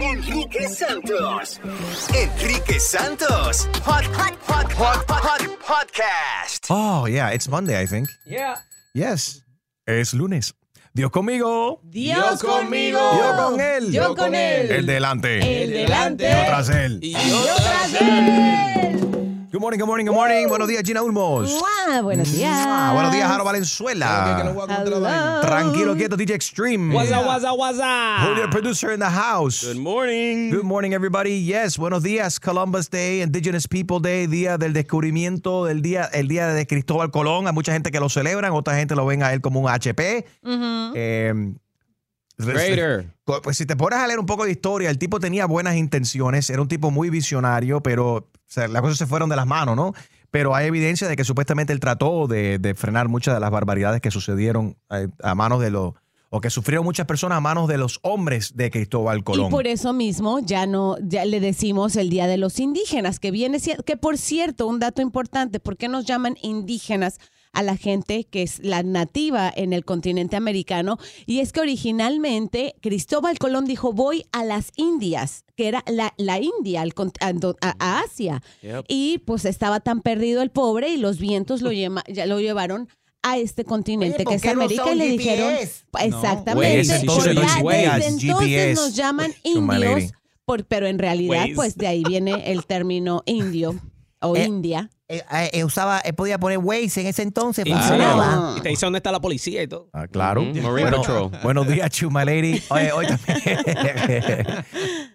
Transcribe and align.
Enrique 0.00 0.68
Santos. 0.68 1.60
Enrique 2.14 2.78
Santos. 2.78 3.68
Hot, 3.84 4.04
hot, 4.04 4.36
hot, 4.46 4.72
hot, 4.74 5.04
hot, 5.08 5.40
podcast. 5.60 6.66
Oh, 6.70 7.06
yeah, 7.06 7.30
it's 7.30 7.48
Monday, 7.48 7.80
I 7.80 7.86
think. 7.86 8.08
Yeah. 8.26 8.56
Yes. 8.94 9.42
Es 9.86 10.12
lunes. 10.14 10.54
Dios 10.94 11.10
conmigo. 11.10 11.80
Dios 11.84 12.42
conmigo. 12.42 12.98
Yo 12.98 13.36
con 13.36 13.60
él. 13.60 13.92
Yo 13.92 14.14
con 14.14 14.34
él. 14.34 14.70
El 14.70 14.86
delante. 14.86 15.64
El 15.64 15.70
delante. 15.70 16.24
Yo 16.30 16.44
tras 16.46 16.68
él. 16.70 16.98
Y 17.02 17.12
yo 17.12 17.56
tras 17.56 18.00
él. 18.00 19.17
Good 19.58 19.62
morning, 19.62 19.80
good 19.80 19.86
morning, 19.86 20.06
good 20.06 20.14
morning. 20.14 20.48
Buenos 20.48 20.68
días, 20.68 20.84
Gina 20.84 21.02
Ulmos. 21.02 21.50
Buenos 22.04 22.30
días. 22.30 22.64
Ah, 22.64 22.92
buenos 22.94 23.12
días, 23.12 23.28
Jaro 23.28 23.42
Valenzuela. 23.42 24.40
Hello. 24.40 25.40
Tranquilo, 25.40 25.96
quieto, 25.96 26.16
DJ 26.16 26.34
Extreme. 26.36 26.94
What's 26.94 27.10
up, 27.10 27.26
what's 27.26 27.44
up, 27.44 27.58
what's 27.58 27.80
up? 27.80 28.20
Julio, 28.20 28.48
producer 28.50 28.92
in 28.92 29.00
the 29.00 29.10
house. 29.10 29.64
Good 29.64 29.78
morning. 29.78 30.50
Good 30.52 30.62
morning, 30.62 30.92
everybody. 30.94 31.42
Yes, 31.42 31.76
buenos 31.76 32.04
días. 32.04 32.38
Columbus 32.38 32.88
Day, 32.88 33.20
Indigenous 33.20 33.66
People 33.66 33.98
Day, 33.98 34.28
día 34.28 34.58
del 34.58 34.72
descubrimiento, 34.72 35.64
del 35.64 35.82
día, 35.82 36.08
el 36.12 36.28
día 36.28 36.46
de 36.46 36.64
Cristóbal 36.64 37.10
Colón. 37.10 37.48
Hay 37.48 37.52
mucha 37.52 37.72
gente 37.72 37.90
que 37.90 37.98
lo 37.98 38.08
celebran, 38.08 38.52
otra 38.52 38.76
gente 38.76 38.94
lo 38.94 39.06
ven 39.06 39.24
a 39.24 39.32
él 39.32 39.40
como 39.40 39.58
un 39.58 39.68
HP. 39.68 40.24
Eh, 40.94 41.34
Raider. 42.38 43.12
Pues 43.42 43.56
si 43.56 43.66
te 43.66 43.76
pones 43.76 43.98
a 43.98 44.06
leer 44.06 44.18
un 44.18 44.26
poco 44.26 44.44
de 44.44 44.52
historia, 44.52 44.90
el 44.90 44.98
tipo 44.98 45.20
tenía 45.20 45.46
buenas 45.46 45.76
intenciones, 45.76 46.48
era 46.50 46.62
un 46.62 46.68
tipo 46.68 46.90
muy 46.90 47.10
visionario, 47.10 47.82
pero 47.82 48.14
o 48.14 48.30
sea, 48.46 48.68
las 48.68 48.80
cosas 48.80 48.98
se 48.98 49.06
fueron 49.06 49.28
de 49.28 49.36
las 49.36 49.46
manos, 49.46 49.76
¿no? 49.76 49.92
Pero 50.30 50.54
hay 50.54 50.66
evidencia 50.66 51.08
de 51.08 51.16
que 51.16 51.24
supuestamente 51.24 51.72
él 51.72 51.80
trató 51.80 52.26
de, 52.26 52.58
de 52.58 52.74
frenar 52.74 53.08
muchas 53.08 53.34
de 53.34 53.40
las 53.40 53.50
barbaridades 53.50 54.00
que 54.00 54.10
sucedieron 54.10 54.76
eh, 54.90 55.08
a 55.22 55.34
manos 55.34 55.60
de 55.60 55.70
los, 55.70 55.94
o 56.30 56.40
que 56.40 56.50
sufrieron 56.50 56.84
muchas 56.84 57.06
personas 57.06 57.38
a 57.38 57.40
manos 57.40 57.68
de 57.68 57.78
los 57.78 58.00
hombres 58.02 58.54
de 58.56 58.70
Cristóbal 58.70 59.24
Colón. 59.24 59.46
Y 59.46 59.50
por 59.50 59.66
eso 59.66 59.92
mismo 59.92 60.40
ya 60.40 60.66
no, 60.66 60.96
ya 61.02 61.24
le 61.24 61.40
decimos 61.40 61.96
el 61.96 62.10
Día 62.10 62.26
de 62.26 62.36
los 62.36 62.60
Indígenas, 62.60 63.18
que 63.18 63.30
viene, 63.30 63.58
que 63.60 63.96
por 63.96 64.18
cierto, 64.18 64.66
un 64.66 64.78
dato 64.78 65.00
importante, 65.00 65.60
¿por 65.60 65.76
qué 65.76 65.88
nos 65.88 66.04
llaman 66.04 66.36
indígenas? 66.42 67.18
A 67.52 67.62
la 67.62 67.76
gente 67.76 68.24
que 68.24 68.42
es 68.42 68.58
la 68.62 68.82
nativa 68.82 69.52
en 69.54 69.72
el 69.72 69.84
continente 69.84 70.36
americano 70.36 70.98
y 71.26 71.40
es 71.40 71.52
que 71.52 71.60
originalmente 71.60 72.74
Cristóbal 72.80 73.38
Colón 73.38 73.64
dijo 73.64 73.92
voy 73.92 74.24
a 74.32 74.44
las 74.44 74.70
Indias 74.76 75.44
que 75.56 75.68
era 75.68 75.82
la, 75.88 76.14
la 76.18 76.38
India 76.40 76.82
al 76.82 76.94
cont- 76.94 77.16
a, 77.20 77.74
a- 77.78 78.00
Asia 78.00 78.42
Yep. 78.62 78.84
y 78.88 79.18
pues 79.18 79.44
estaba 79.44 79.80
tan 79.80 80.00
perdido 80.02 80.42
el 80.42 80.50
pobre 80.50 80.90
y 80.90 80.96
los 80.98 81.18
vientos 81.18 81.62
lo, 81.62 81.72
llema- 81.72 82.04
ya 82.06 82.26
lo 82.26 82.38
llevaron 82.40 82.88
a 83.22 83.36
este 83.38 83.64
continente 83.64 84.24
que 84.24 84.34
es 84.34 84.44
América 84.46 84.92
y 84.92 84.94
le 84.96 85.08
dijeron 85.08 85.52
exactamente 86.00 86.78
Waze, 86.78 86.96
entonces 87.00 87.34
ya 87.34 87.58
Waze, 87.62 87.78
desde 87.78 88.06
entonces 88.06 88.48
GPS. 88.48 88.74
nos 88.80 88.94
llaman 88.94 89.32
indios 89.42 90.12
por- 90.44 90.64
pero 90.64 90.86
en 90.86 90.98
realidad 90.98 91.40
Waze. 91.42 91.54
pues 91.54 91.76
de 91.76 91.86
ahí 91.88 92.02
viene 92.06 92.52
el 92.52 92.64
término 92.64 93.22
indio 93.26 93.74
o 94.20 94.36
Eh, 94.36 94.44
India 94.46 94.90
Eh, 95.10 95.22
eh, 95.32 95.50
eh, 95.54 95.64
usaba, 95.64 96.02
eh, 96.04 96.12
podía 96.12 96.36
poner 96.38 96.58
Waze 96.58 97.00
en 97.00 97.06
ese 97.06 97.22
entonces. 97.22 97.64
¿En 97.64 97.72
funcionaba. 97.72 98.56
Y 98.58 98.60
te 98.60 98.68
dice 98.68 98.84
dónde 98.84 98.98
está 98.98 99.10
la 99.10 99.20
policía 99.20 99.62
y 99.62 99.66
todo. 99.66 99.88
Ah, 99.94 100.06
claro. 100.06 100.42
Marine 100.42 100.68
Bueno, 100.68 100.96
Patrol. 100.98 101.30
Buenos 101.42 101.66
días, 101.66 101.90
Chuma 101.90 102.26
Lady. 102.26 102.62
Oye, 102.68 102.92
hoy 102.92 103.06
también. 103.06 103.58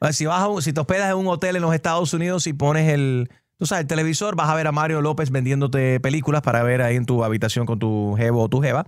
Oye, 0.01 0.13
si, 0.13 0.25
vas 0.25 0.41
a 0.41 0.61
si 0.63 0.73
te 0.73 0.79
hospedas 0.79 1.11
en 1.11 1.17
un 1.17 1.27
hotel 1.27 1.57
en 1.57 1.61
los 1.61 1.75
Estados 1.75 2.11
Unidos 2.11 2.47
y 2.47 2.53
pones 2.53 2.91
el, 2.91 3.29
tú 3.63 3.67
sabes, 3.67 3.83
el 3.83 3.87
televisor, 3.87 4.35
vas 4.35 4.49
a 4.49 4.55
ver 4.55 4.67
a 4.67 4.73
Mario 4.73 5.01
López 5.01 5.31
vendiéndote 5.31 6.01
películas 6.01 6.41
para 6.41 6.61
ver 6.63 6.81
ahí 6.81 6.97
en 6.97 7.05
tu 7.05 7.23
habitación 7.23 7.65
con 7.65 7.79
tu 7.79 8.13
jevo 8.17 8.41
o 8.43 8.49
tu 8.49 8.59
jeva. 8.61 8.85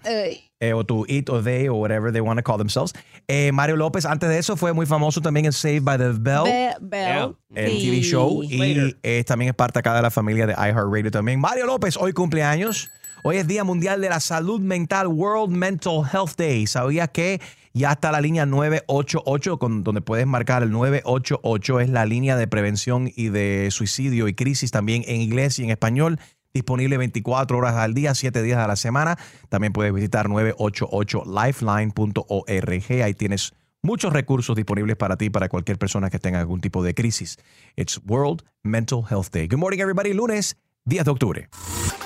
eh, 0.59 0.74
o 0.74 0.86
tu 0.86 1.06
it 1.08 1.30
o 1.30 1.41
they 1.41 1.69
o 1.69 1.75
whatever 1.75 2.12
they 2.12 2.19
want 2.19 2.38
to 2.38 2.44
call 2.44 2.58
themselves. 2.58 2.91
Eh, 3.30 3.52
Mario 3.53 3.78
López, 3.78 4.06
antes 4.06 4.28
de 4.28 4.38
eso, 4.38 4.58
fue 4.58 4.74
muy 4.74 4.86
famoso 4.86 5.22
también 5.22 5.46
en 5.46 5.53
Saved 5.53 5.83
by 5.83 5.98
the 5.98 6.10
Bell. 6.19 6.44
Be- 6.44 6.75
Bell. 6.81 7.36
el 7.56 7.72
Sí. 7.72 7.86
TV 7.89 8.01
show 8.01 8.44
y 8.44 8.94
eh, 9.04 9.24
también 9.25 9.50
es 9.50 9.56
parte 9.56 9.80
acá 9.80 9.95
de 9.95 10.01
la 10.01 10.12
familia 10.12 10.45
de 10.45 10.54
iHeartRadio 10.54 11.10
también. 11.12 11.39
Mario 11.39 11.66
López, 11.68 11.95
hoy 11.95 12.12
cumpleaños. 12.12 12.89
Hoy 13.27 13.38
es 13.38 13.48
Día 13.48 13.63
Mundial 13.63 14.01
de 14.01 14.10
la 14.10 14.19
Salud 14.19 14.62
Mental, 14.62 15.07
World 15.07 15.51
Mental 15.51 16.04
Health 16.13 16.36
Day. 16.38 16.68
¿Sabías 16.68 17.10
que 17.10 17.42
ya 17.74 17.94
está 17.94 18.12
la 18.12 18.22
línea 18.22 18.45
988, 18.45 19.57
con, 19.57 19.83
donde 19.83 20.01
puedes 20.01 20.27
marcar 20.27 20.62
el 20.62 20.69
988? 20.69 21.80
Es 21.80 21.89
la 21.89 22.06
línea 22.06 22.38
de 22.38 22.48
prevención 22.48 23.10
y 23.16 23.30
de 23.30 23.69
suicidio 23.72 24.27
y 24.27 24.36
crisis 24.36 24.69
también 24.69 25.04
en 25.07 25.22
inglés 25.22 25.57
y 25.57 25.63
en 25.63 25.72
español. 25.72 26.19
Disponible 26.54 27.00
24 27.00 27.57
horas 27.57 27.74
al 27.74 27.95
día, 27.95 28.13
7 28.13 28.44
días 28.44 28.60
a 28.60 28.68
la 28.68 28.75
semana. 28.75 29.18
También 29.50 29.74
puedes 29.74 29.92
visitar 29.92 30.30
988lifeline.org. 30.30 33.04
Ahí 33.04 33.13
tienes 33.16 33.54
muchos 33.81 34.13
recursos 34.13 34.56
disponibles 34.56 34.98
para 34.98 35.18
ti, 35.18 35.31
para 35.31 35.50
cualquier 35.50 35.80
persona 35.80 36.12
que 36.12 36.19
tenga 36.19 36.42
algún 36.42 36.62
tipo 36.62 36.83
de 36.83 36.94
crisis. 36.94 37.39
It's 37.75 38.00
World 38.06 38.44
Mental 38.62 39.01
Health 39.10 39.31
Day. 39.31 39.48
Good 39.48 39.57
morning, 39.57 39.80
everybody. 39.80 40.13
Lunes, 40.13 40.57
10 40.88 41.04
de 41.04 41.12
octubre. 41.12 41.50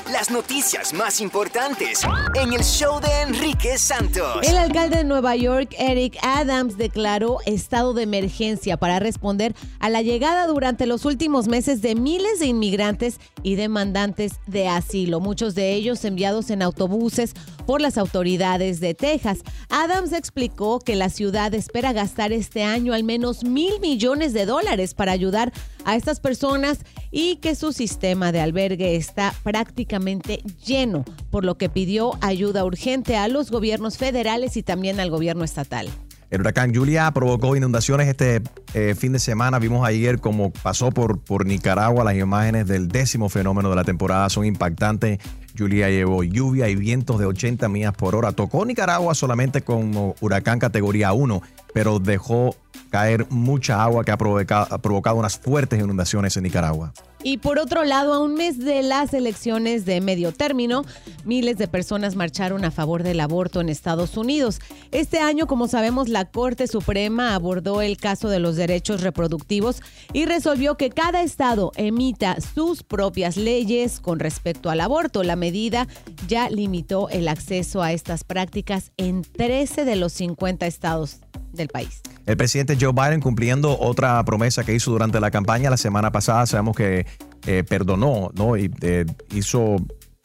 La 0.10 0.20
las 0.20 0.31
noticias 0.31 0.94
más 0.94 1.22
importantes 1.22 2.02
en 2.36 2.52
el 2.52 2.62
show 2.62 3.00
de 3.00 3.22
Enrique 3.22 3.78
Santos. 3.78 4.40
El 4.44 4.58
alcalde 4.58 4.98
de 4.98 5.04
Nueva 5.06 5.38
York, 5.38 5.74
Eric 5.80 6.18
Adams, 6.22 6.78
declaró 6.78 7.38
estado 7.46 7.94
de 7.94 8.04
emergencia 8.04 8.76
para 8.76 9.00
responder 9.00 9.56
a 9.80 9.90
la 9.90 10.02
llegada 10.02 10.46
durante 10.48 10.88
los 10.88 11.06
últimos 11.06 11.48
meses 11.48 11.81
de 11.81 11.96
miles 11.96 12.42
de 12.42 12.48
inmigrantes 12.48 13.18
y 13.44 13.56
demandantes 13.56 14.34
de 14.46 14.68
asilo, 14.68 15.22
muchos 15.22 15.56
de 15.56 15.74
ellos 15.74 16.04
enviados 16.04 16.50
en 16.50 16.64
autobuses 16.64 17.34
por 17.66 17.80
las 17.80 17.98
autoridades 17.98 18.81
de 18.81 18.94
Texas. 18.94 19.40
Adams 19.70 20.12
explicó 20.12 20.80
que 20.80 20.98
la 20.98 21.10
ciudad 21.10 21.54
espera 21.54 21.94
gastar 21.94 22.34
este 22.34 22.64
año 22.64 22.94
al 22.94 23.06
menos 23.06 23.46
mil 23.46 23.80
millones 23.80 24.34
de 24.34 24.46
dólares 24.46 24.94
para 24.94 25.14
ayudar 25.14 25.54
a 25.79 25.79
estas 25.88 26.20
personas 26.20 26.80
y 27.12 27.38
que 27.38 27.56
su 27.56 27.74
sistema 27.74 28.31
de 28.31 28.42
albergue 28.42 28.96
está 28.96 29.34
prácticamente 29.44 30.42
lleno, 30.66 31.04
por 31.31 31.44
lo 31.44 31.58
que 31.58 31.70
pidió 31.70 32.12
ayuda 32.22 32.66
urgente 32.66 33.18
a 33.18 33.28
los 33.28 33.52
gobiernos 33.52 33.98
federales 33.98 34.58
y 34.58 34.64
también 34.64 35.00
al 35.00 35.10
gobierno 35.10 35.44
estatal. 35.44 35.90
El 36.30 36.42
huracán 36.42 36.76
Julia 36.76 37.10
provocó 37.12 37.56
inundaciones 37.56 38.08
este 38.08 38.44
eh, 38.76 38.94
fin 38.96 39.14
de 39.14 39.20
semana. 39.20 39.58
Vimos 39.58 39.84
ayer 39.88 40.20
cómo 40.20 40.52
pasó 40.52 40.92
por, 40.92 41.20
por 41.20 41.48
Nicaragua. 41.48 42.04
Las 42.04 42.16
imágenes 42.16 42.68
del 42.68 42.88
décimo 42.88 43.30
fenómeno 43.30 43.72
de 43.72 43.76
la 43.76 43.84
temporada 43.84 44.30
son 44.30 44.46
impactantes. 44.46 45.18
Julia 45.58 45.90
llevó 45.90 46.24
lluvia 46.24 46.70
y 46.70 46.76
vientos 46.76 47.18
de 47.20 47.26
80 47.26 47.68
millas 47.70 47.94
por 47.96 48.14
hora. 48.14 48.31
Tocó 48.31 48.64
Nicaragua 48.64 49.16
solamente 49.16 49.64
como 49.64 50.16
huracán 50.22 50.60
categoría 50.60 51.14
1, 51.14 51.42
pero 51.74 52.00
dejó 52.00 52.56
caer 52.89 53.27
mucha 53.30 53.83
agua 53.83 54.04
que 54.04 54.12
ha 54.12 54.18
provocado, 54.18 54.80
provocado 54.80 55.18
unas 55.18 55.38
fuertes 55.38 55.80
inundaciones 55.80 56.36
en 56.38 56.44
Nicaragua. 56.44 56.94
Y 57.21 57.38
por 57.38 57.60
otro 57.60 57.83
lado, 57.83 58.13
a 58.13 58.19
un 58.19 58.36
mes 58.36 58.60
de 58.60 58.81
las 58.81 59.13
elecciones 59.13 59.86
de 59.86 60.00
medio 60.00 60.31
término, 60.31 60.86
miles 61.25 61.57
de 61.57 61.68
personas 61.68 62.16
marcharon 62.16 62.63
a 62.63 62.71
favor 62.71 63.04
del 63.04 63.19
aborto 63.19 63.60
en 63.60 63.68
Estados 63.68 64.16
Unidos. 64.16 64.62
Este 64.92 65.19
año, 65.19 65.45
como 65.45 65.68
sabemos, 65.68 66.07
la 66.07 66.25
Corte 66.25 66.68
Suprema 66.68 67.36
abordó 67.36 67.81
el 67.81 67.98
caso 67.98 68.30
de 68.30 68.39
los 68.39 68.56
derechos 68.56 69.01
reproductivos 69.01 69.81
y 70.13 70.25
resolvió 70.25 70.75
que 70.75 70.89
cada 70.89 71.21
estado 71.21 71.74
emita 71.75 72.38
sus 72.39 72.83
propias 72.83 73.36
leyes 73.36 74.00
con 74.00 74.19
respecto 74.19 74.69
al 74.69 74.80
aborto. 74.80 75.24
La 75.24 75.36
medida 75.36 75.88
ya 76.27 76.50
limitó 76.50 77.10
el 77.10 77.27
acceso 77.27 77.81
a 77.81 77.92
estas 77.92 78.24
prácticas 78.24 78.92
en 78.95 79.24
13 79.24 79.83
de 79.83 79.95
los 79.98 80.13
50 80.13 80.68
estados 80.68 81.18
del 81.51 81.68
país. 81.68 82.01
El 82.30 82.38
presidente 82.38 82.78
Joe 82.80 82.94
Biden 82.94 83.22
cumpliendo 83.22 83.80
otra 83.80 84.24
promesa 84.24 84.64
que 84.64 84.76
hizo 84.76 84.92
durante 84.92 85.20
la 85.20 85.31
campaña 85.31 85.72
la 85.72 85.78
semana 85.78 86.12
pasada, 86.12 86.46
sabemos 86.46 86.78
que 86.78 87.08
eh, 87.48 87.64
perdonó, 87.68 88.30
¿no? 88.36 88.56
Y 88.56 88.72
eh, 88.81 89.08
hizo 89.34 89.78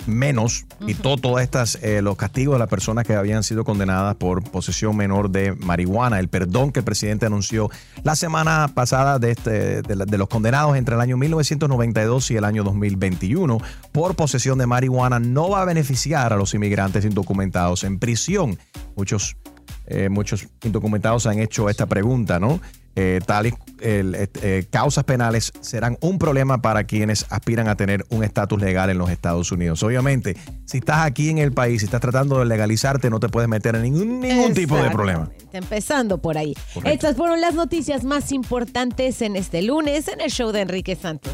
menos, 0.06 0.66
quitó 0.84 1.16
todos 1.16 1.40
estas, 1.40 1.78
eh, 1.82 2.02
los 2.02 2.16
castigos 2.18 2.56
de 2.56 2.58
las 2.58 2.68
personas 2.68 3.06
que 3.06 3.14
habían 3.14 3.42
sido 3.42 3.64
condenadas 3.64 4.16
por 4.16 4.42
posesión 4.50 4.94
menor 4.98 5.30
de 5.30 5.54
marihuana. 5.54 6.20
El 6.20 6.28
perdón 6.28 6.72
que 6.72 6.80
el 6.80 6.84
presidente 6.84 7.24
anunció 7.24 7.70
la 8.02 8.14
semana 8.16 8.70
pasada 8.74 9.18
de, 9.18 9.30
este, 9.30 9.80
de, 9.80 9.96
la- 9.96 10.04
de 10.04 10.18
los 10.18 10.28
condenados 10.28 10.76
entre 10.76 10.96
el 10.96 11.00
año 11.00 11.16
1992 11.16 12.30
y 12.32 12.36
el 12.36 12.44
año 12.44 12.64
2021 12.64 13.56
por 13.92 14.14
posesión 14.14 14.58
de 14.58 14.66
marihuana 14.66 15.20
no 15.20 15.48
va 15.48 15.62
a 15.62 15.64
beneficiar 15.64 16.34
a 16.34 16.36
los 16.36 16.52
inmigrantes 16.52 17.06
indocumentados 17.06 17.82
en 17.82 17.98
prisión. 17.98 18.58
Muchos 18.94 19.36
eh, 19.86 20.08
muchos 20.08 20.48
indocumentados 20.62 21.26
han 21.26 21.38
hecho 21.38 21.68
esta 21.68 21.86
pregunta, 21.86 22.38
¿no? 22.38 22.60
Eh, 22.96 23.20
tales 23.26 23.54
eh, 23.80 24.28
eh, 24.40 24.66
causas 24.70 25.02
penales 25.02 25.52
serán 25.60 25.98
un 26.00 26.16
problema 26.16 26.62
para 26.62 26.84
quienes 26.84 27.26
aspiran 27.28 27.66
a 27.66 27.74
tener 27.74 28.06
un 28.10 28.22
estatus 28.22 28.60
legal 28.60 28.88
en 28.88 28.98
los 28.98 29.10
Estados 29.10 29.50
Unidos. 29.50 29.82
Obviamente, 29.82 30.36
si 30.64 30.78
estás 30.78 31.00
aquí 31.00 31.28
en 31.28 31.38
el 31.38 31.50
país, 31.50 31.80
si 31.80 31.86
estás 31.86 32.00
tratando 32.00 32.38
de 32.38 32.44
legalizarte, 32.44 33.10
no 33.10 33.18
te 33.18 33.28
puedes 33.28 33.48
meter 33.48 33.74
en 33.74 33.82
ningún, 33.82 34.20
ningún 34.20 34.54
tipo 34.54 34.76
de 34.76 34.90
problema. 34.90 35.28
Empezando 35.52 36.18
por 36.18 36.38
ahí. 36.38 36.54
Correcto. 36.72 36.88
Estas 36.88 37.16
fueron 37.16 37.40
las 37.40 37.54
noticias 37.54 38.04
más 38.04 38.30
importantes 38.30 39.22
en 39.22 39.34
este 39.34 39.62
lunes 39.62 40.06
en 40.06 40.20
el 40.20 40.30
show 40.30 40.52
de 40.52 40.60
Enrique 40.60 40.94
Santos. 40.94 41.32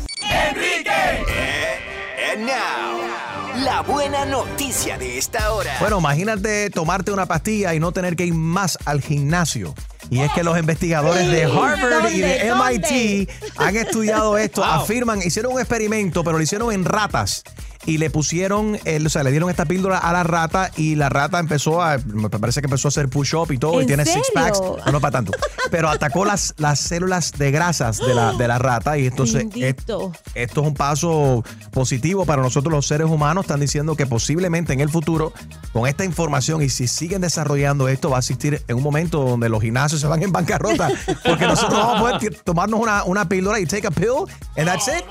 And 2.33 2.47
now, 2.47 3.30
la 3.65 3.83
buena 3.83 4.25
noticia 4.25 4.97
de 4.97 5.19
esta 5.19 5.53
hora. 5.53 5.77
Bueno, 5.81 5.99
imagínate 5.99 6.71
tomarte 6.71 7.13
una 7.13 7.27
pastilla 7.27 7.75
y 7.75 7.81
no 7.81 7.93
tener 7.93 8.17
que 8.17 8.25
ir 8.25 8.35
más 8.35 8.79
al 8.85 9.03
gimnasio. 9.03 9.75
Y 10.09 10.21
es 10.21 10.33
que 10.33 10.43
los 10.43 10.59
investigadores 10.59 11.31
de 11.31 11.45
Harvard 11.45 12.13
y 12.13 12.21
de 12.21 12.49
¿Dónde? 12.49 12.79
MIT 12.79 13.31
han 13.57 13.77
estudiado 13.77 14.39
esto, 14.39 14.65
afirman, 14.65 15.21
hicieron 15.23 15.53
un 15.53 15.61
experimento, 15.61 16.25
pero 16.25 16.39
lo 16.39 16.43
hicieron 16.43 16.73
en 16.73 16.85
ratas. 16.85 17.45
Y 17.87 17.97
le 17.97 18.11
pusieron, 18.11 18.79
el- 18.85 19.07
o 19.07 19.11
sea, 19.11 19.23
le 19.23 19.31
dieron 19.31 19.49
esta 19.49 19.65
píldora 19.65 19.97
a 19.99 20.13
la 20.13 20.23
rata 20.23 20.71
y 20.77 20.97
la 20.97 21.09
rata 21.09 21.39
empezó 21.39 21.81
a, 21.83 21.97
me 22.05 22.29
parece 22.29 22.61
que 22.61 22.67
empezó 22.67 22.89
a 22.89 22.91
hacer 22.91 23.09
push-up 23.09 23.51
y 23.53 23.59
todo, 23.59 23.79
y 23.81 23.83
¿En 23.83 23.87
tiene 23.87 24.05
six 24.05 24.27
serio? 24.27 24.33
packs. 24.35 24.61
No, 24.61 24.93
no 24.93 25.01
para 25.01 25.13
tanto. 25.13 25.33
Pero 25.71 25.89
atacó 25.89 26.25
las, 26.27 26.53
las 26.59 26.79
células 26.79 27.33
de 27.33 27.51
grasas 27.51 27.97
de 27.99 28.15
la, 28.15 28.33
de 28.35 28.47
la 28.49 28.59
rata 28.59 28.99
y 28.99 29.07
entonces 29.07 29.47
esto 29.55 30.13
es 30.35 30.57
un 30.57 30.75
paso 30.75 31.43
positivo 31.71 32.27
para 32.27 32.43
nosotros 32.43 32.71
los 32.73 32.87
seres 32.87 33.07
humanos. 33.09 33.45
Están 33.45 33.61
diciendo 33.61 33.97
que 33.97 34.07
posiblemente 34.07 34.73
en 34.75 34.81
el 34.81 34.91
futuro, 34.91 35.33
con 35.73 35.87
esta 35.89 36.05
información 36.05 36.63
y 36.63 36.69
si 36.69 36.87
siguen 36.87 37.23
desarrollando 37.23 37.89
esto, 37.89 38.11
va 38.11 38.17
a 38.17 38.21
existir 38.21 38.63
en 38.69 38.77
un 38.77 38.83
momento 38.83 39.21
donde 39.25 39.49
los 39.49 39.63
gimnasios 39.63 40.01
se 40.03 40.07
van 40.07 40.23
en 40.23 40.33
bancarrota. 40.33 40.91
Porque 41.25 41.47
nosotros 41.47 41.79
vamos 41.79 41.97
a 42.13 42.19
poder 42.19 42.35
tomarnos 42.45 42.79
una, 42.81 43.05
una 43.05 43.27
píldora 43.29 43.59
y 43.59 43.65
take 43.67 43.87
a 43.87 43.91
pill 43.91 44.27
and 44.57 44.67
that's 44.67 44.87
it. 44.89 45.05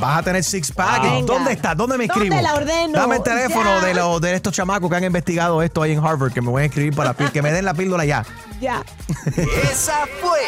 Vas 0.00 0.18
a 0.18 0.22
tener 0.22 0.44
six 0.44 0.70
pack. 0.70 1.02
Venga. 1.02 1.26
¿Dónde 1.26 1.52
está? 1.52 1.74
¿Dónde 1.74 1.96
me 1.98 2.03
¿Dónde 2.08 2.26
escribo? 2.26 2.42
la 2.42 2.54
ordeno? 2.54 2.98
Dame 2.98 3.16
el 3.16 3.22
teléfono 3.22 3.80
de, 3.80 3.94
los 3.94 4.20
de 4.20 4.34
estos 4.34 4.52
chamacos 4.52 4.90
que 4.90 4.96
han 4.96 5.04
investigado 5.04 5.62
esto 5.62 5.82
ahí 5.82 5.92
en 5.92 6.04
Harvard, 6.04 6.32
que 6.32 6.40
me 6.40 6.48
voy 6.48 6.62
a 6.62 6.66
escribir 6.66 6.94
para 6.94 7.14
que 7.14 7.42
me 7.42 7.52
den 7.52 7.64
la 7.64 7.74
píldora 7.74 8.04
ya. 8.04 8.24
Ya. 8.60 8.84
Esa 9.70 10.06
fue 10.20 10.40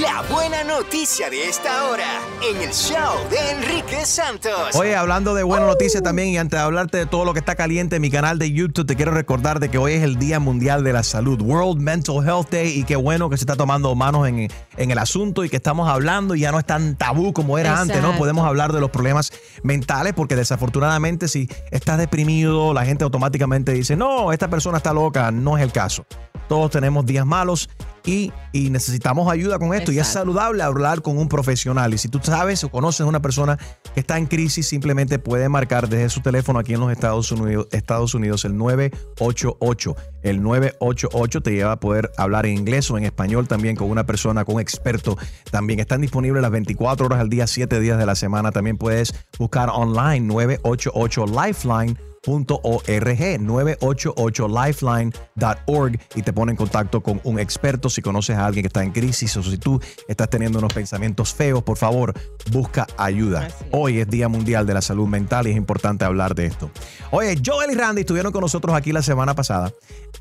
la 0.00 0.22
buena 0.30 0.64
noticia 0.64 1.28
de 1.28 1.48
esta 1.48 1.90
hora 1.90 2.20
en 2.42 2.62
el 2.62 2.72
show 2.72 3.28
de 3.30 3.50
Enrique 3.50 4.06
Santos. 4.06 4.74
Oye, 4.74 4.96
hablando 4.96 5.34
de 5.34 5.42
buena 5.42 5.66
noticia 5.66 6.00
también 6.00 6.28
y 6.28 6.38
antes 6.38 6.58
de 6.58 6.64
hablarte 6.64 6.98
de 6.98 7.06
todo 7.06 7.24
lo 7.24 7.34
que 7.34 7.40
está 7.40 7.56
caliente 7.56 7.96
en 7.96 8.02
mi 8.02 8.10
canal 8.10 8.38
de 8.38 8.50
YouTube, 8.50 8.86
te 8.86 8.96
quiero 8.96 9.12
recordar 9.12 9.60
de 9.60 9.68
que 9.68 9.78
hoy 9.78 9.92
es 9.92 10.02
el 10.02 10.18
Día 10.18 10.40
Mundial 10.40 10.82
de 10.82 10.94
la 10.94 11.02
Salud, 11.02 11.40
World 11.42 11.80
Mental 11.80 12.16
Health 12.26 12.50
Day 12.50 12.78
y 12.78 12.84
qué 12.84 12.96
bueno 12.96 13.28
que 13.28 13.36
se 13.36 13.42
está 13.42 13.56
tomando 13.56 13.94
manos 13.94 14.26
en, 14.26 14.48
en 14.76 14.90
el 14.90 14.98
asunto 14.98 15.44
y 15.44 15.50
que 15.50 15.56
estamos 15.56 15.88
hablando 15.88 16.34
y 16.34 16.40
ya 16.40 16.52
no 16.52 16.58
es 16.58 16.64
tan 16.64 16.96
tabú 16.96 17.32
como 17.32 17.58
era 17.58 17.78
antes, 17.78 18.00
¿no? 18.00 18.16
Podemos 18.16 18.46
hablar 18.46 18.72
de 18.72 18.80
los 18.80 18.90
problemas 18.90 19.30
mentales 19.62 20.14
porque 20.14 20.36
desafortunadamente 20.36 21.28
si 21.28 21.48
estás 21.70 21.98
deprimido, 21.98 22.72
la 22.72 22.86
gente 22.86 23.04
automáticamente 23.04 23.72
dice, 23.72 23.96
no, 23.96 24.32
esta 24.32 24.48
persona 24.48 24.78
está 24.78 24.94
loca, 24.94 25.30
no 25.30 25.58
es 25.58 25.62
el 25.62 25.72
caso. 25.72 26.06
Todos 26.48 26.70
tenemos 26.70 27.06
días 27.06 27.26
malos 27.26 27.68
y, 28.04 28.32
y 28.52 28.70
necesitamos 28.70 29.30
ayuda 29.30 29.58
con 29.58 29.74
esto. 29.74 29.92
Y 29.92 29.98
es 29.98 30.06
saludable 30.06 30.62
hablar 30.62 31.02
con 31.02 31.18
un 31.18 31.28
profesional. 31.28 31.94
Y 31.94 31.98
si 31.98 32.08
tú 32.08 32.20
sabes 32.22 32.64
o 32.64 32.68
conoces 32.68 33.02
a 33.02 33.06
una 33.06 33.22
persona 33.22 33.58
que 33.94 34.00
está 34.00 34.18
en 34.18 34.26
crisis, 34.26 34.66
simplemente 34.66 35.18
puede 35.18 35.48
marcar 35.48 35.88
desde 35.88 36.08
su 36.08 36.20
teléfono 36.20 36.58
aquí 36.58 36.74
en 36.74 36.80
los 36.80 36.90
Estados 36.90 37.30
Unidos, 37.32 37.68
Estados 37.70 38.14
Unidos 38.14 38.44
el 38.44 38.56
988. 38.56 39.96
El 40.22 40.42
988 40.42 41.40
te 41.40 41.52
lleva 41.52 41.72
a 41.72 41.80
poder 41.80 42.10
hablar 42.16 42.46
en 42.46 42.58
inglés 42.58 42.90
o 42.90 42.98
en 42.98 43.04
español 43.04 43.48
también 43.48 43.76
con 43.76 43.90
una 43.90 44.04
persona, 44.04 44.44
con 44.44 44.56
un 44.56 44.60
experto. 44.60 45.16
También 45.50 45.80
están 45.80 46.00
disponibles 46.00 46.42
las 46.42 46.50
24 46.50 47.06
horas 47.06 47.20
al 47.20 47.28
día, 47.28 47.46
7 47.46 47.80
días 47.80 47.98
de 47.98 48.06
la 48.06 48.14
semana. 48.14 48.52
También 48.52 48.78
puedes 48.78 49.14
buscar 49.38 49.70
online 49.70 50.20
988 50.20 51.26
Lifeline. 51.26 52.11
.org 52.24 53.40
988lifeline.org 53.40 55.98
y 56.14 56.22
te 56.22 56.32
pone 56.32 56.52
en 56.52 56.56
contacto 56.56 57.02
con 57.02 57.20
un 57.24 57.40
experto 57.40 57.90
si 57.90 58.02
conoces 58.02 58.36
a 58.36 58.46
alguien 58.46 58.62
que 58.62 58.68
está 58.68 58.84
en 58.84 58.92
crisis 58.92 59.36
o 59.36 59.42
si 59.42 59.58
tú 59.58 59.80
estás 60.06 60.30
teniendo 60.30 60.58
unos 60.58 60.72
pensamientos 60.72 61.34
feos, 61.34 61.62
por 61.62 61.76
favor, 61.76 62.14
busca 62.50 62.86
ayuda. 62.96 63.48
Hoy 63.72 63.98
es 63.98 64.08
Día 64.08 64.28
Mundial 64.28 64.66
de 64.66 64.74
la 64.74 64.82
Salud 64.82 65.08
Mental 65.08 65.46
y 65.46 65.50
es 65.50 65.56
importante 65.56 66.04
hablar 66.04 66.34
de 66.34 66.46
esto. 66.46 66.70
Oye, 67.10 67.36
Joel 67.44 67.72
y 67.72 67.74
Randy 67.74 68.02
estuvieron 68.02 68.32
con 68.32 68.42
nosotros 68.42 68.76
aquí 68.76 68.92
la 68.92 69.02
semana 69.02 69.34
pasada 69.34 69.72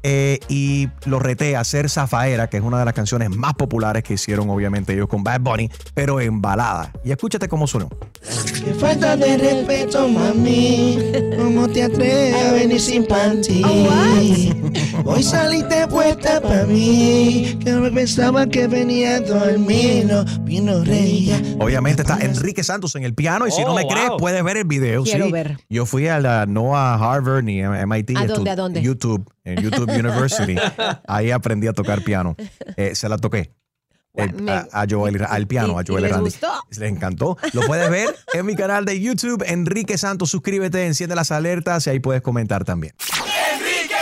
eh, 0.04 0.40
y 0.50 0.90
los 1.06 1.22
reté 1.22 1.56
a 1.56 1.62
hacer 1.62 1.90
Zafaera, 1.90 2.50
que 2.50 2.58
es 2.58 2.64
una 2.64 2.80
de 2.80 2.86
las 2.86 2.94
canciones 2.94 3.30
más 3.30 3.54
populares 3.54 4.04
que 4.04 4.16
hicieron 4.16 4.50
obviamente 4.50 4.94
ellos 4.94 5.08
con 5.08 5.24
Bad 5.24 5.42
Bunny, 5.42 5.70
pero 5.94 6.20
en 6.20 6.42
balada. 6.42 6.92
Y 7.04 7.12
escúchate 7.12 7.48
cómo 7.48 7.68
sonó. 7.68 7.90
Qué 8.64 8.74
falta 8.74 9.16
de 9.16 9.38
respeto, 9.38 10.08
mami. 10.08 10.98
¿Cómo 11.38 11.68
te 11.68 11.84
atreves 11.92 12.36
a 12.36 12.52
venir 12.54 12.80
sin 12.80 13.06
panty? 13.06 13.64
Hoy 15.04 15.24
saliste 15.24 15.88
puesta 15.88 16.42
para 16.42 16.66
mí. 16.66 17.58
Que 17.64 17.74
me 17.74 17.92
pensaba 17.92 18.46
que 18.48 18.68
venía 18.68 19.16
a 19.18 19.20
dormir. 19.22 20.06
No 20.06 20.24
vino 20.44 20.84
reía. 20.84 21.42
Obviamente 21.60 22.04
está 22.04 22.20
Enrique 22.22 22.64
Santos 22.64 22.96
en 22.96 23.04
el 23.04 23.14
piano 23.14 23.48
y 23.48 23.52
si 23.52 23.62
no 23.64 23.72
Oh, 23.72 23.76
me 23.76 23.88
crees 23.88 24.10
wow. 24.10 24.18
puedes 24.18 24.44
ver 24.44 24.58
el 24.58 24.66
video. 24.66 25.04
Quiero 25.04 25.26
sí. 25.28 25.32
ver. 25.32 25.58
Yo 25.70 25.86
fui 25.86 26.08
a 26.08 26.20
la, 26.20 26.46
no 26.46 26.76
a 26.78 26.96
Harvard 26.96 27.44
ni 27.44 27.62
a 27.64 27.86
MIT. 27.86 28.18
¿A 28.18 28.26
dónde, 28.26 28.50
a 28.50 28.56
dónde? 28.56 28.82
YouTube, 28.82 29.26
en 29.46 29.62
YouTube 29.62 29.90
University. 29.90 30.56
Ahí 31.08 31.32
aprendí 31.32 31.68
a 31.68 31.74
tocar 31.74 32.04
piano. 32.04 32.36
Eh, 32.76 32.96
se 32.96 33.08
la 33.08 33.18
toqué. 33.18 33.54
El- 34.14 34.34
Me- 34.34 34.52
a, 34.52 34.68
a 34.74 34.86
Joel, 34.90 35.24
al 35.28 35.48
piano, 35.48 35.78
a 35.78 35.82
¿Y- 35.82 35.86
y 35.86 35.88
Joel 35.88 36.14
gustó? 36.20 36.52
Les 36.70 36.82
encantó. 36.90 37.38
Lo 37.54 37.62
puedes 37.62 37.90
ver 37.90 38.16
en 38.34 38.46
mi 38.46 38.56
canal 38.56 38.86
de 38.86 39.00
YouTube, 39.00 39.44
Enrique 39.48 39.98
Santos. 39.98 40.30
Suscríbete, 40.32 40.86
enciende 40.86 41.16
las 41.16 41.32
alertas 41.32 41.88
y 41.88 41.92
ahí 41.92 42.00
puedes 42.00 42.22
comentar 42.22 42.64
también. 42.66 42.94
Enrique 43.56 43.96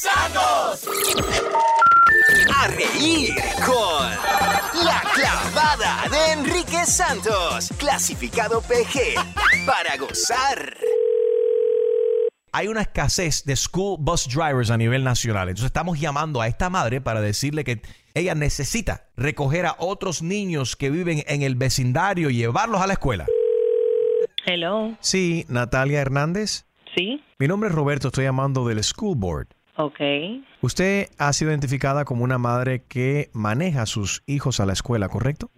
Santos. 0.00 0.88
A 2.56 2.66
reír 2.68 3.34
con 3.64 4.84
La 4.84 5.02
Clavada 5.14 6.04
de 6.10 6.32
Enrique 6.32 6.84
Santos. 6.86 7.70
Clasificado 7.78 8.60
PG. 8.62 9.14
Para 9.66 9.96
gozar. 9.96 10.76
Hay 12.52 12.68
una 12.68 12.82
escasez 12.82 13.44
de 13.44 13.56
school 13.56 13.96
bus 14.00 14.26
drivers 14.28 14.70
a 14.70 14.76
nivel 14.76 15.04
nacional. 15.04 15.48
Entonces 15.48 15.66
estamos 15.66 16.00
llamando 16.00 16.40
a 16.40 16.48
esta 16.48 16.70
madre 16.70 17.00
para 17.00 17.20
decirle 17.20 17.64
que 17.64 17.82
ella 18.14 18.34
necesita 18.34 19.04
recoger 19.16 19.66
a 19.66 19.76
otros 19.78 20.22
niños 20.22 20.76
que 20.76 20.90
viven 20.90 21.22
en 21.26 21.42
el 21.42 21.54
vecindario 21.54 22.30
y 22.30 22.36
llevarlos 22.36 22.80
a 22.80 22.86
la 22.86 22.94
escuela. 22.94 23.26
Hello. 24.46 24.96
Sí, 25.00 25.44
Natalia 25.48 26.00
Hernández. 26.00 26.66
Sí. 26.96 27.22
Mi 27.38 27.46
nombre 27.46 27.68
es 27.68 27.74
Roberto, 27.74 28.08
estoy 28.08 28.24
llamando 28.24 28.66
del 28.66 28.82
School 28.82 29.16
Board. 29.16 29.48
Ok. 29.76 30.00
Usted 30.60 31.08
ha 31.18 31.32
sido 31.32 31.50
identificada 31.50 32.04
como 32.04 32.24
una 32.24 32.38
madre 32.38 32.82
que 32.88 33.30
maneja 33.32 33.82
a 33.82 33.86
sus 33.86 34.22
hijos 34.26 34.58
a 34.58 34.66
la 34.66 34.72
escuela, 34.72 35.08
¿correcto? 35.08 35.50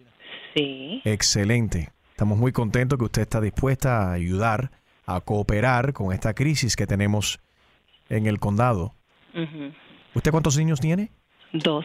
Sí. 0.54 1.00
Excelente. 1.04 1.90
Estamos 2.10 2.36
muy 2.36 2.52
contentos 2.52 2.98
que 2.98 3.06
usted 3.06 3.22
está 3.22 3.40
dispuesta 3.40 4.10
a 4.10 4.12
ayudar, 4.12 4.72
a 5.14 5.20
cooperar 5.20 5.92
con 5.92 6.12
esta 6.12 6.34
crisis 6.34 6.76
que 6.76 6.86
tenemos 6.86 7.40
en 8.08 8.26
el 8.26 8.38
condado. 8.38 8.94
¿Usted 10.14 10.30
cuántos 10.30 10.56
niños 10.56 10.80
tiene? 10.80 11.10
Dos. 11.52 11.84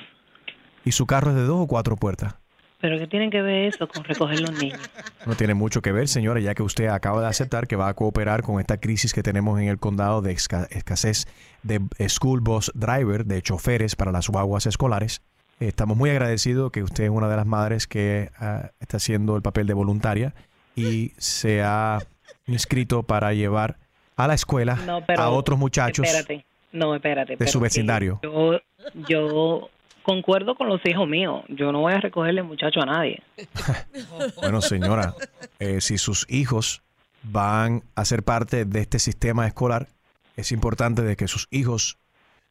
¿Y 0.84 0.92
su 0.92 1.06
carro 1.06 1.32
es 1.32 1.36
de 1.36 1.44
dos 1.44 1.62
o 1.62 1.68
cuatro 1.68 1.96
puertas? 1.96 2.36
¿Pero 2.82 3.00
qué 3.00 3.08
tienen 3.08 3.32
que 3.32 3.42
ver 3.42 3.66
eso 3.74 3.88
con 3.88 4.04
recoger 4.04 4.40
los 4.42 4.52
niños? 4.52 4.80
No 5.26 5.36
tiene 5.36 5.54
mucho 5.56 5.82
que 5.82 5.92
ver, 5.92 6.08
señora, 6.08 6.40
ya 6.40 6.54
que 6.54 6.62
usted 6.62 6.88
acaba 6.88 7.22
de 7.22 7.28
aceptar 7.28 7.68
que 7.68 7.76
va 7.76 7.88
a 7.88 7.94
cooperar 7.96 8.44
con 8.44 8.60
esta 8.60 8.78
crisis 8.80 9.14
que 9.14 9.24
tenemos 9.24 9.60
en 9.60 9.70
el 9.70 9.80
condado 9.80 10.22
de 10.22 10.34
esca- 10.34 10.68
escasez 10.70 11.26
de 11.64 11.80
school 12.10 12.42
bus 12.42 12.72
driver, 12.76 13.26
de 13.26 13.42
choferes 13.42 13.96
para 13.96 14.12
las 14.12 14.28
guaguas 14.30 14.66
escolares. 14.68 15.22
Estamos 15.60 15.96
muy 15.98 16.10
agradecidos 16.10 16.72
que 16.72 16.84
usted 16.84 17.06
es 17.06 17.10
una 17.10 17.28
de 17.30 17.38
las 17.38 17.46
madres 17.48 17.88
que 17.88 18.30
ah, 18.38 18.72
está 18.80 18.98
haciendo 18.98 19.36
el 19.36 19.42
papel 19.42 19.66
de 19.68 19.74
voluntaria 19.74 20.36
y 20.76 21.14
se 21.18 21.64
ha 21.64 22.00
inscrito 22.48 23.04
para 23.04 23.34
llevar 23.34 23.78
a 24.16 24.28
la 24.28 24.34
escuela 24.34 24.76
No, 24.86 25.04
pero. 25.06 25.22
a 25.22 25.30
otros 25.30 25.60
muchachos 25.60 26.06
Espérate. 26.08 26.46
No, 26.72 26.94
espérate. 26.96 27.36
de 27.38 27.48
su 27.48 27.60
vecindario. 27.60 28.20
Yo, 28.24 28.60
yo 29.08 29.70
concuerdo 30.04 30.56
con 30.56 30.68
los 30.68 30.82
hijos 30.86 31.08
míos. 31.08 31.44
Yo 31.50 31.72
no 31.72 31.82
voy 31.82 31.94
a 31.94 32.00
recogerle 32.00 32.44
muchacho 32.44 32.82
a 32.82 32.86
nadie. 32.86 33.22
Bueno, 34.38 34.62
señora, 34.62 35.16
eh, 35.60 35.82
si 35.82 35.98
sus 35.98 36.26
hijos 36.30 36.82
van 37.24 37.84
a 37.96 38.06
ser 38.06 38.24
parte 38.24 38.66
de 38.66 38.82
este 38.82 39.00
sistema 39.00 39.48
escolar, 39.48 39.88
es 40.36 40.52
importante 40.52 41.02
de 41.02 41.16
que 41.16 41.28
sus 41.28 41.48
hijos 41.50 41.98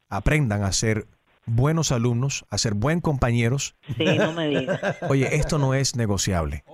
aprendan 0.08 0.62
a 0.64 0.72
ser 0.72 1.06
buenos 1.46 1.92
alumnos, 1.92 2.44
a 2.50 2.58
ser 2.58 2.74
buen 2.74 3.00
compañeros. 3.00 3.76
Sí, 3.96 4.04
no 4.18 4.32
me 4.32 4.48
digas. 4.48 4.80
Oye, 5.08 5.36
esto 5.36 5.58
no 5.58 5.74
es 5.74 5.94
negociable. 5.96 6.64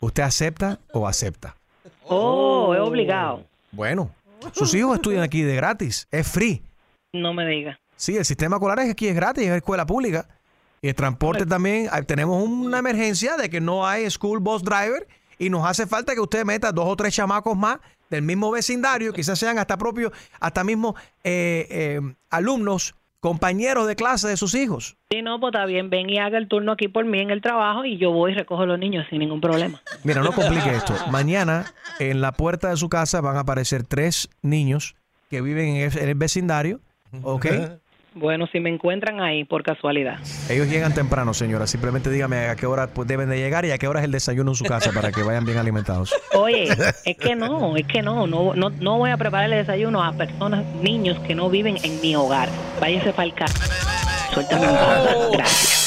¿Usted 0.00 0.22
acepta 0.22 0.78
o 0.92 1.08
acepta? 1.08 1.56
Oh, 2.06 2.74
es 2.74 2.80
obligado. 2.80 3.44
Bueno, 3.72 4.10
sus 4.52 4.74
hijos 4.74 4.96
estudian 4.96 5.22
aquí 5.22 5.42
de 5.42 5.56
gratis, 5.56 6.06
es 6.10 6.26
free. 6.26 6.62
No 7.12 7.32
me 7.32 7.46
digas. 7.46 7.78
Sí, 7.96 8.16
el 8.16 8.24
sistema 8.24 8.56
escolar 8.56 8.80
es 8.80 8.90
aquí 8.90 9.08
es 9.08 9.14
gratis, 9.14 9.44
es 9.44 9.52
escuela 9.52 9.86
pública. 9.86 10.26
Y 10.82 10.88
el 10.88 10.94
transporte 10.94 11.46
también, 11.46 11.88
ah, 11.90 12.02
tenemos 12.02 12.42
una 12.46 12.78
emergencia 12.78 13.36
de 13.36 13.48
que 13.48 13.60
no 13.60 13.86
hay 13.86 14.10
school 14.10 14.40
bus 14.40 14.62
driver 14.62 15.06
y 15.38 15.48
nos 15.48 15.66
hace 15.66 15.86
falta 15.86 16.14
que 16.14 16.20
usted 16.20 16.44
meta 16.44 16.72
dos 16.72 16.86
o 16.86 16.96
tres 16.96 17.14
chamacos 17.14 17.56
más 17.56 17.78
del 18.10 18.22
mismo 18.22 18.50
vecindario, 18.50 19.12
quizás 19.12 19.38
sean 19.38 19.58
hasta 19.58 19.78
propios, 19.78 20.12
hasta 20.38 20.62
mismo 20.62 20.94
eh, 21.22 21.66
eh, 21.70 22.00
alumnos, 22.30 22.94
compañeros 23.24 23.86
de 23.86 23.96
clase 23.96 24.28
de 24.28 24.36
sus 24.36 24.54
hijos. 24.54 24.98
Sí, 25.10 25.22
no, 25.22 25.40
pues 25.40 25.54
está 25.54 25.64
bien. 25.64 25.88
Ven 25.88 26.10
y 26.10 26.18
haga 26.18 26.36
el 26.36 26.46
turno 26.46 26.72
aquí 26.72 26.88
por 26.88 27.06
mí 27.06 27.20
en 27.20 27.30
el 27.30 27.40
trabajo 27.40 27.86
y 27.86 27.96
yo 27.96 28.10
voy 28.10 28.32
y 28.32 28.34
recojo 28.34 28.64
a 28.64 28.66
los 28.66 28.78
niños 28.78 29.06
sin 29.08 29.20
ningún 29.20 29.40
problema. 29.40 29.80
Mira, 30.02 30.20
no 30.20 30.30
complique 30.30 30.68
esto. 30.76 30.92
Mañana 31.10 31.72
en 31.98 32.20
la 32.20 32.32
puerta 32.32 32.68
de 32.68 32.76
su 32.76 32.90
casa 32.90 33.22
van 33.22 33.38
a 33.38 33.40
aparecer 33.40 33.84
tres 33.84 34.28
niños 34.42 34.94
que 35.30 35.40
viven 35.40 35.68
en 35.68 35.90
el, 35.90 35.98
en 35.98 36.08
el 36.10 36.14
vecindario, 36.16 36.80
¿ok? 37.22 37.46
Bueno, 38.16 38.46
si 38.46 38.60
me 38.60 38.70
encuentran 38.70 39.20
ahí 39.20 39.44
por 39.44 39.64
casualidad. 39.64 40.18
Ellos 40.48 40.68
llegan 40.68 40.94
temprano, 40.94 41.34
señora. 41.34 41.66
Simplemente 41.66 42.10
dígame 42.10 42.46
a 42.46 42.54
qué 42.54 42.64
hora 42.66 42.86
pues, 42.86 43.08
deben 43.08 43.28
de 43.28 43.38
llegar 43.38 43.64
y 43.64 43.72
a 43.72 43.78
qué 43.78 43.88
hora 43.88 43.98
es 44.00 44.04
el 44.04 44.12
desayuno 44.12 44.52
en 44.52 44.54
su 44.54 44.64
casa 44.64 44.92
para 44.92 45.10
que 45.10 45.22
vayan 45.24 45.44
bien 45.44 45.58
alimentados. 45.58 46.14
Oye, 46.32 46.68
es 47.04 47.16
que 47.16 47.34
no, 47.34 47.76
es 47.76 47.86
que 47.88 48.02
no, 48.02 48.26
no, 48.28 48.54
no, 48.54 48.70
no 48.70 48.98
voy 48.98 49.10
a 49.10 49.16
prepararle 49.16 49.56
desayuno 49.56 50.02
a 50.02 50.12
personas, 50.12 50.64
niños 50.80 51.18
que 51.20 51.34
no 51.34 51.50
viven 51.50 51.76
en 51.82 52.00
mi 52.00 52.14
hogar. 52.14 52.48
Váyase 52.80 53.12
para 53.12 53.24
el 53.24 53.34
carro. 53.34 53.54
Suéltame 54.32 54.64
en 54.66 54.74
paz. 54.74 55.08
Gracias. 55.32 55.80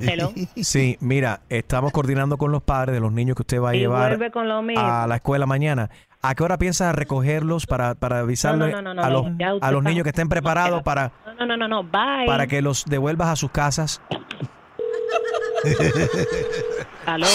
Hello. 0.00 0.32
Sí, 0.56 0.96
mira, 1.00 1.40
estamos 1.48 1.92
coordinando 1.92 2.36
con 2.38 2.50
los 2.50 2.62
padres 2.62 2.94
de 2.94 3.00
los 3.00 3.12
niños 3.12 3.36
que 3.36 3.42
usted 3.42 3.60
va 3.60 3.70
a 3.70 3.76
Y 3.76 3.80
llevar 3.80 4.08
vuelve 4.10 4.30
con 4.30 4.48
lo 4.48 4.62
mismo. 4.62 4.82
a 4.84 5.06
la 5.06 5.16
escuela 5.16 5.46
mañana. 5.46 5.90
¿A 6.26 6.34
qué 6.34 6.42
hora 6.42 6.56
piensa 6.56 6.90
recogerlos 6.92 7.66
para, 7.66 7.94
para 7.94 8.20
avisarle 8.20 8.70
No, 8.70 8.80
no, 8.80 8.94
no, 8.94 8.94
no, 8.94 9.02
a 9.04 9.10
los, 9.10 9.26
a 9.60 9.70
los 9.70 9.82
niños 9.84 10.04
que 10.04 10.08
estén 10.08 10.28
preparados 10.30 10.82
para, 10.82 11.12
No, 11.26 11.34
no, 11.34 11.46
no, 11.46 11.56
no, 11.56 11.68
no, 11.68 11.82
bye. 11.84 12.26
para 12.26 12.46
que 12.46 12.62
los 12.62 12.86
devuelvas 12.86 13.28
a 13.28 13.36
sus 13.36 13.50
casas? 13.50 14.00
Aló. 17.06 17.26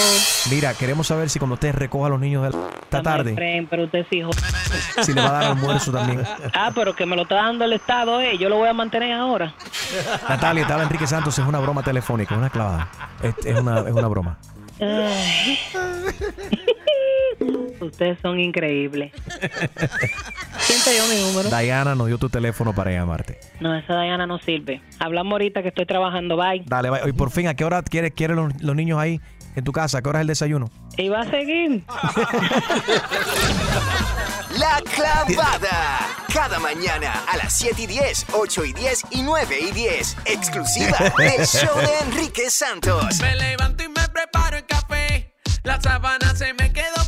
Mira, 0.50 0.74
queremos 0.74 1.06
saber 1.06 1.30
si 1.30 1.38
cuando 1.38 1.54
usted 1.54 1.72
recoja 1.72 2.06
a 2.06 2.10
los 2.10 2.18
niños 2.20 2.42
de 2.42 2.48
esta 2.48 2.96
No, 2.98 3.02
tarde, 3.04 3.66
pero 3.70 3.84
usted 3.84 4.00
es 4.00 4.06
hijo. 4.12 4.30
si 5.02 5.12
le 5.12 5.20
va 5.20 5.28
a 5.28 5.32
dar 5.32 5.44
almuerzo 5.44 5.92
también. 5.92 6.22
Ah, 6.52 6.72
pero 6.74 6.94
que 6.96 7.06
me 7.06 7.14
lo 7.14 7.22
está 7.22 7.36
dando 7.36 7.64
el 7.64 7.72
Estado, 7.72 8.20
eh. 8.20 8.36
Yo 8.38 8.48
lo 8.48 8.56
voy 8.56 8.68
a 8.68 8.72
mantener 8.74 9.12
ahora. 9.12 9.54
Natalia, 10.28 10.64
habla 10.66 10.82
Enrique 10.84 11.06
Santos, 11.06 11.38
es 11.38 11.46
una 11.46 11.60
broma 11.60 11.82
telefónica, 11.84 12.36
una 12.36 12.50
clavada. 12.50 12.88
Es, 13.22 13.34
es 13.46 13.58
una, 13.60 13.80
es 13.80 13.92
una 13.92 14.08
broma. 14.08 14.36
Ustedes 17.80 18.18
son 18.20 18.38
increíbles. 18.38 19.12
¿Quién 20.66 20.82
te 20.84 20.90
dio 20.92 21.06
mi 21.06 21.22
número? 21.22 21.48
Diana 21.48 21.94
nos 21.94 22.06
dio 22.06 22.18
tu 22.18 22.28
teléfono 22.28 22.74
para 22.74 22.90
llamarte. 22.92 23.40
No, 23.60 23.74
esa 23.74 24.00
Diana 24.00 24.26
no 24.26 24.38
sirve. 24.38 24.82
Hablamos 24.98 25.32
ahorita 25.32 25.62
que 25.62 25.68
estoy 25.68 25.86
trabajando. 25.86 26.36
Bye. 26.36 26.62
Dale, 26.66 26.90
bye. 26.90 27.00
y 27.08 27.12
por 27.12 27.30
fin, 27.30 27.46
¿a 27.48 27.54
qué 27.54 27.64
hora 27.64 27.82
quieres 27.82 28.12
quieren 28.12 28.36
los, 28.36 28.62
los 28.62 28.76
niños 28.76 28.98
ahí 28.98 29.20
en 29.56 29.64
tu 29.64 29.72
casa? 29.72 29.98
¿A 29.98 30.02
qué 30.02 30.08
hora 30.10 30.18
es 30.18 30.22
el 30.22 30.28
desayuno? 30.28 30.70
Y 30.98 31.08
va 31.08 31.20
a 31.22 31.30
seguir. 31.30 31.82
La 34.58 34.82
clavada. 34.94 36.08
Cada 36.32 36.58
mañana 36.58 37.22
a 37.28 37.36
las 37.36 37.56
7 37.56 37.82
y 37.82 37.86
10, 37.86 38.26
8 38.32 38.64
y 38.66 38.72
10 38.72 39.04
y 39.12 39.22
9 39.22 39.58
y 39.68 39.72
10. 39.72 40.16
Exclusiva 40.26 40.98
del 41.16 41.46
show 41.46 41.76
de 41.78 41.98
Enrique 42.06 42.50
Santos. 42.50 43.20
Me 43.20 43.34
levanto 43.36 43.84
y 43.84 43.88
me 43.88 44.06
preparo 44.12 44.56
el 44.58 44.66
café. 44.66 45.32
La 45.62 45.80
sábana 45.80 46.34
se 46.34 46.52
me 46.54 46.72
quedó 46.72 46.99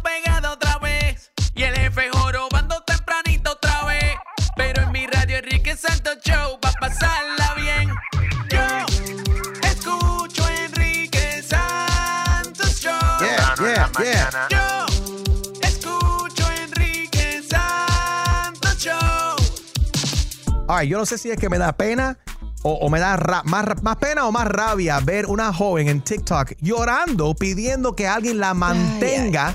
Ay, 20.75 20.89
yo 20.89 20.97
no 20.99 21.05
sé 21.05 21.19
si 21.19 21.31
es 21.31 21.37
que 21.37 21.51
me 21.51 21.59
da 21.59 21.73
pena 21.77 22.19
o, 22.63 22.73
o 22.73 22.89
me 22.89 22.99
da 22.99 23.17
ra- 23.19 23.43
más, 23.45 23.67
más 23.83 23.97
pena 23.97 24.27
o 24.27 24.33
más 24.33 24.47
rabia 24.49 25.01
ver 25.01 25.27
una 25.27 25.53
joven 25.53 25.89
en 25.89 26.01
TikTok 26.01 26.53
llorando 26.63 27.35
pidiendo 27.35 27.95
que 27.95 28.07
alguien 28.09 28.39
la 28.39 28.55
mantenga 28.55 29.55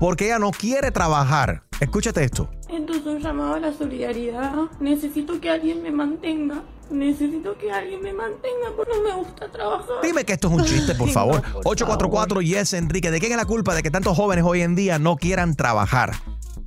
porque 0.00 0.26
ella 0.26 0.40
no 0.40 0.50
quiere 0.50 0.90
trabajar. 0.90 1.62
Escúchate 1.78 2.24
esto. 2.24 2.50
Entonces 2.68 3.06
un 3.06 3.20
llamado 3.20 3.54
a 3.54 3.60
la 3.60 3.72
solidaridad. 3.72 4.52
Necesito 4.80 5.40
que 5.40 5.48
alguien 5.48 5.80
me 5.80 5.92
mantenga. 5.92 6.62
Necesito 6.90 7.56
que 7.56 7.70
alguien 7.70 8.02
me 8.02 8.12
mantenga 8.12 8.72
porque 8.76 8.92
no 8.96 9.02
me 9.02 9.14
gusta 9.14 9.48
trabajar. 9.52 9.96
Dime 10.02 10.24
que 10.24 10.32
esto 10.32 10.48
es 10.48 10.54
un 10.54 10.64
chiste, 10.64 10.94
por 10.96 11.08
favor. 11.10 11.36
no, 11.36 11.52
por 11.62 11.62
844 11.68 12.40
Yes 12.40 12.72
Enrique. 12.72 13.12
¿De 13.12 13.20
quién 13.20 13.30
es 13.30 13.38
la 13.38 13.44
culpa 13.44 13.74
de 13.76 13.82
que 13.84 13.92
tantos 13.92 14.16
jóvenes 14.16 14.44
hoy 14.44 14.62
en 14.62 14.74
día 14.74 14.98
no 14.98 15.16
quieran 15.16 15.54
trabajar? 15.54 16.12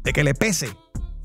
De 0.03 0.13
que 0.13 0.23
le 0.23 0.33
pese 0.33 0.69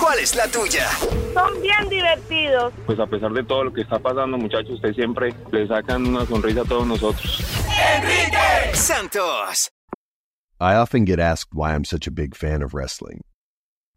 ¿Cuál 0.00 0.18
es 0.18 0.34
la 0.34 0.48
tuya? 0.48 0.88
Son 1.34 1.60
bien 1.60 1.88
divertidos. 1.88 2.72
Pues 2.86 2.98
a 2.98 3.06
pesar 3.06 3.32
de 3.32 3.44
todo 3.44 3.64
lo 3.64 3.72
que 3.72 3.82
está 3.82 3.98
pasando, 3.98 4.36
muchachos, 4.38 4.70
ustedes 4.72 4.96
siempre 4.96 5.34
le 5.52 5.66
sacan 5.66 6.06
una 6.06 6.24
sonrisa 6.26 6.62
a 6.62 6.64
todos 6.64 6.86
nosotros. 6.86 7.42
Enrique 7.96 8.74
Santos. 8.74 9.70
I 10.60 10.74
often 10.76 11.04
get 11.04 11.18
asked 11.18 11.52
why 11.52 11.74
I'm 11.74 11.84
such 11.84 12.06
a 12.06 12.12
big 12.12 12.34
fan 12.36 12.62
of 12.62 12.72
wrestling, 12.74 13.22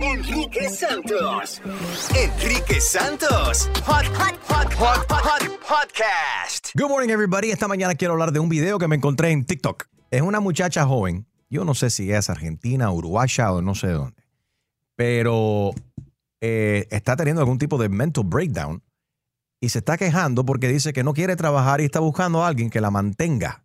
Enrique 0.00 0.68
Santos. 0.70 1.60
Enrique 2.14 2.80
Santos. 2.80 3.68
Hot, 3.84 4.06
hot, 4.06 4.38
hot, 4.48 4.74
hot, 4.74 5.06
hot, 5.10 5.42
podcast. 5.60 6.70
Good 6.74 6.88
morning, 6.88 7.10
everybody. 7.10 7.50
Esta 7.50 7.68
mañana 7.68 7.94
quiero 7.94 8.14
hablar 8.14 8.32
de 8.32 8.38
un 8.38 8.48
video 8.48 8.78
que 8.78 8.88
me 8.88 8.96
encontré 8.96 9.30
en 9.30 9.44
TikTok. 9.44 9.86
Es 10.10 10.22
una 10.22 10.40
muchacha 10.40 10.86
joven. 10.86 11.26
Yo 11.50 11.64
no 11.64 11.74
sé 11.74 11.90
si 11.90 12.12
es 12.12 12.30
argentina, 12.30 12.90
uruguaya 12.90 13.52
o 13.52 13.60
no 13.60 13.74
sé 13.74 13.88
dónde. 13.88 14.22
Pero 14.96 15.72
eh, 16.40 16.86
está 16.90 17.16
teniendo 17.16 17.42
algún 17.42 17.58
tipo 17.58 17.76
de 17.78 17.88
mental 17.88 18.24
breakdown 18.24 18.82
y 19.60 19.68
se 19.68 19.78
está 19.80 19.96
quejando 19.96 20.44
porque 20.44 20.68
dice 20.68 20.92
que 20.92 21.04
no 21.04 21.12
quiere 21.12 21.36
trabajar 21.36 21.80
y 21.80 21.84
está 21.84 22.00
buscando 22.00 22.44
a 22.44 22.48
alguien 22.48 22.70
que 22.70 22.80
la 22.80 22.90
mantenga. 22.90 23.64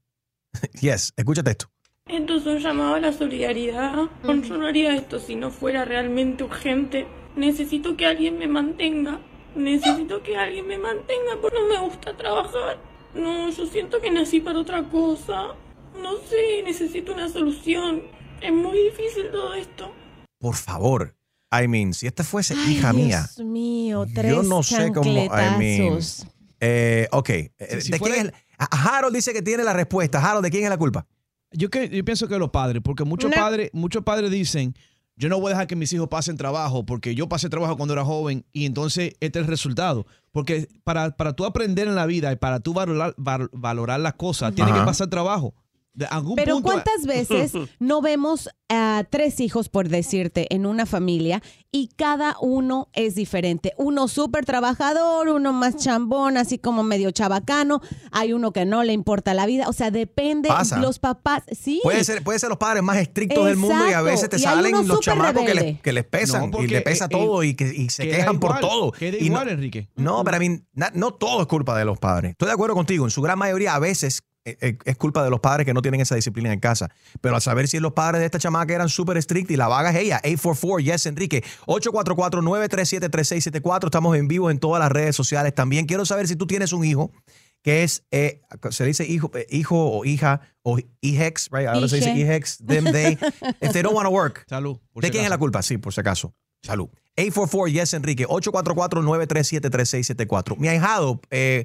yes, 0.81 1.13
escúchate 1.15 1.51
esto. 1.51 1.72
Entonces 2.07 2.47
un 2.47 2.59
llamado 2.59 2.95
a 2.95 2.99
la 2.99 3.13
solidaridad. 3.13 3.95
Yo 4.23 4.57
no 4.57 4.67
haría 4.67 4.95
esto 4.95 5.19
si 5.19 5.35
no 5.35 5.51
fuera 5.51 5.85
realmente 5.85 6.43
urgente. 6.43 7.07
Necesito 7.35 7.95
que 7.95 8.05
alguien 8.05 8.37
me 8.37 8.47
mantenga. 8.47 9.21
Necesito 9.55 10.21
que 10.21 10.35
alguien 10.35 10.67
me 10.67 10.77
mantenga 10.77 11.39
porque 11.41 11.57
no 11.59 11.67
me 11.67 11.79
gusta 11.87 12.15
trabajar. 12.17 12.77
No, 13.15 13.49
yo 13.49 13.65
siento 13.67 14.01
que 14.01 14.11
nací 14.11 14.41
para 14.41 14.59
otra 14.59 14.83
cosa. 14.89 15.49
No 16.01 16.17
sé, 16.27 16.63
necesito 16.65 17.13
una 17.13 17.29
solución. 17.29 18.03
Es 18.41 18.51
muy 18.51 18.77
difícil 18.77 19.29
todo 19.31 19.53
esto. 19.53 19.93
Por 20.39 20.55
favor. 20.55 21.15
I 21.51 21.67
mean, 21.67 21.93
si 21.93 22.07
esta 22.07 22.23
fuese 22.23 22.55
Ay, 22.57 22.73
hija 22.77 22.91
mía, 22.93 23.29
Dios 23.35 23.47
mío, 23.47 24.05
tres 24.13 24.31
yo 24.31 24.41
no 24.43 24.63
sé 24.63 24.91
cómo. 24.91 25.09
I 25.25 25.29
mean, 25.59 25.99
eh, 26.59 27.07
ok. 27.11 27.29
eh, 27.29 27.51
si 27.79 27.91
¿de 27.91 27.97
fuera- 27.99 28.15
quién 28.15 28.27
es 28.27 28.33
el- 28.33 28.39
a- 28.57 28.97
Harold 28.97 29.15
dice 29.15 29.33
que 29.33 29.43
tiene 29.43 29.63
la 29.63 29.73
respuesta. 29.73 30.19
Harold, 30.19 30.43
¿de 30.43 30.49
quién 30.51 30.63
es 30.63 30.69
la 30.71 30.77
culpa? 30.77 31.05
Yo, 31.53 31.69
que, 31.69 31.89
yo 31.89 32.03
pienso 32.03 32.27
que 32.27 32.37
los 32.37 32.49
padres, 32.49 32.81
porque 32.83 33.03
muchos 33.03 33.31
padres, 33.31 33.69
muchos 33.73 34.03
padres 34.03 34.31
dicen, 34.31 34.75
yo 35.15 35.29
no 35.29 35.39
voy 35.39 35.47
a 35.47 35.49
dejar 35.51 35.67
que 35.67 35.75
mis 35.75 35.93
hijos 35.93 36.07
pasen 36.09 36.37
trabajo, 36.37 36.85
porque 36.85 37.13
yo 37.15 37.29
pasé 37.29 37.47
trabajo 37.49 37.77
cuando 37.77 37.93
era 37.93 38.03
joven 38.03 38.45
y 38.51 38.65
entonces 38.65 39.13
este 39.19 39.39
es 39.39 39.43
el 39.45 39.47
resultado. 39.47 40.05
Porque 40.31 40.67
para, 40.83 41.11
para 41.15 41.33
tú 41.33 41.45
aprender 41.45 41.87
en 41.87 41.95
la 41.95 42.07
vida 42.07 42.31
y 42.31 42.35
para 42.35 42.59
tú 42.59 42.73
valorar, 42.73 43.13
val- 43.17 43.49
valorar 43.53 43.99
las 43.99 44.15
cosas, 44.15 44.55
tiene 44.55 44.71
Ajá. 44.71 44.79
que 44.81 44.85
pasar 44.87 45.07
trabajo. 45.09 45.53
De 45.95 46.05
algún 46.07 46.35
Pero 46.35 46.55
punto- 46.55 46.71
¿cuántas 46.71 47.05
veces 47.05 47.51
no 47.79 48.01
vemos 48.01 48.49
a 48.67 49.03
tres 49.11 49.39
hijos, 49.39 49.69
por 49.69 49.89
decirte, 49.89 50.47
en 50.55 50.65
una 50.65 50.87
familia 50.87 51.43
y 51.71 51.89
cada 51.95 52.35
uno 52.41 52.89
es 52.93 53.13
diferente? 53.13 53.73
Uno 53.77 54.07
súper 54.07 54.43
trabajador, 54.43 55.27
uno 55.29 55.53
más 55.53 55.75
chambón, 55.77 56.37
así 56.37 56.57
como 56.57 56.81
medio 56.81 57.11
chabacano, 57.11 57.79
hay 58.11 58.33
uno 58.33 58.51
que 58.51 58.65
no 58.65 58.83
le 58.83 58.93
importa 58.93 59.35
la 59.35 59.45
vida, 59.45 59.67
o 59.69 59.73
sea, 59.73 59.91
depende 59.91 60.49
Pasa. 60.49 60.77
los 60.79 60.97
papás, 60.97 61.43
sí. 61.51 61.79
Puede 61.83 62.03
ser, 62.03 62.23
puede 62.23 62.39
ser 62.39 62.49
los 62.49 62.57
padres 62.57 62.81
más 62.81 62.97
estrictos 62.97 63.45
del 63.45 63.57
mundo 63.57 63.87
y 63.87 63.93
a 63.93 64.01
veces 64.01 64.29
te 64.29 64.39
salen 64.39 64.87
los 64.87 64.99
chamacos 64.99 65.43
que 65.45 65.53
les, 65.53 65.79
que 65.81 65.93
les 65.93 66.05
pesan 66.05 66.49
No, 66.49 66.59
y 66.63 66.67
le 66.67 66.81
pesa 66.81 67.05
eh, 67.05 67.09
todo 67.11 67.43
y, 67.43 67.53
que, 67.53 67.65
y 67.71 67.89
se 67.91 68.03
queda 68.05 68.17
quejan 68.17 68.39
por 68.39 68.59
todo. 68.59 68.91
queda 68.93 69.17
Y 69.17 69.29
no- 69.29 69.35
igual, 69.41 69.49
Enrique. 69.49 69.89
No, 69.95 70.23
pero 70.23 70.37
I 70.37 70.39
mean, 70.39 70.67
na- 70.73 70.91
no 70.95 71.13
todo 71.13 71.41
es 71.41 71.47
culpa 71.47 71.77
de 71.77 71.85
los 71.85 71.99
padres. 71.99 72.31
Estoy 72.31 72.47
de 72.47 72.53
acuerdo 72.53 72.73
contigo. 72.73 73.05
En 73.05 73.11
su 73.11 73.21
gran 73.21 73.37
mayoría, 73.37 73.75
a 73.75 73.79
veces 73.79 74.19
eh, 74.19 74.21
eh, 74.23 74.32
es 74.45 74.97
culpa 74.97 75.23
de 75.23 75.29
los 75.29 75.39
padres 75.39 75.65
que 75.65 75.73
no 75.73 75.81
tienen 75.81 76.01
esa 76.01 76.15
disciplina 76.15 76.51
en 76.51 76.59
casa. 76.59 76.89
Pero 77.21 77.35
a 77.35 77.41
saber 77.41 77.67
si 77.67 77.79
los 77.79 77.93
padres 77.93 78.19
de 78.19 78.25
esta 78.25 78.39
chamaca 78.39 78.73
eran 78.73 78.89
súper 78.89 79.17
estrictos 79.17 79.53
y 79.53 79.57
la 79.57 79.67
vaga 79.67 79.91
es 79.91 79.97
ella. 79.97 80.17
844, 80.23 80.79
yes, 80.79 81.05
Enrique. 81.05 81.43
844-937-3674. 81.67 83.85
Estamos 83.85 84.17
en 84.17 84.27
vivo 84.27 84.51
en 84.51 84.59
todas 84.59 84.81
las 84.81 84.91
redes 84.91 85.15
sociales. 85.15 85.53
También 85.55 85.85
quiero 85.85 86.05
saber 86.05 86.27
si 86.27 86.35
tú 86.35 86.47
tienes 86.47 86.73
un 86.73 86.83
hijo 86.83 87.11
que 87.63 87.83
es, 87.83 88.03
eh, 88.11 88.41
se 88.71 88.85
dice 88.85 89.05
hijo, 89.05 89.31
eh, 89.33 89.47
hijo 89.49 89.89
o 89.89 90.03
hija 90.03 90.41
o 90.63 90.77
hijex, 90.99 91.49
right? 91.51 91.67
Ahora 91.67 91.87
se 91.87 91.95
dice 91.95 92.11
Hije. 92.11 92.19
hijex, 92.21 92.57
them, 92.57 92.91
they. 92.91 93.17
If 93.61 93.71
they 93.71 93.81
don't 93.81 93.95
want 93.95 94.05
to 94.05 94.11
work. 94.11 94.45
Salud. 94.49 94.77
¿De 94.95 95.07
si 95.07 95.11
quién 95.11 95.23
es 95.23 95.29
la 95.29 95.37
culpa? 95.37 95.63
Sí, 95.63 95.77
por 95.77 95.93
si 95.93 96.01
acaso. 96.01 96.33
Salud. 96.61 96.89
844 97.15 97.67
Yes 97.67 97.93
Enrique, 97.93 98.27
844-937-3674. 98.27 100.57
Mi 100.57 100.67
ahijado, 100.67 101.21
eh, 101.29 101.63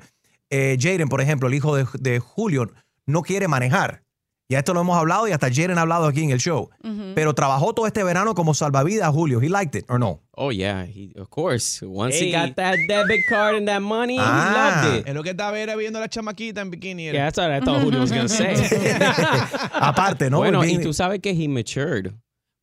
eh, 0.50 0.76
Jaden, 0.80 1.08
por 1.08 1.20
ejemplo, 1.20 1.48
el 1.48 1.54
hijo 1.54 1.74
de, 1.76 1.86
de 1.98 2.18
Julio, 2.20 2.70
no 3.06 3.22
quiere 3.22 3.48
manejar. 3.48 4.02
Ya 4.50 4.60
esto 4.60 4.72
lo 4.72 4.80
hemos 4.80 4.96
hablado 4.96 5.28
y 5.28 5.32
hasta 5.32 5.48
Jaden 5.52 5.76
ha 5.76 5.82
hablado 5.82 6.06
aquí 6.06 6.22
en 6.24 6.30
el 6.30 6.38
show. 6.38 6.70
Pero 7.14 7.34
trabajó 7.34 7.74
todo 7.74 7.86
este 7.86 8.02
verano 8.02 8.34
como 8.34 8.54
salvavidas, 8.54 9.10
Julio. 9.12 9.42
He 9.42 9.50
liked 9.50 9.78
it, 9.78 9.84
or 9.90 9.98
no? 10.00 10.22
Oh, 10.32 10.50
yeah, 10.50 10.86
he, 10.86 11.12
of 11.20 11.28
course. 11.28 11.84
Once 11.84 12.16
Hey. 12.18 12.28
he 12.28 12.32
got 12.32 12.56
that 12.56 12.76
debit 12.88 13.20
card 13.28 13.56
and 13.56 13.68
that 13.68 13.82
money, 13.82 14.16
Ah. 14.18 14.80
he 14.82 14.86
loved 14.88 15.00
it. 15.00 15.08
Es 15.08 15.14
lo 15.14 15.22
que 15.22 15.32
estaba 15.32 15.58
era 15.58 15.76
viendo 15.76 15.98
a 15.98 16.00
la 16.00 16.08
chamaquita 16.08 16.62
en 16.62 16.70
bikini. 16.70 17.08
era. 17.08 17.12
Yeah, 17.18 17.24
that's 17.30 17.36
what 17.38 17.50
I 17.50 17.60
thought 17.60 17.82
Julio 17.84 18.00
was 18.00 18.10
going 18.10 18.22
to 18.26 18.28
say. 18.30 18.54
Aparte, 19.72 20.30
¿no? 20.30 20.38
Bueno, 20.38 20.64
y 20.64 20.78
tú 20.78 20.92
sabes 20.94 21.20
que 21.20 21.30
he 21.30 21.46
matured. 21.48 22.12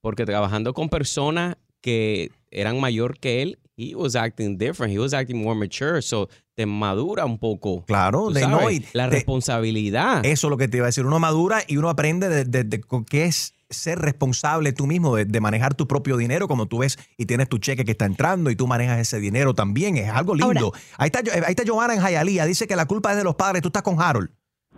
Porque 0.01 0.25
trabajando 0.25 0.73
con 0.73 0.89
personas 0.89 1.55
que 1.81 2.31
eran 2.49 2.79
mayor 2.79 3.19
que 3.19 3.41
él, 3.43 3.59
he 3.77 3.93
was 3.95 4.15
acting 4.15 4.57
different. 4.57 4.93
He 4.93 4.99
was 4.99 5.13
acting 5.13 5.41
more 5.43 5.55
mature. 5.55 6.01
So, 6.01 6.29
te 6.55 6.65
madura 6.65 7.25
un 7.25 7.37
poco. 7.37 7.83
Claro, 7.85 8.29
de 8.29 8.47
no, 8.47 8.59
la 8.93 9.09
te- 9.09 9.15
responsabilidad. 9.15 10.25
Eso 10.25 10.47
es 10.47 10.51
lo 10.51 10.57
que 10.57 10.67
te 10.67 10.77
iba 10.77 10.85
a 10.85 10.89
decir. 10.89 11.05
Uno 11.05 11.19
madura 11.19 11.59
y 11.67 11.77
uno 11.77 11.89
aprende 11.89 12.29
de, 12.29 12.63
de- 12.63 12.81
qué 13.09 13.25
es 13.25 13.53
ser 13.69 13.97
responsable 13.99 14.71
tú 14.73 14.85
mismo, 14.85 15.15
de, 15.15 15.25
de 15.25 15.41
manejar 15.41 15.73
tu 15.73 15.87
propio 15.87 16.17
dinero, 16.17 16.47
como 16.47 16.67
tú 16.67 16.77
ves 16.79 16.97
y 17.17 17.25
tienes 17.25 17.49
tu 17.49 17.57
cheque 17.57 17.83
que 17.83 17.91
está 17.91 18.05
entrando 18.05 18.51
y 18.51 18.55
tú 18.55 18.67
manejas 18.67 18.99
ese 18.99 19.19
dinero 19.19 19.53
también. 19.53 19.97
Es 19.97 20.09
algo 20.09 20.35
lindo. 20.35 20.71
ahí, 20.97 21.07
está, 21.13 21.19
ahí 21.33 21.49
está 21.55 21.63
Johanna 21.67 21.95
en 21.95 22.01
Hialeah. 22.01 22.45
Dice 22.45 22.67
que 22.67 22.75
la 22.75 22.85
culpa 22.85 23.11
es 23.11 23.17
de 23.17 23.23
los 23.23 23.35
padres. 23.35 23.61
Tú 23.61 23.69
estás 23.69 23.81
con 23.83 23.99
Harold, 23.99 24.29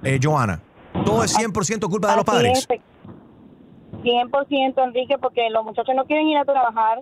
eh, 0.03 0.19
Johanna. 0.23 0.61
Todo 1.05 1.23
es 1.23 1.35
100% 1.37 1.87
culpa 1.89 2.09
de 2.11 2.15
los 2.15 2.25
padres. 2.25 2.57
es, 2.59 2.67
100% 4.03 4.83
Enrique, 4.83 5.17
porque 5.21 5.49
los 5.51 5.63
muchachos 5.63 5.93
no 5.95 6.05
quieren 6.05 6.27
ir 6.27 6.37
a 6.37 6.45
trabajar, 6.45 6.99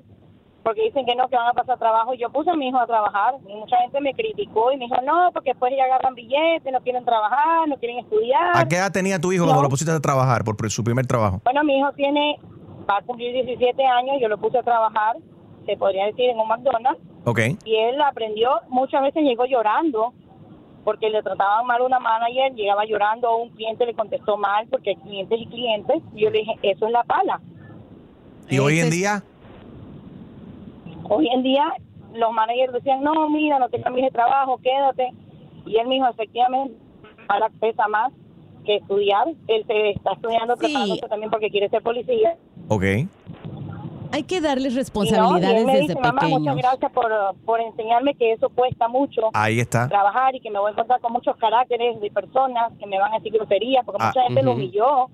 porque 0.66 0.82
dicen 0.82 1.06
que 1.06 1.14
no, 1.14 1.28
que 1.30 1.36
van 1.36 1.50
a 1.50 1.54
pasar 1.54 1.78
trabajo. 1.78 2.16
Yo 2.16 2.32
puse 2.32 2.50
a 2.50 2.56
mi 2.56 2.70
hijo 2.70 2.80
a 2.80 2.88
trabajar 2.88 3.36
y 3.48 3.54
mucha 3.54 3.78
gente 3.78 4.02
me 4.02 4.16
criticó 4.16 4.72
y 4.72 4.78
me 4.78 4.86
dijo, 4.86 5.00
no, 5.04 5.30
porque 5.32 5.52
después 5.52 5.72
ya 5.78 5.84
agarran 5.84 6.16
billetes, 6.16 6.74
no 6.74 6.82
quieren 6.82 7.06
trabajar, 7.06 7.68
no 7.68 7.78
quieren 7.78 8.00
estudiar. 8.00 8.58
¿A 8.58 8.68
qué 8.68 8.78
edad 8.78 8.92
tenía 8.92 9.20
tu 9.20 9.32
hijo 9.32 9.46
cuando 9.46 9.62
lo 9.62 9.70
pusiste 9.70 9.92
a 9.92 10.00
trabajar 10.00 10.44
por 10.44 10.72
su 10.72 10.84
primer 10.84 11.06
trabajo? 11.06 11.40
Bueno, 11.44 11.64
mi 11.64 11.78
hijo 11.78 11.92
tiene, 11.94 12.40
va 12.90 12.98
a 12.98 13.02
cumplir 13.04 13.32
17 13.46 13.86
años, 13.86 14.16
yo 14.20 14.28
lo 14.28 14.40
puse 14.40 14.58
a 14.58 14.64
trabajar, 14.64 15.18
se 15.68 15.78
podría 15.78 16.08
decir, 16.08 16.32
en 16.32 16.40
un 16.40 16.48
McDonald's, 16.48 17.00
Ok. 17.26 17.42
y 17.64 17.76
él 17.76 18.02
aprendió, 18.02 18.50
muchas 18.68 19.04
veces 19.04 19.22
llegó 19.22 19.46
llorando, 19.46 20.14
porque 20.84 21.12
le 21.12 21.22
trataban 21.22 21.68
mal 21.68 21.84
una 21.84 22.00
manager, 22.00 22.56
llegaba 22.56 22.86
llorando, 22.86 23.30
o 23.30 23.44
un 23.44 23.50
cliente 23.50 23.86
le 23.86 23.94
contestó 23.94 24.36
mal, 24.36 24.66
porque 24.72 24.92
hay 24.92 24.96
clientes 24.96 25.40
y 25.42 25.46
clientes, 25.46 26.02
y 26.16 26.24
yo 26.24 26.32
le 26.32 26.40
dije, 26.40 26.56
eso 26.64 26.88
es 26.88 26.92
la 26.92 27.04
pala. 27.04 27.40
Y 28.50 28.58
hoy 28.58 28.80
en 28.80 28.90
día, 28.90 29.24
Hoy 31.10 31.28
en 31.34 31.44
día 31.44 31.74
los 32.14 32.32
managers 32.32 32.74
decían, 32.74 33.04
no, 33.04 33.30
mira, 33.30 33.60
no 33.60 33.70
te 33.70 33.82
cambies 33.82 34.06
de 34.06 34.12
trabajo, 34.12 34.58
quédate. 34.64 35.12
Y 35.66 35.78
él 35.78 35.88
mismo, 35.88 36.08
efectivamente, 36.08 36.76
ahora 37.28 37.50
pesa 37.60 37.88
más 37.88 38.12
que 38.66 38.78
estudiar. 38.78 39.28
Él 39.48 39.64
se 39.68 39.92
está 39.92 40.14
estudiando, 40.14 40.56
preparándose 40.56 41.08
también 41.08 41.30
porque 41.32 41.50
quiere 41.50 41.70
ser 41.70 41.82
policía. 41.84 42.36
ok. 42.70 42.84
Hay 44.12 44.24
que 44.24 44.40
darles 44.40 44.72
Y 44.72 44.76
no, 44.76 44.76
y 44.76 44.78
responsabilidades 44.78 45.58
él 45.60 45.66
me 45.66 45.72
desde 45.74 45.88
dice, 45.88 46.00
mamá, 46.00 46.22
muchas 46.30 46.56
gracias 46.56 46.92
por, 46.94 47.12
por 47.44 47.60
enseñarme 47.60 48.14
que 48.16 48.32
eso 48.32 48.48
cuesta 48.50 48.88
mucho. 48.88 49.24
Ahí 49.34 49.60
está. 49.60 49.90
Trabajar 49.90 50.34
y 50.36 50.40
que 50.40 50.50
me 50.50 50.58
voy 50.60 50.70
a 50.70 50.72
encontrar 50.72 51.02
con 51.02 51.12
muchos 51.12 51.36
caracteres 51.36 52.00
de 52.00 52.10
personas 52.12 52.72
que 52.80 52.86
me 52.86 52.98
van 52.98 53.12
a 53.12 53.18
decir 53.18 53.34
groserías, 53.34 53.84
porque 53.84 54.02
Ah, 54.02 54.08
mucha 54.08 54.22
gente 54.28 54.42
lo 54.44 54.54
humilló. 54.54 55.08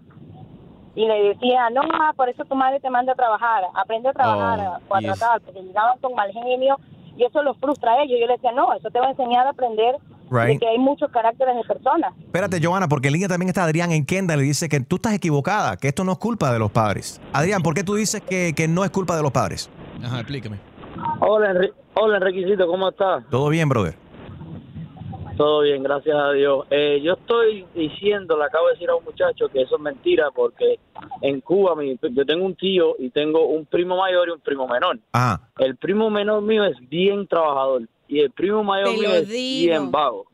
Y 0.95 1.06
le 1.08 1.23
decía, 1.30 1.69
no, 1.69 1.84
ma, 1.84 2.12
por 2.13 2.27
eso 2.30 2.43
tu 2.45 2.56
madre 2.56 2.80
te 2.80 2.89
manda 2.89 3.13
a 3.13 3.15
trabajar, 3.15 3.63
aprende 3.75 4.10
a 4.10 4.13
trabajar, 4.13 4.60
Oh, 4.89 4.93
a, 4.93 4.97
a 4.97 4.99
yes. 4.99 5.08
tratar, 5.17 5.41
porque 5.41 5.62
llegaban 5.62 5.97
con 5.99 6.13
mal 6.15 6.32
genio 6.34 6.77
y 7.15 7.23
eso 7.23 7.41
los 7.43 7.58
frustra 7.60 7.93
a 7.93 8.04
ellos. 8.04 8.17
Yo 8.19 8.27
le 8.27 8.34
decía, 8.34 8.51
no, 8.51 8.73
eso 8.73 8.89
te 8.91 8.99
va 8.99 9.08
a 9.08 9.12
enseñar 9.12 9.47
a 9.47 9.51
aprender 9.51 9.95
de 9.95 10.38
Right. 10.38 10.60
que 10.62 10.67
hay 10.67 10.77
muchos 10.77 11.12
caracteres 11.12 11.56
de 11.58 11.63
personas. 11.63 12.13
Espérate, 12.19 12.60
Johanna, 12.65 12.88
porque 12.88 13.08
en 13.10 13.13
línea 13.13 13.27
también 13.27 13.49
está 13.49 13.63
Adrián 13.65 13.91
en 13.91 14.06
Kendall 14.06 14.41
y 14.41 14.45
dice 14.45 14.69
que 14.69 14.80
tú 14.80 14.95
estás 14.97 15.13
equivocada, 15.13 15.75
que 15.77 15.89
esto 15.89 16.04
no 16.06 16.13
es 16.13 16.17
culpa 16.19 16.51
de 16.54 16.60
los 16.60 16.71
padres. 16.71 17.19
Adrián, 17.34 17.62
¿por 17.62 17.73
qué 17.73 17.84
tú 17.84 17.95
dices 17.95 18.21
que, 18.21 18.54
que 18.56 18.67
no 18.69 18.84
es 18.86 18.91
culpa 18.91 19.15
de 19.17 19.23
los 19.23 19.32
padres? 19.32 19.69
Ajá, 20.04 20.19
explícame. 20.19 20.58
Hola, 21.19 21.51
Enri- 21.54 21.73
Hola 21.95 22.17
Enriquecito, 22.17 22.65
¿cómo 22.67 22.89
estás? 22.89 23.23
Todo 23.30 23.49
bien, 23.49 23.67
brother. 23.67 23.95
Todo 25.41 25.62
bien, 25.62 25.82
gracias 25.82 26.15
a 26.15 26.32
Dios. 26.34 26.67
Eh, 26.69 27.01
yo 27.04 27.13
estoy 27.13 27.65
diciendo, 27.73 28.38
le 28.38 28.43
acabo 28.45 28.67
de 28.67 28.73
decir 28.73 28.89
a 28.91 28.95
un 28.95 29.04
muchacho 29.04 29.47
que 29.49 29.62
eso 29.63 29.75
es 29.75 29.82
mentira 29.82 30.30
porque 30.30 30.77
en 31.21 31.41
Cuba 31.41 31.75
mi- 31.75 31.97
yo 31.99 32.25
tengo 32.27 32.45
un 32.45 32.54
tío 32.56 32.95
y 32.99 33.10
tengo 33.10 33.47
un 33.47 33.65
primo 33.65 33.97
mayor 33.97 34.27
y 34.27 34.32
un 34.34 34.39
primo 34.39 34.67
menor. 34.67 34.99
Ajá. 35.13 35.49
El 35.58 35.77
primo 35.77 36.12
menor 36.12 36.43
mío 36.43 36.63
es 36.63 36.77
bien 36.89 37.25
trabajador 37.25 37.88
y 38.08 38.19
el 38.19 38.30
primo 38.30 38.63
mayor 38.63 38.89
mío 38.99 39.10
es 39.15 39.27
bien 39.67 39.89
vago. 39.91 40.27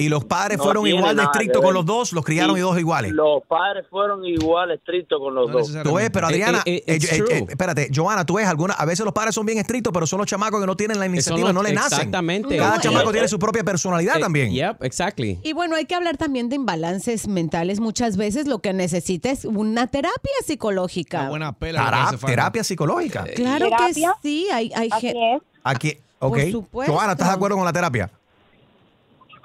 ¿Y 0.00 0.08
los 0.08 0.24
padres 0.24 0.58
No 0.58 0.64
fueron 0.64 0.86
igual 0.86 1.14
de 1.16 1.22
estrictos 1.24 1.62
con 1.62 1.74
los 1.74 1.84
dos? 1.84 2.12
¿Los 2.12 2.24
criaron 2.24 2.54
Sí, 2.54 2.60
y 2.60 2.62
dos 2.62 2.78
iguales? 2.78 3.12
Los 3.12 3.42
padres 3.46 3.86
fueron 3.90 4.24
igual 4.24 4.70
estrictos 4.70 5.18
con 5.20 5.34
los 5.34 5.50
dos. 5.52 5.72
Tú 5.82 5.94
ves, 5.94 6.10
pero 6.10 6.26
Adriana, 6.26 6.62
Eh, 6.64 6.82
eh, 6.86 6.96
eh, 6.96 6.98
eh, 7.10 7.24
eh, 7.30 7.46
espérate, 7.50 7.88
Johanna, 7.94 8.24
tú 8.24 8.34
ves, 8.34 8.46
alguna, 8.46 8.74
a 8.74 8.84
veces 8.86 9.04
los 9.04 9.12
padres 9.12 9.34
son 9.34 9.44
bien 9.46 9.58
estrictos, 9.58 9.92
pero 9.92 10.06
son 10.06 10.18
los 10.18 10.26
chamacos 10.26 10.60
que 10.60 10.66
no 10.66 10.76
tienen 10.76 10.98
la 10.98 11.06
iniciativa, 11.06 11.48
los- 11.48 11.54
no 11.54 11.62
le 11.62 11.72
nacen. 11.72 11.98
exactamente. 11.98 12.56
Cada 12.56 12.76
No, 12.76 12.82
chamaco 12.82 13.10
eh, 13.10 13.12
tiene 13.12 13.28
su 13.28 13.38
propia 13.38 13.62
personalidad 13.62 14.16
Eh, 14.16 14.20
también. 14.20 14.52
Yep, 14.52 14.82
exactly. 14.84 15.38
Y 15.42 15.52
bueno, 15.52 15.76
hay 15.76 15.84
que 15.84 15.94
hablar 15.94 16.16
también 16.16 16.48
de 16.48 16.56
imbalances 16.56 17.28
mentales. 17.28 17.78
Muchas 17.80 18.16
veces 18.16 18.46
lo 18.46 18.60
que 18.60 18.72
necesita 18.72 19.30
es 19.30 19.44
una 19.44 19.86
terapia 19.86 20.32
psicológica. 20.46 21.28
buena 21.28 21.52
Tara- 21.52 22.10
terapia 22.24 22.64
psicológica. 22.64 23.24
Claro 23.36 23.66
¿Terapia? 23.68 24.14
que 24.22 24.28
sí, 24.28 24.48
hay, 24.52 24.72
hay 24.74 24.88
Así 24.90 25.08
gen- 25.08 25.16
es. 25.16 25.42
Aquí, 25.62 25.98
ok. 26.20 26.38
supuesto. 26.50 26.92
Johanna, 26.94 27.12
¿estás 27.12 27.28
de 27.28 27.34
acuerdo 27.34 27.56
con 27.56 27.64
la 27.66 27.72
terapia? 27.72 28.10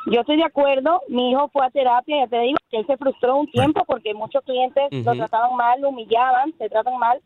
Yo 0.08 0.22
estoy 0.22 0.38
de 0.38 0.44
acuerdo, 0.44 1.02
mi 1.10 1.32
hijo 1.32 1.50
fue 1.52 1.66
a 1.66 1.70
terapia, 1.72 2.18
ya 2.26 2.28
te 2.28 2.40
digo 2.40 2.58
que 2.70 2.78
él 2.78 2.86
se 2.86 2.98
frustró 2.98 3.38
un 3.38 3.48
tiempo 3.52 3.84
porque 3.88 4.14
muchos 4.14 4.44
clientes 4.44 4.84
lo 4.92 5.14
trataban 5.16 5.56
mal, 5.56 5.82
lo 5.82 5.90
humillaban, 5.90 6.54
se 6.58 6.70
tratan 6.70 6.98
mal, 7.00 7.20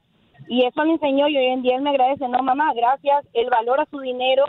y 0.47 0.63
eso 0.65 0.83
le 0.85 0.93
enseñó 0.93 1.27
y 1.27 1.37
hoy 1.37 1.45
en 1.47 1.61
día 1.61 1.75
él 1.75 1.81
me 1.81 1.89
agradece, 1.89 2.27
no 2.29 2.41
mamá, 2.41 2.71
gracias, 2.73 3.25
él 3.33 3.47
valora 3.51 3.85
su 3.91 3.99
dinero. 3.99 4.45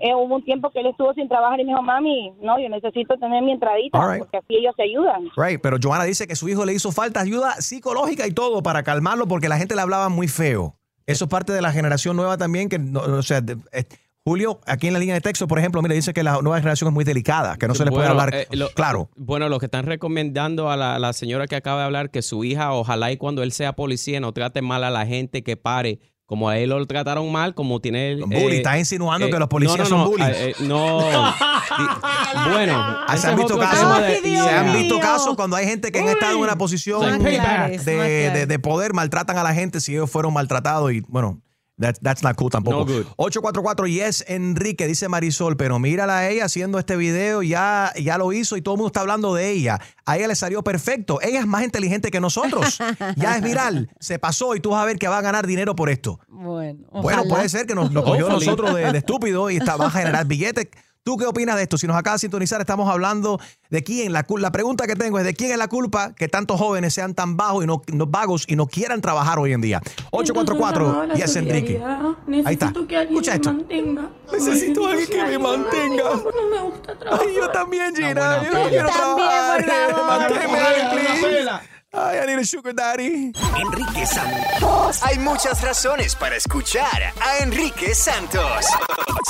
Eh, 0.00 0.14
hubo 0.14 0.36
un 0.36 0.44
tiempo 0.44 0.70
que 0.70 0.78
él 0.80 0.86
estuvo 0.86 1.12
sin 1.14 1.28
trabajar 1.28 1.58
y 1.58 1.64
me 1.64 1.70
dijo, 1.72 1.82
mami, 1.82 2.32
no, 2.40 2.58
yo 2.60 2.68
necesito 2.68 3.16
tener 3.18 3.42
mi 3.42 3.50
entradita, 3.52 3.98
right. 4.08 4.20
porque 4.20 4.36
así 4.36 4.54
ellos 4.56 4.72
se 4.76 4.84
ayudan. 4.84 5.28
Right, 5.36 5.60
pero 5.60 5.76
Joana 5.82 6.04
dice 6.04 6.28
que 6.28 6.36
su 6.36 6.48
hijo 6.48 6.64
le 6.64 6.72
hizo 6.72 6.92
falta 6.92 7.20
ayuda 7.20 7.52
psicológica 7.60 8.24
y 8.26 8.32
todo 8.32 8.62
para 8.62 8.84
calmarlo 8.84 9.26
porque 9.26 9.48
la 9.48 9.56
gente 9.58 9.74
le 9.74 9.80
hablaba 9.82 10.08
muy 10.08 10.28
feo. 10.28 10.76
Eso 11.06 11.24
es 11.24 11.30
parte 11.30 11.52
de 11.52 11.62
la 11.62 11.72
generación 11.72 12.14
nueva 12.16 12.36
también, 12.38 12.68
que, 12.68 12.78
no- 12.78 13.00
o 13.00 13.22
sea, 13.22 13.40
de- 13.40 13.56
eh, 13.72 13.84
Julio, 14.28 14.60
aquí 14.66 14.86
en 14.88 14.92
la 14.92 14.98
línea 14.98 15.14
de 15.14 15.20
texto, 15.22 15.48
por 15.48 15.58
ejemplo, 15.58 15.80
mira, 15.80 15.94
dice 15.94 16.12
que 16.12 16.22
la 16.22 16.40
nueva 16.42 16.58
generación 16.58 16.88
es 16.88 16.94
muy 16.94 17.04
delicada, 17.04 17.56
que 17.56 17.66
no 17.66 17.74
se 17.74 17.84
le 17.84 17.90
puede 17.90 18.06
Bueno, 18.08 18.20
hablar 18.20 18.34
eh, 18.34 18.46
lo- 18.52 18.68
claro. 18.70 19.08
Bueno, 19.16 19.48
lo 19.48 19.58
que 19.58 19.66
están 19.66 19.86
recomendando 19.86 20.70
a 20.70 20.76
la, 20.76 20.98
la 20.98 21.12
señora 21.14 21.46
que 21.46 21.56
acaba 21.56 21.80
de 21.80 21.86
hablar, 21.86 22.10
que 22.10 22.20
su 22.22 22.44
hija, 22.44 22.72
ojalá 22.72 23.10
y 23.10 23.16
cuando 23.16 23.42
él 23.42 23.52
sea 23.52 23.72
policía, 23.74 24.20
no 24.20 24.32
trate 24.32 24.60
mal 24.60 24.84
a 24.84 24.90
la 24.90 25.06
gente 25.06 25.42
que 25.42 25.56
pare. 25.56 25.98
Como 26.26 26.50
a 26.50 26.58
él 26.58 26.68
lo 26.68 26.84
trataron 26.86 27.32
mal, 27.32 27.54
como 27.54 27.80
tiene 27.80 28.12
el. 28.12 28.20
Bully, 28.20 28.56
estás 28.58 28.76
insinuando 28.78 29.30
que 29.30 29.38
los 29.38 29.48
policías 29.48 29.78
no, 29.78 29.84
no, 29.84 29.88
son 29.88 29.98
no, 30.00 30.10
bullies. 30.10 30.36
eh, 30.36 30.50
eh, 30.50 30.54
no. 30.60 30.98
Bueno, 32.52 32.74
Ah, 33.06 33.16
se 33.16 33.28
han 33.28 33.36
visto 33.36 33.58
casos, 33.58 33.96
se 34.22 34.50
han 34.50 34.72
visto 34.74 35.00
casos 35.00 35.36
cuando 35.36 35.56
hay 35.56 35.66
gente 35.66 35.90
que 35.90 36.00
han 36.00 36.08
estado 36.08 36.34
en 36.34 36.40
una 36.40 36.58
posición 36.58 37.00
de 37.22 38.58
poder, 38.62 38.92
maltratan 38.92 39.38
a 39.38 39.42
la 39.42 39.54
gente 39.54 39.80
si 39.80 39.92
ellos 39.94 40.10
fueron 40.10 40.34
maltratados 40.34 40.92
y 40.92 41.00
bueno, 41.08 41.40
that- 41.78 41.98
that's 42.02 42.22
not 42.22 42.36
cool 42.36 42.50
tampoco. 42.50 42.78
No 42.78 42.84
good. 42.84 43.06
844 43.16 43.86
Yes 43.86 44.24
Enrique, 44.28 44.86
dice 44.86 45.08
Marisol, 45.08 45.56
pero 45.56 45.78
mírala 45.78 46.18
a 46.18 46.28
ella 46.28 46.44
haciendo 46.44 46.78
este 46.78 46.96
video, 46.96 47.42
ya, 47.42 47.92
ya 48.00 48.18
lo 48.18 48.32
hizo 48.32 48.56
y 48.56 48.62
todo 48.62 48.74
el 48.74 48.78
mundo 48.78 48.88
está 48.88 49.00
hablando 49.00 49.34
de 49.34 49.50
ella. 49.50 49.80
A 50.04 50.16
ella 50.16 50.28
le 50.28 50.34
salió 50.34 50.62
perfecto. 50.62 51.20
Ella 51.22 51.40
es 51.40 51.46
más 51.46 51.62
inteligente 51.64 52.10
que 52.10 52.20
nosotros. 52.20 52.78
Ya 53.16 53.36
es 53.36 53.42
viral, 53.42 53.90
se 54.00 54.18
pasó 54.18 54.54
y 54.54 54.60
tú 54.60 54.70
vas 54.70 54.82
a 54.82 54.86
ver 54.86 54.98
que 54.98 55.08
va 55.08 55.18
a 55.18 55.22
ganar 55.22 55.46
dinero 55.46 55.74
por 55.74 55.88
esto. 55.90 56.20
Bueno, 56.28 56.80
Bueno, 56.92 57.24
puede 57.28 57.48
ser 57.48 57.66
que 57.66 57.74
nos, 57.74 57.90
nos 57.92 58.04
cogió 58.04 58.28
nosotros 58.28 58.74
de, 58.74 58.92
de 58.92 58.98
estúpido 58.98 59.50
y 59.50 59.56
está, 59.56 59.76
va 59.76 59.86
a 59.86 59.90
generar 59.90 60.26
billetes. 60.26 60.68
¿Tú 61.08 61.16
qué 61.16 61.24
opinas 61.24 61.56
de 61.56 61.62
esto? 61.62 61.78
Si 61.78 61.86
nos 61.86 61.96
acaba 61.96 62.16
de 62.16 62.18
sintonizar, 62.18 62.60
estamos 62.60 62.86
hablando 62.86 63.40
de 63.70 63.82
quién. 63.82 64.12
La, 64.12 64.26
la 64.28 64.52
pregunta 64.52 64.86
que 64.86 64.94
tengo 64.94 65.18
es 65.18 65.24
de 65.24 65.32
quién 65.32 65.50
es 65.50 65.56
la 65.56 65.66
culpa 65.66 66.14
que 66.14 66.28
tantos 66.28 66.58
jóvenes 66.60 66.92
sean 66.92 67.14
tan 67.14 67.34
bajos 67.34 67.64
y 67.64 67.66
no, 67.66 67.80
no 67.94 68.04
vagos 68.06 68.44
y 68.46 68.56
no 68.56 68.66
quieran 68.66 69.00
trabajar 69.00 69.38
hoy 69.38 69.54
en 69.54 69.62
día. 69.62 69.80
844 70.10 71.04
Entonces, 71.04 71.16
Yes 71.18 71.34
llamaba 71.34 71.40
a 71.40 71.54
la 71.54 71.56
Enrique. 71.56 71.78
solidaridad. 71.78 72.46
Ahí 72.46 72.52
está. 72.52 72.66
Necesito 72.66 72.86
que 72.86 72.96
alguien 72.98 73.14
Escucha 73.16 73.30
me 73.30 73.36
esto. 73.36 73.52
mantenga. 73.54 74.10
Necesito 74.32 74.86
a 74.86 74.90
alguien 74.90 75.08
que 75.08 75.24
me 75.24 75.38
mantenga. 75.38 76.04
No 76.04 76.50
me 76.50 76.62
gusta 76.70 76.98
trabajar. 76.98 77.26
Ay, 77.26 77.34
yo 77.34 77.48
también, 77.52 77.96
Gina. 77.96 78.10
yo 78.10 78.14
no 78.14 78.40
quiero 78.40 78.52
También, 78.60 78.84
trabajar. 78.84 79.64
por 79.64 79.70
favor. 79.96 80.06
Manténme, 80.06 80.46
Buena 80.46 80.90
please. 80.90 81.77
Ay, 81.90 82.18
I 82.22 82.26
need 82.26 82.38
a 82.38 82.44
sugar 82.44 82.74
daddy. 82.74 83.32
Enrique 83.56 84.04
Santos. 84.06 85.02
Hay 85.02 85.18
muchas 85.18 85.62
razones 85.62 86.14
para 86.14 86.36
escuchar 86.36 86.84
a 87.18 87.38
Enrique 87.42 87.94
Santos. 87.94 88.66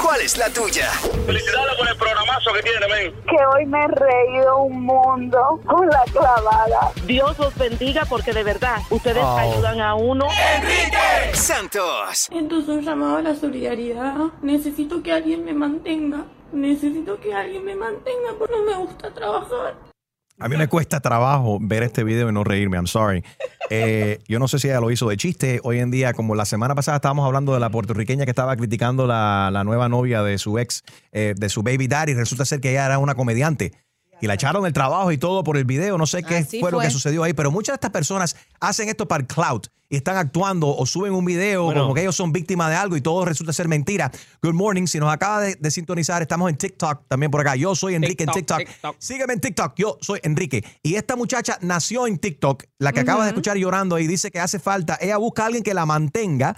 ¿Cuál 0.03 0.23
es 0.23 0.37
la 0.37 0.51
tuya? 0.51 0.91
Felicidades 1.25 1.77
por 1.79 1.89
el 1.89 1.97
programazo 1.97 2.53
que 2.55 2.63
tiene, 2.65 2.89
men. 2.89 3.15
Que 3.27 3.37
hoy 3.55 3.65
me 3.65 3.85
he 3.85 3.87
reído 3.89 4.57
un 4.65 4.83
mundo 4.85 5.61
con 5.67 5.87
la 5.89 6.03
clavada. 6.11 6.91
Dios 7.07 7.39
los 7.39 7.55
bendiga 7.55 8.05
porque 8.07 8.33
de 8.33 8.43
verdad 8.43 8.79
ustedes 8.91 9.23
Oh. 9.23 9.39
ayudan 9.39 9.81
a 9.81 9.95
uno. 9.95 10.27
Enrique 10.57 11.35
Santos. 11.35 12.29
Entonces 12.33 12.71
un 12.71 12.83
llamado 12.85 13.19
a 13.19 13.23
la 13.23 13.37
solidaridad. 13.37 14.17
Necesito 14.43 15.01
que 15.05 15.13
alguien 15.13 15.45
me 15.45 15.53
mantenga. 15.55 16.25
Necesito 16.53 17.21
que 17.21 17.33
alguien 17.33 17.65
me 17.65 17.77
mantenga 17.77 18.31
porque 18.37 18.55
no 18.57 18.65
me 18.65 18.75
gusta 18.85 19.15
trabajar. 19.15 19.75
A 20.41 20.49
mí 20.49 20.57
me 20.57 20.69
cuesta 20.69 21.01
trabajo 21.01 21.59
ver 21.61 21.83
este 21.83 22.05
video 22.05 22.29
y 22.29 22.33
no 22.33 22.45
reírme, 22.45 22.77
I'm 22.77 22.87
sorry. 22.87 23.25
Eh, 23.71 24.21
yo 24.29 24.39
no 24.39 24.47
sé 24.47 24.61
si 24.61 24.69
ella 24.69 24.81
lo 24.81 24.91
hizo 24.91 25.09
de 25.09 25.17
chiste. 25.17 25.61
Hoy 25.65 25.81
en 25.81 25.91
día, 25.91 26.13
como 26.13 26.37
la 26.37 26.45
semana 26.45 26.77
pasada 26.77 26.97
estábamos 26.97 27.27
hablando 27.27 27.55
de 27.55 27.61
la 27.61 27.71
puertorriqueña 27.71 28.25
que 28.25 28.31
estaba 28.31 28.57
criticando 28.57 29.07
la, 29.07 29.51
la 29.53 29.65
nueva 29.65 29.89
novia 29.89 30.23
de 30.23 30.39
su 30.39 30.59
ex, 30.59 30.85
eh, 31.11 31.35
de 31.37 31.49
su 31.49 31.63
baby 31.65 31.89
daddy, 31.89 32.15
resulta 32.15 32.45
ser 32.45 32.61
que 32.61 32.71
ella 32.71 32.87
era 32.87 32.99
una 32.99 33.17
comediante. 33.17 33.73
Y 34.21 34.27
la 34.27 34.35
echaron 34.35 34.67
el 34.67 34.73
trabajo 34.73 35.13
y 35.13 35.19
todo 35.19 35.45
por 35.45 35.57
el 35.57 35.65
video. 35.65 35.97
No 35.99 36.07
sé 36.07 36.23
qué 36.23 36.39
Así 36.39 36.61
fue, 36.61 36.71
lo 36.71 36.79
fue. 36.79 36.87
que 36.87 36.91
sucedió 36.91 37.23
ahí, 37.23 37.33
pero 37.35 37.51
muchas 37.51 37.75
de 37.75 37.77
estas 37.77 37.91
personas 37.91 38.37
hacen 38.61 38.89
esto 38.89 39.07
para 39.07 39.21
el 39.23 39.27
cloud 39.27 39.63
y 39.91 39.97
están 39.97 40.17
actuando 40.17 40.69
o 40.69 40.85
suben 40.85 41.15
un 41.15 41.25
video 41.25 41.65
Bueno. 41.65 41.83
como 41.83 41.95
que 41.95 42.03
ellos 42.03 42.15
son 42.17 42.31
víctimas 42.31 42.69
de 42.69 42.77
algo 42.77 42.97
y 42.97 43.01
todo 43.01 43.25
resulta 43.25 43.53
ser 43.53 43.69
mentira. 43.69 44.11
Good 44.43 44.53
morning. 44.55 44.87
Si 44.87 44.99
nos 44.99 45.11
acaba 45.13 45.41
de, 45.41 45.55
de 45.55 45.71
sintonizar, 45.71 46.21
estamos 46.21 46.51
en 46.51 46.57
TikTok 46.59 47.05
también 47.09 47.31
por 47.31 47.41
acá. 47.41 47.57
Yo 47.57 47.75
soy 47.75 47.95
Enrique 47.95 48.25
en 48.25 48.31
TikTok. 48.31 48.61
Sígueme 48.99 49.33
en 49.35 49.41
TikTok. 49.41 49.73
Yo 49.77 49.97
soy 50.01 50.21
Enrique. 50.25 50.63
Y 50.83 50.97
esta 50.97 51.17
muchacha 51.17 51.57
nació 51.63 52.07
en 52.07 52.19
TikTok, 52.19 52.65
la 52.79 52.93
que 52.93 53.01
acabas 53.01 53.25
de 53.25 53.29
escuchar 53.31 53.57
llorando 53.57 53.99
y 53.99 54.07
dice 54.07 54.31
que 54.31 54.41
hace 54.41 54.59
falta. 54.59 54.99
Ella 55.01 55.17
busca 55.17 55.45
a 55.45 55.47
alguien 55.47 55.63
que 55.65 55.73
la 55.75 55.87
mantenga 55.87 56.55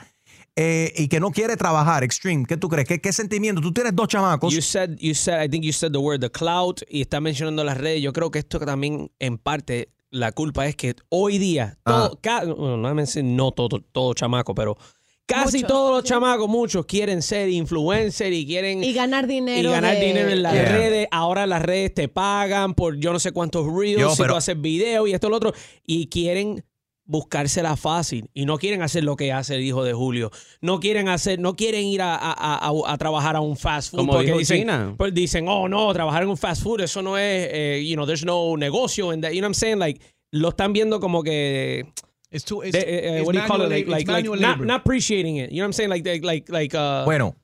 eh, 0.56 0.92
y 0.96 1.08
que 1.08 1.20
no 1.20 1.30
quiere 1.30 1.56
trabajar. 1.56 2.02
Extreme. 2.04 2.44
¿Qué 2.46 2.56
tú 2.56 2.68
crees? 2.68 2.86
¿Qué, 2.86 3.00
qué 3.00 3.12
sentimiento? 3.12 3.60
Tú 3.60 3.72
tienes 3.72 3.94
dos 3.94 4.08
chamacos. 4.08 4.52
You 4.52 4.60
said, 4.62 4.96
you 4.98 5.14
said, 5.14 5.42
I 5.44 5.48
think 5.48 5.64
you 5.64 5.72
said 5.72 5.92
the 5.92 5.98
word 5.98 6.20
the 6.20 6.30
cloud 6.30 6.76
y 6.88 7.00
está 7.02 7.20
mencionando 7.20 7.64
las 7.64 7.78
redes. 7.78 8.02
Yo 8.02 8.12
creo 8.12 8.30
que 8.30 8.40
esto 8.40 8.58
también 8.60 9.10
en 9.18 9.38
parte 9.38 9.90
la 10.10 10.32
culpa 10.32 10.66
es 10.66 10.74
que 10.74 10.96
hoy 11.08 11.38
día 11.38 11.78
todo, 11.84 12.18
ca- 12.20 12.44
bueno, 12.44 12.76
no, 12.76 12.94
no 13.22 13.52
todo, 13.52 13.80
todo 13.92 14.12
chamaco, 14.12 14.56
pero 14.56 14.76
casi 15.24 15.58
Muchos, 15.58 15.68
todos 15.68 15.92
los 15.92 16.02
chamacos, 16.04 16.48
muchos 16.48 16.84
quieren 16.86 17.22
ser 17.22 17.48
influencer 17.48 18.32
y 18.32 18.44
quieren 18.44 18.82
Y 18.82 18.92
ganar 18.92 19.28
dinero. 19.28 19.68
y 19.68 19.72
ganar 19.72 19.94
de- 19.94 20.04
dinero 20.04 20.30
en 20.30 20.42
las 20.42 20.52
Yeah. 20.54 20.64
redes. 20.76 21.08
Ahora 21.12 21.46
las 21.46 21.62
redes 21.62 21.94
te 21.94 22.08
pagan 22.08 22.74
por 22.74 22.96
yo 22.98 23.12
no 23.12 23.20
sé 23.20 23.30
cuántos 23.30 23.72
reels 23.72 24.00
Yo, 24.00 24.10
si 24.10 24.16
pero- 24.22 24.32
tú 24.34 24.38
haces 24.38 24.60
videos 24.60 25.08
y 25.08 25.12
esto 25.12 25.28
y 25.28 25.30
lo 25.30 25.36
otro. 25.36 25.52
Y 25.86 26.08
quieren 26.08 26.64
buscársela 27.11 27.77
fácil 27.77 28.31
y 28.35 28.44
no 28.46 28.57
quieren 28.59 28.83
hacer 28.83 29.03
lo 29.03 29.16
que 29.16 29.33
hace 29.33 29.57
el 29.57 29.62
hijo 29.62 29.83
de 29.83 29.92
Julio. 29.92 30.31
No 30.61 30.79
quieren 30.79 31.09
hacer, 31.09 31.40
no 31.40 31.57
quieren 31.57 31.85
ir 31.87 32.03
a, 32.03 32.14
a- 32.14 32.68
a- 32.87 32.99
trabajar 32.99 33.35
a 33.35 33.40
un 33.40 33.57
fast 33.57 33.90
food 33.90 33.99
Como 33.99 34.12
porque 34.12 34.27
dijo 34.27 34.38
dicen, 34.38 34.96
pues 34.96 35.12
dicen, 35.12 35.49
oh 35.49 35.68
no, 35.68 35.92
trabajar 35.92 36.23
en 36.23 36.29
un 36.29 36.37
fast 36.37 36.62
food, 36.62 36.81
eso 36.83 37.03
no 37.03 37.18
es, 37.18 37.49
eh, 37.53 37.85
you 37.85 37.94
know, 37.96 38.07
there's 38.07 38.25
no 38.25 38.57
negocio 38.57 39.12
en 39.12 39.20
that. 39.23 39.31
You 39.33 39.40
know 39.40 39.49
what 39.49 39.51
I'm 39.51 39.55
saying? 39.55 39.79
Like, 39.81 40.01
lo 40.33 40.51
están 40.51 40.73
viendo 40.73 41.01
como 41.01 41.23
que 41.25 41.92
It's 42.31 42.44
too, 42.44 42.62
it's, 42.62 42.73
de- 42.73 42.79
eh, 42.87 43.18
it's 43.18 43.27
what 43.27 43.35
do 43.35 43.40
you 43.40 43.46
call 43.49 43.62
it? 43.62 43.68
Like, 43.70 43.88
like, 43.88 44.07
like 44.07 44.29
manual 44.29 44.38
not, 44.40 44.81
appreciating 44.81 45.37
it. 45.38 45.51
You 45.51 45.57
know 45.57 45.62
what 45.64 45.66
I'm 45.70 45.73
saying? 45.73 45.90
Like, 45.90 46.05
like, 46.09 46.25
like, 46.25 46.49
like, 46.49 46.77
uh, 46.77 47.05
Bueno, 47.05 47.35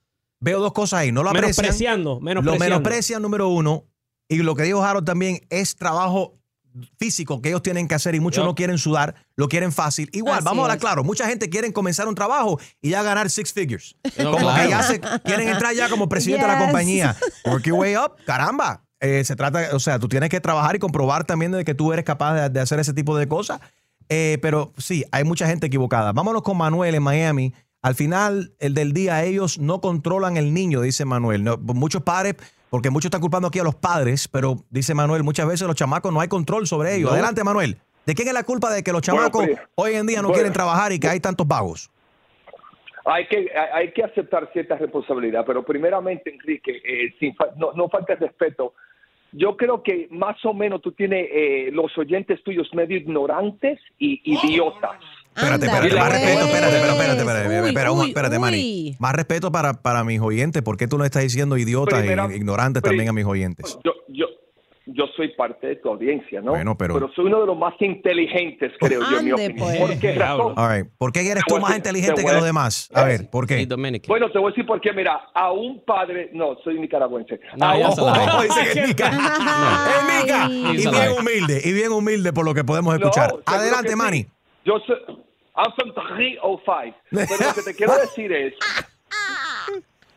veo 0.40 0.60
dos 0.60 0.72
cosas 0.72 1.00
ahí. 1.00 1.10
No 1.10 1.24
lo 1.24 1.30
aprecian. 1.30 1.64
menospreciando, 1.64 2.14
Lo 2.14 2.20
menospreciando. 2.20 2.64
menosprecian, 2.64 3.20
número 3.22 3.48
uno. 3.48 3.84
Y 4.28 4.36
lo 4.38 4.54
que 4.54 4.62
dijo 4.62 4.80
Harold 4.84 5.04
también 5.04 5.40
es 5.50 5.74
trabajo 5.74 6.38
físico 6.98 7.40
que 7.42 7.48
ellos 7.50 7.62
tienen 7.62 7.88
que 7.88 7.94
hacer 7.94 8.14
y 8.14 8.20
muchos 8.20 8.42
Yep. 8.42 8.46
no 8.46 8.54
quieren 8.54 8.78
sudar, 8.78 9.14
lo 9.36 9.48
quieren 9.48 9.72
fácil. 9.72 10.08
Igual, 10.12 10.36
Así 10.38 10.44
vamos 10.44 10.62
a 10.62 10.64
hablar 10.64 10.76
es. 10.78 10.80
claro, 10.82 11.04
mucha 11.04 11.26
gente 11.26 11.48
quiere 11.48 11.72
comenzar 11.72 12.08
un 12.08 12.14
trabajo 12.14 12.58
y 12.80 12.90
ya 12.90 13.02
ganar 13.02 13.30
six 13.30 13.52
figures. 13.52 13.96
No, 14.18 14.32
como 14.32 14.46
claro. 14.46 14.62
que 14.62 14.68
ya 14.70 14.82
se 14.82 15.00
quieren 15.24 15.48
entrar 15.48 15.74
ya 15.74 15.88
como 15.88 16.08
presidente 16.08 16.46
de 16.46 16.52
la 16.52 16.58
compañía. 16.58 17.16
Work 17.44 17.64
your 17.64 17.78
way 17.78 17.96
up, 17.96 18.12
caramba. 18.26 18.82
Eh, 19.00 19.24
se 19.24 19.36
trata, 19.36 19.68
o 19.74 19.78
sea, 19.78 19.98
tú 19.98 20.08
tienes 20.08 20.28
que 20.30 20.40
trabajar 20.40 20.74
y 20.76 20.78
comprobar 20.78 21.24
también 21.24 21.52
de 21.52 21.64
que 21.64 21.74
tú 21.74 21.92
eres 21.92 22.04
capaz 22.04 22.34
de, 22.34 22.48
de 22.50 22.60
hacer 22.60 22.80
ese 22.80 22.94
tipo 22.94 23.16
de 23.16 23.28
cosas. 23.28 23.60
Eh, 24.08 24.38
pero 24.40 24.72
sí, 24.78 25.04
hay 25.12 25.24
mucha 25.24 25.46
gente 25.46 25.66
equivocada. 25.66 26.12
Vámonos 26.12 26.42
con 26.42 26.56
Manuel 26.56 26.94
en 26.94 27.02
Miami. 27.02 27.52
Al 27.82 27.94
final 27.94 28.54
el 28.58 28.74
del 28.74 28.92
día, 28.92 29.22
ellos 29.24 29.58
no 29.58 29.80
controlan 29.80 30.36
el 30.36 30.54
niño, 30.54 30.80
dice 30.80 31.04
Manuel. 31.04 31.44
No, 31.44 31.56
muchos 31.58 32.02
padres, 32.02 32.36
porque 32.76 32.90
muchos 32.90 33.06
están 33.06 33.22
culpando 33.22 33.48
aquí 33.48 33.58
a 33.58 33.64
los 33.64 33.74
padres, 33.74 34.28
pero 34.28 34.56
dice 34.68 34.92
Manuel, 34.94 35.22
muchas 35.22 35.48
veces 35.48 35.66
los 35.66 35.74
chamacos 35.76 36.12
no 36.12 36.20
hay 36.20 36.28
control 36.28 36.66
sobre 36.66 36.94
ellos. 36.94 37.08
No. 37.08 37.14
Adelante, 37.14 37.42
Manuel. 37.42 37.78
¿De 38.04 38.14
quién 38.14 38.28
es 38.28 38.34
la 38.34 38.42
culpa 38.42 38.70
de 38.70 38.82
que 38.82 38.92
los 38.92 39.00
Bueno, 39.00 39.16
chamacos 39.30 39.46
pues, 39.46 39.58
hoy 39.76 39.94
en 39.94 40.06
día 40.06 40.18
no 40.18 40.24
bueno. 40.24 40.34
quieren 40.34 40.52
trabajar 40.52 40.92
y 40.92 40.98
que 41.00 41.08
hay 41.08 41.18
tantos 41.18 41.48
vagos? 41.48 41.90
Hay 43.06 43.26
que, 43.28 43.38
hay 43.38 43.68
hay 43.86 43.92
que 43.92 44.04
aceptar 44.04 44.50
cierta 44.52 44.76
responsabilidad, 44.76 45.44
pero 45.46 45.64
primeramente, 45.64 46.34
Enrique, 46.34 46.82
eh, 46.84 47.14
sin 47.18 47.34
fa- 47.34 47.48
no, 47.56 47.72
no 47.72 47.88
falta 47.88 48.14
respeto. 48.16 48.74
Yo 49.32 49.56
creo 49.56 49.82
que 49.82 50.08
más 50.10 50.36
o 50.44 50.52
menos 50.52 50.82
tú 50.82 50.92
tienes 50.92 51.28
eh, 51.32 51.70
los 51.72 51.96
oyentes 51.96 52.44
tuyos 52.44 52.68
medio 52.74 52.98
ignorantes 52.98 53.80
y 53.98 54.20
idiotas. 54.22 55.00
Espérate, 55.36 55.66
espérate, 55.66 55.94
más 55.94 56.08
pues. 56.08 56.20
respeto, 56.20 56.44
espérate, 56.46 56.76
espérate, 56.76 56.76
espérate, 56.76 57.20
espérate, 57.20 57.68
espérate, 57.68 57.90
uy, 57.90 58.08
espérate, 58.08 58.38
Manny. 58.38 58.56
uy. 58.56 58.96
Más 58.98 59.12
respeto 59.14 59.52
para, 59.52 59.74
para 59.74 60.02
mis 60.04 60.20
oyentes. 60.20 60.62
¿Por 60.62 60.76
qué 60.76 60.88
tú 60.88 60.96
no 60.98 61.04
estás 61.04 61.22
diciendo 61.22 61.56
idiotas 61.56 62.02
e 62.04 62.36
ignorantes 62.36 62.82
también 62.82 63.08
a 63.08 63.12
mis 63.12 63.24
oyentes? 63.26 63.78
Yo, 63.84 63.92
yo, 64.08 64.26
yo 64.86 65.04
soy 65.16 65.34
parte 65.36 65.66
de 65.66 65.76
tu 65.76 65.88
audiencia, 65.90 66.40
¿no? 66.40 66.52
Bueno, 66.52 66.78
pero- 66.78 67.10
soy 67.14 67.26
uno 67.26 67.40
de 67.40 67.46
los 67.48 67.58
más 67.58 67.74
inteligentes, 67.80 68.72
creo 68.78 69.00
yo, 69.10 69.18
en 69.18 69.24
mi 69.24 69.32
opinión. 69.32 69.54
pues. 69.58 69.78
¿Por 69.78 69.98
qué 69.98 70.14
razón? 70.14 70.52
All 70.56 70.76
right. 70.76 70.86
¿Por 70.96 71.12
qué 71.12 71.28
eres 71.30 71.42
tú 71.46 71.58
más 71.58 71.76
inteligente 71.76 72.22
te 72.22 72.24
que 72.26 72.32
los 72.32 72.44
demás? 72.44 72.88
A 72.94 73.04
ver, 73.04 73.28
¿por 73.28 73.46
qué? 73.46 73.66
Bueno, 74.06 74.30
te 74.30 74.38
voy 74.38 74.48
a 74.48 74.50
decir 74.52 74.64
por 74.64 74.80
qué. 74.80 74.92
Mira, 74.92 75.20
a 75.34 75.52
un 75.52 75.84
padre... 75.84 76.30
No, 76.32 76.56
soy 76.62 76.78
nicaragüense. 76.78 77.40
No, 77.58 77.66
a 77.66 77.76
un- 77.76 78.42
dice 78.42 78.60
que 78.72 78.80
es 78.80 78.88
Nica. 78.88 79.10
Es 79.96 80.22
Nica. 80.24 80.48
Y 80.50 80.76
bien 80.76 81.12
humilde, 81.18 81.60
y 81.64 81.72
bien 81.72 81.92
humilde 81.92 82.32
por 82.32 82.44
lo 82.44 82.54
que 82.54 82.64
podemos 82.64 82.94
escuchar. 82.94 83.34
Adelante. 83.44 83.96
Manny. 83.96 84.26
Yo 84.64 84.74
soy... 84.86 84.96
I'm 85.56 85.72
from 85.72 85.92
305. 85.94 86.94
Pero 87.10 87.26
lo 87.48 87.54
que 87.54 87.62
te 87.62 87.74
quiero 87.74 87.94
decir 87.96 88.32
es... 88.32 88.54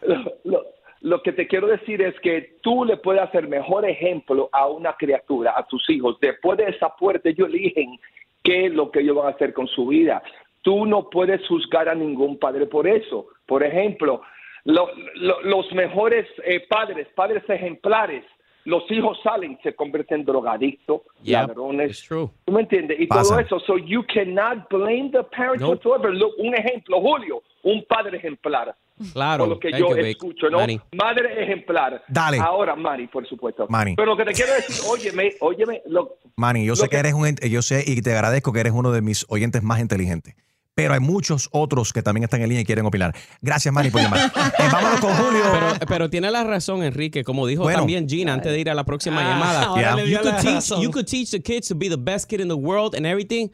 lo- 0.02 0.34
lo- 0.44 0.66
lo 1.02 1.22
que 1.24 1.32
te 1.32 1.48
quiero 1.48 1.68
decir 1.68 2.02
es 2.02 2.14
que 2.20 2.58
tú 2.62 2.84
le 2.84 2.98
puedes 2.98 3.22
hacer 3.22 3.48
mejor 3.48 3.86
ejemplo 3.90 4.50
a 4.52 4.68
una 4.68 4.94
criatura, 4.98 5.54
a 5.56 5.66
tus 5.66 5.90
hijos. 5.90 6.20
Después 6.20 6.58
de 6.58 6.66
esa 6.66 6.90
puerta 6.94 7.30
ellos 7.30 7.48
eligen 7.48 7.98
qué 8.44 8.66
es 8.66 8.74
lo 8.74 8.92
que 8.92 9.00
ellos 9.00 9.16
van 9.16 9.28
a 9.28 9.36
hacer 9.36 9.54
con 9.54 9.66
su 9.68 9.88
vida. 9.88 10.22
Tú 10.62 10.86
no 10.86 11.10
puedes 11.10 11.48
juzgar 11.48 11.88
a 11.88 11.96
ningún 11.96 12.38
padre 12.38 12.66
por 12.66 12.86
eso. 12.86 13.28
Por 13.46 13.64
ejemplo, 13.64 14.22
lo- 14.66 14.90
lo- 15.16 15.42
los 15.44 15.72
mejores 15.72 16.28
eh, 16.44 16.66
padres, 16.68 17.08
padres 17.16 17.44
ejemplares, 17.50 18.26
los 18.70 18.90
hijos 18.92 19.18
salen, 19.24 19.58
se 19.64 19.74
convierten 19.76 20.22
en 20.22 20.26
drogadictos, 20.26 21.02
Yep, 21.24 21.34
ladrones. 21.48 22.02
true. 22.08 22.30
¿Tú 22.46 22.54
me 22.54 22.62
entiendes? 22.62 23.00
Y 23.00 23.08
Pasa. 23.08 23.24
todo 23.36 23.40
eso. 23.40 23.60
So 23.62 23.78
you 23.78 24.04
cannot 24.14 24.70
blame 24.70 25.10
the 25.12 25.24
parents 25.24 25.62
Nope. 25.62 25.74
whatsoever. 25.86 26.14
Look, 26.14 26.34
un 26.38 26.56
ejemplo, 26.56 27.02
Julio, 27.02 27.42
un 27.64 27.84
padre 27.86 28.18
ejemplar. 28.18 28.76
Claro. 29.14 29.46
Por 29.46 29.54
lo 29.56 29.60
que 29.60 29.70
Thank 29.72 29.80
yo 29.82 29.90
you, 29.96 30.06
escucho, 30.06 30.50
¿no? 30.50 30.58
Manny. 30.60 30.80
Madre 31.02 31.42
ejemplar. 31.44 32.04
Dale. 32.10 32.38
Ahora, 32.38 32.76
Mari, 32.76 33.08
por 33.08 33.26
supuesto. 33.28 33.66
Manny. 33.70 33.96
Pero 33.96 34.08
lo 34.08 34.18
que 34.18 34.26
te 34.26 34.34
quiero 34.34 34.54
decir, 34.54 34.76
óyeme, 34.90 35.32
óyeme, 35.40 35.82
lo, 35.86 36.18
Manny, 36.36 36.66
yo 36.66 36.74
Lo 36.74 36.76
sé 36.76 36.84
que 36.84 36.90
que- 36.90 36.98
eres 37.00 37.14
un, 37.14 37.36
yo 37.50 37.62
sé 37.62 37.84
y 37.88 38.02
te 38.02 38.12
agradezco 38.12 38.52
que 38.52 38.60
eres 38.60 38.74
uno 38.74 38.92
de 38.92 39.02
mis 39.02 39.26
oyentes 39.30 39.64
más 39.64 39.80
inteligentes. 39.80 40.36
Pero 40.80 40.94
hay 40.94 41.02
muchos 41.02 41.50
otros 41.52 41.92
que 41.92 42.02
también 42.02 42.24
están 42.24 42.42
en 42.42 42.48
línea 42.48 42.62
y 42.62 42.66
quieren 42.66 42.86
opinar. 42.86 43.14
Gracias, 43.42 43.74
Manny, 43.74 43.90
por 43.90 44.02
llamar. 44.02 44.32
Eh, 44.60 44.70
vámonos 44.72 45.00
con 45.02 45.14
Julio. 45.14 45.42
Pero, 45.52 45.86
pero 45.88 46.10
tiene 46.10 46.32
la 46.32 46.46
razón, 46.46 46.84
Enrique, 46.84 47.26
como 47.26 47.46
dijo 47.48 47.64
Bueno. 47.64 47.80
también 47.80 48.08
Gina 48.08 48.34
antes 48.34 48.52
de 48.54 48.60
ir 48.62 48.70
a 48.70 48.74
la 48.74 48.86
próxima 48.86 49.20
Ah, 49.20 49.30
llamada. 49.30 49.76
Yeah. 49.76 50.06
You 50.06 50.18
could, 50.20 50.34
la 50.34 50.40
teach, 50.40 50.70
you 50.82 50.90
could 50.90 51.06
teach 51.06 51.32
the 51.32 51.42
kids 51.42 51.68
to 51.68 51.76
be 51.76 51.90
the 51.90 51.98
best 51.98 52.30
kid 52.30 52.40
in 52.40 52.48
the 52.48 52.56
world 52.56 52.96
and 52.96 53.06
everything, 53.06 53.50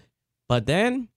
but 0.47 0.65
then 0.65 1.09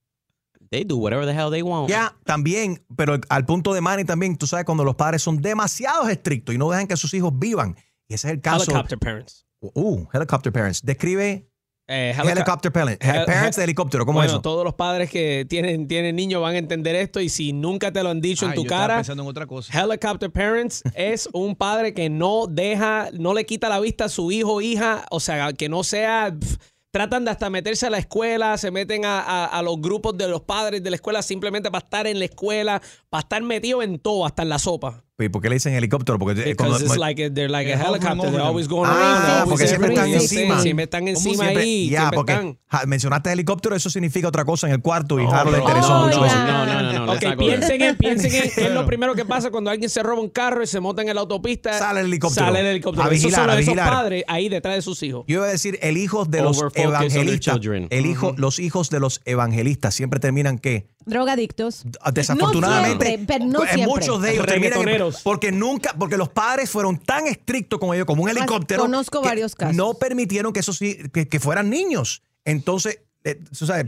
they 0.71 0.83
do 0.83 0.97
whatever 0.97 1.27
the 1.27 1.35
hell 1.35 1.51
they 1.51 1.61
want. 1.63 1.91
Ya, 1.91 2.15
también, 2.25 2.83
pero 2.97 3.19
al 3.29 3.45
punto 3.45 3.75
de 3.75 3.83
Manny 3.83 4.05
también, 4.05 4.37
tú 4.39 4.47
sabes, 4.47 4.65
cuando 4.65 4.85
los 4.85 4.95
padres 4.95 5.23
son 5.23 5.43
demasiado 5.43 6.09
estrictos 6.09 6.55
y 6.55 6.59
no 6.59 6.71
dejan 6.71 6.87
que 6.87 6.97
sus 6.97 7.13
hijos 7.13 7.33
vivan. 7.39 7.77
Y 8.09 8.15
ese 8.15 8.29
es 8.29 8.35
el 8.35 8.41
caso. 8.41 8.65
Helicopter 8.71 8.99
parents. 8.99 9.47
Uh, 9.61 10.07
helicopter 10.15 10.51
parents. 10.53 10.81
Describe 10.83 11.47
Eh, 11.91 12.15
helicopter 12.23 12.71
parents. 12.71 13.03
Hel- 13.05 13.25
parents 13.25 13.57
hel- 13.57 13.61
de 13.61 13.65
helicóptero, 13.65 14.05
¿cómo 14.05 14.19
bueno, 14.19 14.27
es 14.27 14.33
eso? 14.35 14.43
todos 14.43 14.63
los 14.63 14.75
padres 14.75 15.11
que 15.11 15.47
tienen, 15.49 15.89
tienen 15.89 16.15
niños 16.17 16.43
van 16.43 16.55
a 16.55 16.59
entender 16.59 16.95
esto 16.95 17.19
y 17.21 17.31
si 17.31 17.53
nunca 17.55 17.91
te 17.91 18.03
lo 18.03 18.11
han 18.11 18.21
dicho 18.21 18.45
Ay, 18.45 18.51
en 18.51 18.55
tu 18.57 18.65
yo 18.65 18.69
cara, 18.69 18.97
pensando 18.97 19.23
en 19.23 19.29
otra 19.31 19.47
cosa. 19.47 19.73
Helicopter 19.83 20.31
Parents 20.31 20.83
es 20.95 21.29
un 21.33 21.57
padre 21.57 21.95
que 21.95 22.11
no 22.11 22.47
deja, 22.47 23.09
no 23.15 23.33
le 23.33 23.47
quita 23.47 23.69
la 23.71 23.81
vista 23.81 24.05
a 24.05 24.09
su 24.11 24.31
hijo 24.31 24.55
o 24.57 24.61
hija, 24.61 25.07
o 25.11 25.19
sea, 25.19 25.53
que 25.55 25.71
no 25.71 25.83
sea, 25.83 26.35
pf, 26.39 26.59
tratan 26.91 27.25
de 27.25 27.31
hasta 27.31 27.49
meterse 27.49 27.87
a 27.87 27.91
la 27.91 27.99
escuela, 27.99 28.59
se 28.59 28.71
meten 28.71 29.07
a, 29.07 29.21
a- 29.21 29.47
a 29.47 29.63
los 29.63 29.81
grupos 29.81 30.17
de 30.19 30.29
los 30.29 30.43
padres 30.43 30.83
de 30.83 30.91
la 30.91 30.97
escuela 30.97 31.23
simplemente 31.23 31.71
para 31.71 31.85
estar 31.85 32.07
en 32.07 32.19
la 32.19 32.27
escuela, 32.27 32.83
para 33.09 33.21
estar 33.21 33.43
metido 33.43 33.83
en 33.83 33.99
todo, 33.99 34.27
hasta 34.27 34.43
en 34.43 34.51
la 34.51 34.59
sopa. 34.59 35.05
¿Y 35.21 35.29
por 35.31 35.43
qué 35.43 35.49
le 35.49 35.57
dicen 35.57 35.75
helicóptero? 35.75 36.17
Porque 36.17 36.41
eh, 36.41 36.45
Because 36.45 36.57
cuando- 36.71 36.87
it's 36.87 36.97
like 36.97 37.25
a- 37.25 37.31
they're 37.35 37.49
like 37.49 37.73
a 37.73 37.77
helicopter, 37.77 38.31
they're 38.31 38.41
always 38.41 38.69
going 38.69 38.89
Ah, 38.89 38.95
around, 38.95 39.19
they're 39.25 39.33
always 39.41 39.51
porque 39.51 39.67
siempre 39.67 39.89
están 39.89 40.05
everywhere. 40.09 40.25
encima. 40.37 40.61
Siempre 40.63 40.85
están 40.85 41.01
¿Cómo 41.01 41.09
encima 41.11 41.43
siempre? 41.45 41.63
ahí, 41.65 41.89
Ya, 41.91 41.99
siempre 41.99 42.17
porque 42.17 42.33
están. 42.35 42.59
ja, 42.69 42.87
mencionaste 42.87 43.33
helicóptero, 43.33 43.75
eso 43.75 43.91
significa 43.91 44.29
otra 44.29 44.45
cosa 44.45 44.69
en 44.69 44.75
el 44.75 44.81
cuarto 44.81 45.19
y 45.19 45.25
No, 45.25 45.33
Harold 45.33 45.57
le 45.57 45.63
interesó 45.63 45.93
Oh, 46.03 46.07
mucho 46.07 46.25
eso. 46.25 46.37
No, 46.39 46.67
no, 46.67 46.83
no, 46.83 46.93
no. 46.93 47.07
let's 47.07 47.17
Ok, 47.17 47.23
not 47.31 47.35
go 47.35 47.47
there. 47.47 47.57
piensen 47.59 47.83
en, 47.83 47.97
piensen 47.97 48.33
en, 48.33 48.45
es 48.67 48.71
lo 48.73 48.87
primero 48.87 49.15
que 49.17 49.25
pasa 49.25 49.51
cuando 49.51 49.71
alguien 49.71 49.91
se 49.91 50.05
roba 50.05 50.21
un 50.21 50.29
carro 50.31 50.63
y 50.63 50.69
se 50.69 50.79
monta 50.79 51.03
en 51.03 51.13
la 51.13 51.21
autopista. 51.21 51.77
Sale 51.77 51.99
el 52.01 52.07
helicóptero. 52.07 52.47
Sale 52.47 52.61
el 52.61 52.67
helicóptero. 52.67 53.03
A 53.03 53.07
Esos 53.13 53.25
vigilar, 53.25 53.41
son 53.41 53.51
a 53.51 53.53
esos 53.55 53.67
vigilar. 53.67 53.91
padres 53.93 54.25
ahí 54.29 54.49
detrás 54.49 54.77
de 54.77 54.83
sus 54.83 55.03
hijos. 55.03 55.25
Yo 55.27 55.39
iba 55.39 55.47
a 55.47 55.51
decir 55.51 55.81
el 55.83 55.97
hijo 55.97 56.27
de 56.27 56.43
los 56.43 56.59
Overfocus 56.59 56.85
on 56.85 56.91
their 56.93 57.11
evangelistas. 57.11 57.55
children. 57.61 57.89
El 57.91 58.07
hijo, 58.07 58.35
Los 58.37 58.61
hijos 58.61 58.89
de 58.91 59.01
los 59.01 59.21
evangelistas 59.25 59.95
siempre 59.95 60.21
terminan 60.21 60.61
que 60.61 60.87
Drogadictos. 61.07 61.85
desafortunadamente 62.13 63.05
No 63.05 63.11
siempre, 63.11 63.27
pero 63.27 63.45
no 63.47 63.63
en 63.63 63.69
siempre. 63.75 63.87
muchos 63.87 64.23
de 64.23 64.33
ellos 64.33 64.47
terminan 64.47 64.67
en- 64.67 64.85
Reggaetoneros. 64.85 65.08
Porque 65.25 65.53
nunca 65.53 65.95
porque 65.99 66.17
los 66.17 66.29
padres 66.29 66.71
fueron 66.71 66.99
tan 66.99 67.27
estrictos 67.27 67.79
con 67.79 67.95
ellos 67.95 68.07
como 68.07 68.23
un 68.23 68.29
helicóptero 68.31 68.83
conozco 68.83 69.21
que 69.23 69.29
varios 69.29 69.55
casos. 69.55 69.77
no 69.77 69.95
permitieron 69.95 70.53
que 70.53 70.61
esos 70.61 70.81
hi- 70.83 71.09
que, 71.13 71.29
que 71.29 71.41
fueran 71.41 71.69
niños 71.71 72.23
entonces 72.45 73.01
eh, 73.25 73.41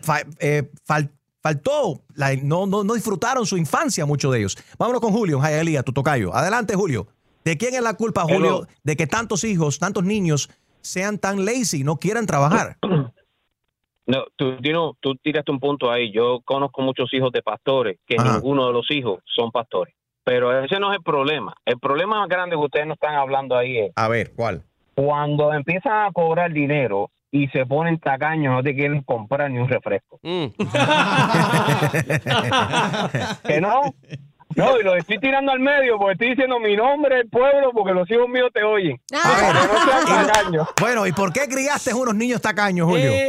fa- 0.03 0.23
eh, 0.39 0.71
fal- 0.87 1.11
faltó 1.43 2.03
la- 2.15 2.35
no, 2.37 2.67
no, 2.67 2.85
no 2.85 2.95
disfrutaron 2.95 3.47
su 3.47 3.57
infancia 3.57 4.05
muchos 4.07 4.33
de 4.33 4.39
ellos 4.41 4.59
vámonos 4.79 5.01
con 5.01 5.13
Julio 5.13 5.41
Jayalía 5.41 5.83
tu 5.83 5.93
tocayo 5.93 6.35
adelante 6.35 6.75
Julio 6.75 7.07
¿de 7.45 7.57
quién 7.57 7.75
es 7.75 7.83
la 7.83 7.95
culpa 7.95 8.23
Julio 8.23 8.39
Hello. 8.39 8.67
de 8.85 8.97
que 8.97 9.07
tantos 9.07 9.45
hijos 9.45 9.79
tantos 9.79 10.05
niños 10.05 10.51
sean 10.83 11.19
tan 11.19 11.45
lazy 11.45 11.85
no 11.85 11.97
quieran 11.99 12.27
trabajar 12.27 12.77
No, 14.07 14.25
tú, 14.35 14.57
Dino, 14.61 14.97
tú 15.01 15.15
tiraste 15.23 15.53
un 15.53 15.61
punto 15.61 15.89
ahí. 15.89 16.11
Yo 16.13 16.41
conozco 16.45 16.83
muchos 16.83 17.13
hijos 17.15 17.31
de 17.31 17.43
pastores 17.43 17.99
que 18.09 18.17
Ajá. 18.19 18.35
ninguno 18.35 18.67
de 18.67 18.73
los 18.73 18.91
hijos 18.91 19.21
son 19.25 19.53
pastores. 19.53 19.95
Pero 20.31 20.63
ese 20.63 20.79
no 20.79 20.93
es 20.93 20.99
el 20.99 21.03
problema. 21.03 21.53
El 21.65 21.81
problema 21.81 22.21
más 22.21 22.29
grande 22.29 22.55
que 22.55 22.63
ustedes 22.63 22.87
no 22.87 22.95
están 22.95 23.17
hablando 23.17 23.57
ahí 23.57 23.79
es 23.79 23.91
a 23.97 24.07
ver 24.07 24.31
¿cuál? 24.37 24.63
cuando 24.95 25.53
empiezan 25.53 26.07
a 26.07 26.13
cobrar 26.13 26.53
dinero 26.53 27.11
y 27.33 27.49
se 27.49 27.67
ponen 27.67 27.99
tacaños, 27.99 28.55
no 28.55 28.63
te 28.63 28.77
quieren 28.77 29.03
comprar 29.03 29.51
ni 29.51 29.59
un 29.59 29.69
refresco. 29.69 30.21
Mm. 30.23 30.45
¿Que 33.45 33.61
no? 33.61 33.81
No, 34.57 34.79
y 34.79 34.83
lo 34.83 34.97
estoy 34.97 35.19
tirando 35.19 35.53
al 35.53 35.61
medio 35.61 35.97
porque 35.99 36.13
estoy 36.13 36.31
diciendo 36.31 36.59
mi 36.59 36.77
nombre 36.77 37.17
del 37.17 37.29
pueblo 37.29 37.71
porque 37.73 37.93
los 37.93 38.11
hijos 38.11 38.29
míos 38.29 38.51
te 38.53 38.63
oyen. 38.65 39.01
A 39.13 39.29
ver, 39.41 40.47
Que 40.51 40.57
no 40.57 40.69
bueno 40.81 41.07
¿y 41.07 41.13
por 41.13 41.33
qué 41.33 41.47
criaste 41.49 41.95
unos 41.95 42.15
niños 42.15 42.41
tacaños 42.41 42.89
Julio? 42.89 43.11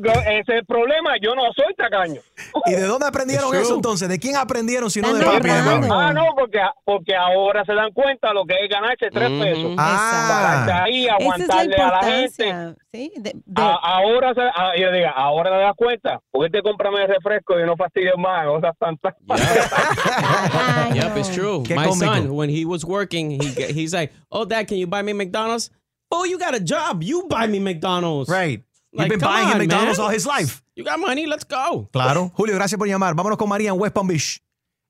No, 0.00 0.12
ese 0.12 0.40
es 0.40 0.48
el 0.48 0.64
problema. 0.66 1.12
Yo 1.20 1.34
no 1.34 1.42
soy 1.54 1.74
tacaño. 1.74 2.20
¿Y 2.66 2.72
de 2.72 2.82
dónde 2.84 3.06
aprendieron 3.06 3.54
eso 3.54 3.74
entonces? 3.74 4.08
¿De 4.08 4.18
quién 4.18 4.36
aprendieron 4.36 4.90
si 4.90 5.00
no 5.02 5.12
de 5.12 5.24
papi? 5.24 5.48
Ah, 5.50 6.12
no, 6.14 6.26
porque, 6.36 6.58
porque 6.84 7.14
ahora 7.14 7.64
se 7.66 7.74
dan 7.74 7.90
cuenta 7.92 8.32
lo 8.32 8.44
que 8.46 8.54
es 8.62 8.68
ganarse 8.70 9.10
tres 9.10 9.30
pesos. 9.30 9.74
Ah. 9.76 10.64
Para 10.66 10.84
ahí, 10.84 11.04
Esa 11.06 11.14
es 11.16 11.18
la 11.20 11.24
aguantarle 11.24 11.76
a 11.76 11.88
la 11.90 12.02
gente. 12.02 12.74
¿sí? 12.92 13.12
De- 13.16 13.32
de- 13.44 13.62
A- 13.62 13.78
ahora 13.82 14.32
se, 14.34 14.40
a- 14.40 14.76
yo 14.78 14.90
diga, 14.92 15.10
ahora 15.10 15.50
te 15.50 15.56
das 15.58 15.74
cuenta. 15.76 16.20
¿Por 16.30 16.46
qué 16.46 16.50
te 16.58 16.62
cómprame 16.62 17.02
el 17.02 17.08
refresco 17.08 17.58
y 17.60 17.64
no 17.64 17.76
fastidies 17.76 18.14
más? 18.16 18.46
Cosas 18.46 18.74
tantas. 18.78 19.14
Ay, 19.28 19.89
Yep, 20.94 21.16
it's 21.16 21.28
true. 21.34 21.62
Qué 21.64 21.74
My 21.74 21.86
cómico. 21.86 21.98
son, 22.14 22.34
when 22.34 22.48
he 22.50 22.64
was 22.64 22.84
working, 22.84 23.40
he 23.40 23.48
he's 23.72 23.92
like, 23.92 24.12
"Oh, 24.30 24.44
Dad, 24.44 24.66
can 24.68 24.78
you 24.78 24.86
buy 24.86 25.02
me 25.02 25.12
McDonald's?" 25.12 25.70
Oh, 26.10 26.24
you 26.24 26.38
got 26.38 26.54
a 26.54 26.60
job. 26.60 27.02
You 27.02 27.26
buy 27.28 27.46
me 27.46 27.60
McDonald's. 27.60 28.28
Right. 28.28 28.62
You've 28.92 29.08
been 29.08 29.20
buying 29.20 29.46
him 29.46 29.52
on, 29.52 29.58
McDonald's 29.58 29.98
man. 29.98 30.06
all 30.06 30.12
his 30.12 30.26
life. 30.26 30.62
You 30.74 30.84
got 30.84 30.98
money. 30.98 31.26
Let's 31.26 31.44
go. 31.44 31.88
Claro. 31.92 32.32
Julio, 32.34 32.56
gracias 32.56 32.76
por 32.76 32.88
llamar. 32.88 33.14
Vámonos 33.14 33.38
con 33.38 33.48
María 33.48 33.70
en 33.70 33.78
West 33.78 33.94
Palm 33.94 34.08
Beach. 34.08 34.42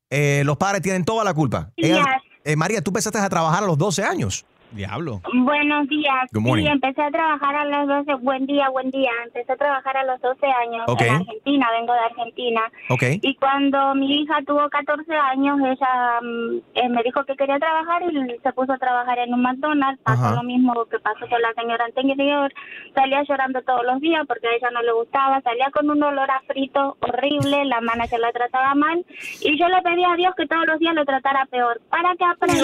Eh, 0.09 0.43
los 0.47 0.57
padres 0.57 0.81
tienen 0.81 1.05
toda 1.05 1.23
la 1.25 1.35
culpa. 1.35 1.71
Ella- 1.77 2.21
eh, 2.43 2.57
María, 2.57 2.81
tú 2.81 2.91
empezaste 2.91 3.19
a 3.19 3.29
trabajar 3.29 3.63
a 3.63 3.67
los 3.67 3.77
12 3.77 4.03
años. 4.03 4.47
Diablo. 4.73 5.21
Buenos 5.33 5.89
días. 5.89 6.31
Good 6.33 6.43
morning. 6.43 6.65
Sí, 6.65 6.71
empecé 6.71 7.03
a 7.03 7.11
trabajar 7.11 7.55
a 7.57 7.65
los 7.65 7.89
12. 8.07 8.15
Buen 8.23 8.47
día, 8.47 8.69
buen 8.71 8.91
día. 8.91 9.11
Empecé 9.25 9.53
a 9.53 9.57
trabajar 9.57 9.97
a 9.97 10.05
los 10.05 10.21
12 10.21 10.47
años 10.47 10.87
en 11.01 11.15
Argentina. 11.15 11.69
Vengo 11.73 11.93
de 11.93 11.99
Argentina. 11.99 12.63
Ok. 12.89 13.03
Y 13.23 13.35
cuando 13.37 13.95
mi 13.95 14.23
hija 14.23 14.39
tuvo 14.47 14.69
14 14.69 15.13
años, 15.15 15.59
ella 15.61 16.21
mm, 16.23 16.57
eh, 16.75 16.89
me 16.89 17.03
dijo 17.03 17.25
que 17.25 17.35
quería 17.37 17.59
trabajar 17.59 18.03
y 18.03 18.39
se 18.43 18.53
puso 18.53 18.73
a 18.73 18.79
trabajar 18.79 19.19
en 19.19 19.35
un 19.35 19.43
McDonald's. 19.43 20.01
Pasó 20.03 20.27
Ajá. 20.27 20.37
lo 20.37 20.43
mismo 20.45 20.73
que 20.87 20.99
pasó 21.01 21.27
con 21.29 21.43
la 21.43 21.53
señora 21.55 21.85
anterior. 21.85 22.53
Salía 22.95 23.23
llorando 23.25 23.63
todos 23.63 23.85
los 23.85 24.01
días 24.01 24.25
porque 24.27 24.47
a 24.47 24.55
ella 24.55 24.71
no 24.73 24.83
le 24.83 24.93
gustaba. 24.93 25.41
Salía 25.43 25.71
con 25.73 25.91
un 25.91 26.03
olor 26.03 26.31
a 26.31 26.41
frito 26.47 26.97
horrible. 27.01 27.65
La 27.65 27.81
manager 27.81 28.21
la 28.21 28.33
trataba 28.33 28.75
mal. 28.75 29.05
Y 29.41 29.59
yo 29.59 29.69
le 29.69 29.83
pedí 29.83 30.05
a 30.05 30.17
Dios 30.17 30.35
que 30.37 30.47
todos 30.47 30.67
los 30.67 30.79
días 30.79 30.95
lo 30.95 31.05
tratara 31.05 31.47
peor. 31.47 31.81
Para 31.91 32.15
que 32.17 32.25
aprenda. 32.25 32.61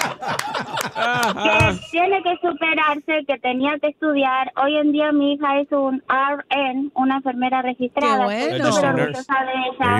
que 0.18 1.78
tiene 1.90 2.22
que 2.22 2.36
superarse, 2.40 3.24
que 3.26 3.38
tenía 3.38 3.78
que 3.78 3.88
estudiar. 3.88 4.52
Hoy 4.62 4.76
en 4.76 4.92
día 4.92 5.12
mi 5.12 5.34
hija 5.34 5.60
es 5.60 5.70
un 5.72 6.02
RN, 6.08 6.90
una 6.94 7.16
enfermera 7.16 7.62
registrada. 7.62 8.16
Qué 8.18 8.24
bueno. 8.24 8.64
de 9.46 9.52
ella. 9.52 9.96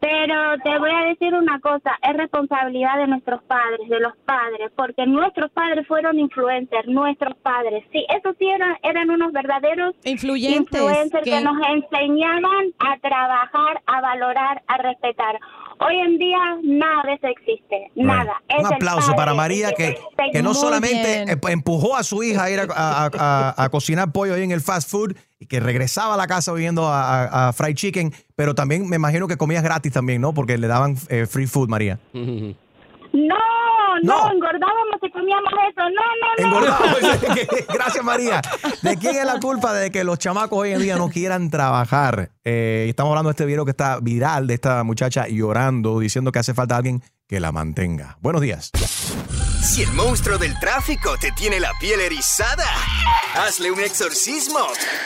Pero 0.00 0.58
te 0.64 0.78
voy 0.78 0.90
a 0.90 1.06
decir 1.08 1.34
una 1.34 1.60
cosa, 1.60 1.92
es 2.02 2.16
responsabilidad 2.16 2.98
de 2.98 3.06
nuestros 3.08 3.42
padres, 3.44 3.88
de 3.88 4.00
los 4.00 4.16
padres, 4.24 4.70
porque 4.76 5.06
nuestros 5.06 5.50
padres 5.52 5.86
fueron 5.86 6.18
influencers, 6.18 6.86
nuestros 6.88 7.36
padres. 7.38 7.84
Sí, 7.92 8.04
esos 8.16 8.36
sí 8.38 8.48
eran, 8.48 8.76
eran 8.82 9.10
unos 9.10 9.32
verdaderos 9.32 9.94
Influyentes, 10.04 10.80
influencers 10.80 11.24
que... 11.24 11.30
que- 11.30 11.40
nos 11.40 11.56
enseñaban 11.68 12.72
a 12.78 12.98
trabajar, 12.98 13.80
a 13.86 14.00
valorar, 14.00 14.62
a 14.66 14.78
respetar. 14.78 15.38
Hoy 15.80 15.96
en 15.96 16.18
día 16.18 16.38
nada 16.64 17.02
de 17.04 17.14
eso 17.14 17.26
existe, 17.28 17.90
nada. 17.94 18.32
Un 18.58 18.66
aplauso 18.66 19.14
para 19.14 19.32
María 19.34 19.72
que, 19.72 19.96
que 20.32 20.42
no 20.42 20.52
solamente 20.54 21.24
bien. 21.24 21.40
empujó 21.48 21.96
a 21.96 22.02
su 22.02 22.22
hija 22.22 22.44
a 22.44 22.50
ir 22.50 22.60
a, 22.60 22.66
a- 22.74 23.10
a- 23.16 23.64
a 23.64 23.68
cocinar 23.68 24.10
pollo 24.12 24.34
ahí 24.34 24.42
en 24.42 24.50
el 24.50 24.60
fast 24.60 24.90
food 24.90 25.14
y 25.38 25.46
que 25.46 25.60
regresaba 25.60 26.14
a 26.14 26.16
la 26.16 26.26
casa 26.26 26.52
viendo 26.52 26.86
a, 26.88 27.24
a- 27.24 27.48
a 27.48 27.52
fried 27.52 27.74
chicken, 27.76 28.12
pero 28.34 28.54
también 28.54 28.88
me 28.88 28.96
imagino 28.96 29.28
que 29.28 29.36
comías 29.36 29.62
gratis 29.62 29.92
también, 29.92 30.20
¿no? 30.20 30.34
Porque 30.34 30.58
le 30.58 30.66
daban 30.66 30.96
eh, 31.08 31.26
free 31.26 31.46
food, 31.46 31.68
María. 31.68 31.98
No, 33.12 33.34
no, 34.02 34.26
No. 34.26 34.32
engordábamos 34.32 34.96
y 35.02 35.10
comíamos 35.10 35.52
eso. 35.70 35.82
No, 35.90 36.04
no, 36.20 36.50
no. 36.50 36.58
Engordado. 36.58 36.96
Gracias, 37.74 38.04
María. 38.04 38.40
¿De 38.82 38.96
quién 38.96 39.16
es 39.16 39.24
la 39.24 39.40
culpa 39.40 39.72
de 39.72 39.90
que 39.90 40.04
los 40.04 40.18
chamacos 40.18 40.58
hoy 40.58 40.72
en 40.72 40.80
día 40.82 40.96
no 40.96 41.08
quieran 41.08 41.50
trabajar? 41.50 42.30
Eh, 42.44 42.86
estamos 42.88 43.10
hablando 43.10 43.28
de 43.30 43.32
este 43.32 43.46
video 43.46 43.64
que 43.64 43.70
está 43.72 43.98
viral 44.00 44.46
de 44.46 44.54
esta 44.54 44.84
muchacha 44.84 45.26
llorando, 45.28 45.98
diciendo 45.98 46.32
que 46.32 46.38
hace 46.38 46.54
falta 46.54 46.76
alguien 46.76 47.02
que 47.26 47.40
la 47.40 47.50
mantenga. 47.52 48.16
Buenos 48.20 48.42
días. 48.42 48.70
Si 49.62 49.82
el 49.82 49.92
monstruo 49.92 50.38
del 50.38 50.58
tráfico 50.60 51.16
te 51.20 51.32
tiene 51.32 51.58
la 51.60 51.72
piel 51.80 52.00
erizada, 52.00 52.64
hazle 53.34 53.70
un 53.70 53.80
exorcismo 53.80 54.60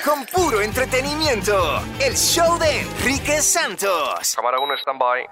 con 0.05 0.25
puro 0.27 0.61
entretenimiento. 0.61 1.83
El 1.99 2.15
show 2.17 2.59
de 2.59 2.81
Enrique 2.83 3.41
Santos. 3.41 4.35
Cámara 4.37 4.59
1, 4.61 4.75
stand-by. 4.79 5.23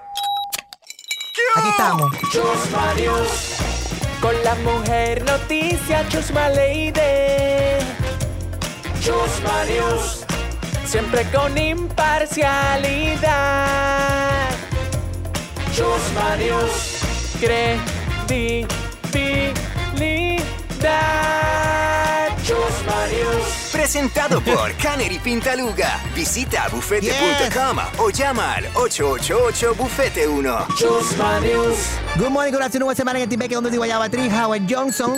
Aquí 1.57 1.69
estamos. 1.69 2.11
Chusma 2.33 2.95
News. 2.95 3.57
Con 4.21 4.35
la 4.45 4.55
mujer 4.57 5.25
noticia 5.25 6.07
Chusma 6.09 6.49
Lady. 6.49 6.91
Chusma 9.01 9.65
News. 9.65 10.25
Siempre 10.85 11.25
con 11.31 11.57
imparcialidad. 11.57 14.51
Chusma 15.73 16.35
News. 16.37 16.99
Credibilidad. 17.41 18.71
Presentado 23.73 24.41
por 24.41 24.73
Canary 24.75 25.21
Pintaluga. 25.21 26.01
Visita 26.15 26.69
bufete.com 26.71 27.79
o 27.99 28.11
llama 28.11 28.55
al 28.55 28.67
888 28.75 29.75
Bufete 29.77 30.27
1. 30.27 30.67
Chusma 30.77 31.39
News. 31.41 31.79
Good 32.17 32.31
morning, 32.31 32.53
good 32.53 32.63
afternoon, 32.63 32.87
buena 32.87 32.97
semana 32.97 33.19
en 33.21 33.23
el 33.25 33.29
Tibeque, 33.29 33.55
donde 33.55 33.71
digo 33.71 33.83
Guayabatri, 33.83 34.29
Howard 34.29 34.63
Johnson. 34.69 35.13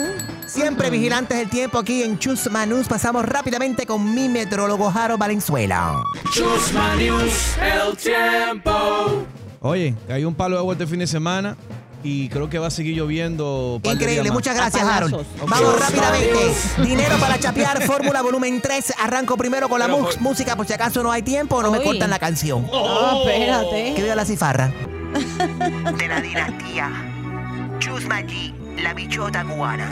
Siempre 0.45 0.91
vigilantes 0.91 1.35
del 1.37 1.49
tiempo 1.49 1.79
aquí 1.79 2.03
en 2.03 2.19
Chusma 2.19 2.65
News. 2.67 2.87
Pasamos 2.87 3.25
rápidamente 3.25 3.87
con 3.87 4.13
mi 4.13 4.29
metrólogo 4.29 4.91
Jaro 4.91 5.17
Valenzuela. 5.17 6.03
Chusma 6.31 6.95
News. 6.95 7.57
El 7.59 7.97
tiempo. 7.97 9.25
Oye, 9.61 9.95
hay 10.09 10.25
un 10.25 10.35
palo 10.35 10.57
de 10.57 10.59
agua 10.59 10.73
este 10.73 10.85
fin 10.85 10.99
de 10.99 11.07
semana 11.07 11.57
y 12.03 12.29
creo 12.29 12.49
que 12.49 12.59
va 12.59 12.67
a 12.67 12.71
seguir 12.71 12.95
lloviendo. 12.95 13.79
Increíble, 13.83 14.31
muchas 14.31 14.55
gracias, 14.55 14.83
Harold. 14.83 15.25
Vamos 15.47 15.79
rápidamente. 15.79 16.53
Dinero 16.81 17.17
para 17.19 17.39
chapear, 17.39 17.81
Fórmula 17.83 18.21
Volumen 18.21 18.61
3. 18.61 18.93
Arranco 18.99 19.37
primero 19.37 19.69
con 19.69 19.79
la 19.79 19.85
Pero 19.85 20.09
música 20.19 20.55
por 20.55 20.67
si 20.67 20.73
acaso 20.73 21.01
no 21.03 21.11
hay 21.11 21.21
tiempo 21.21 21.57
o 21.57 21.61
no 21.61 21.71
me 21.71 21.81
cortan 21.81 22.09
la 22.09 22.19
canción. 22.19 22.67
Oh, 22.71 23.23
espérate. 23.25 23.93
Que 23.95 24.01
veo 24.01 24.15
la 24.15 24.25
cifarra. 24.25 24.71
de 25.97 26.07
la 26.07 26.21
dinastía 26.21 26.91
Chusma 27.79 28.21
G, 28.21 28.53
la 28.81 28.93
bichota 28.93 29.43
cubana. 29.43 29.89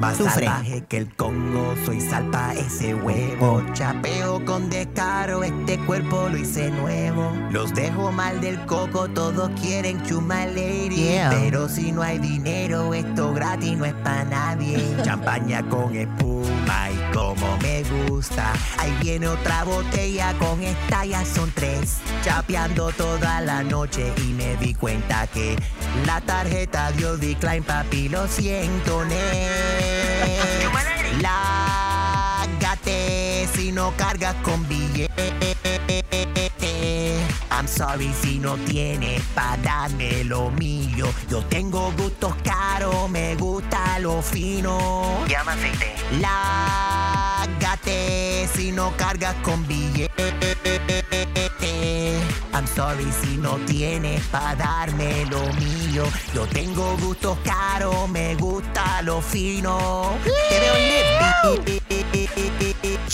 Más 0.00 0.16
salvaje 0.16 0.84
que 0.88 0.98
el 0.98 1.14
Congo, 1.16 1.74
soy 1.84 2.00
salpa 2.00 2.54
ese 2.54 2.94
huevo. 2.94 3.60
Chapeo 3.72 4.44
con 4.44 4.70
descaro, 4.70 5.42
este 5.42 5.76
cuerpo 5.78 6.28
lo 6.28 6.36
hice 6.36 6.70
nuevo. 6.70 7.32
Los 7.50 7.74
dejo 7.74 8.12
mal 8.12 8.40
del 8.40 8.64
coco, 8.66 9.08
todos 9.08 9.50
quieren 9.60 10.00
chuma 10.04 10.46
lady. 10.46 10.94
Yeah. 10.94 11.30
Pero 11.30 11.68
si 11.68 11.90
no 11.90 12.02
hay 12.02 12.18
dinero, 12.18 12.94
esto 12.94 13.34
gratis 13.34 13.76
no 13.76 13.86
es 13.86 13.94
para 13.94 14.24
nadie. 14.24 14.78
Champaña 15.02 15.68
con 15.68 15.94
espuma 15.96 16.90
y 16.90 17.14
como 17.14 17.56
me 17.58 17.82
gusta. 18.06 18.52
Ahí 18.78 18.96
viene 19.02 19.26
otra 19.26 19.64
botella, 19.64 20.32
con 20.38 20.62
esta 20.62 21.04
ya 21.06 21.24
son 21.24 21.50
tres. 21.50 21.98
Chapeando 22.22 22.92
toda 22.92 23.40
la 23.40 23.64
noche 23.64 24.12
y 24.18 24.32
me 24.32 24.56
di 24.56 24.74
cuenta 24.74 25.26
que 25.26 25.56
la 26.06 26.20
tarjeta 26.20 26.92
dio 26.92 27.16
decline, 27.16 27.62
papi, 27.62 28.08
lo 28.08 28.28
siento, 28.28 29.04
ne. 29.04 29.87
Lágate 31.20 32.98
si 33.54 33.72
no 33.72 33.92
cargas 33.96 34.34
con 34.42 34.66
billete. 34.68 35.08
I'm 37.50 37.66
sorry 37.66 38.12
si 38.22 38.38
no 38.38 38.56
tienes 38.56 39.20
pa' 39.34 39.56
darme 39.62 40.22
lo 40.24 40.50
mío. 40.50 41.06
Yo 41.28 41.44
tengo 41.46 41.92
gustos 41.98 42.34
caros, 42.44 43.10
me 43.10 43.34
gusta 43.34 43.98
lo 43.98 44.22
fino. 44.22 45.26
Llama 45.26 45.52
aceite. 45.52 45.94
Lágate 46.20 47.98
si 48.54 48.70
no 48.70 48.96
cargas 48.96 49.34
con 49.42 49.66
billete. 49.66 51.27
I'm 52.52 52.66
sorry 52.66 53.06
si 53.22 53.36
no 53.36 53.56
tienes 53.66 54.22
pa' 54.26 54.54
darme 54.54 55.24
lo 55.26 55.40
mío. 55.54 56.04
Yo 56.34 56.46
tengo 56.46 56.96
gustos 56.98 57.38
caros, 57.44 58.08
me 58.08 58.34
gusta 58.36 59.02
lo 59.02 59.20
fino. 59.20 60.18
Te 60.48 60.60
veo. 60.60 60.74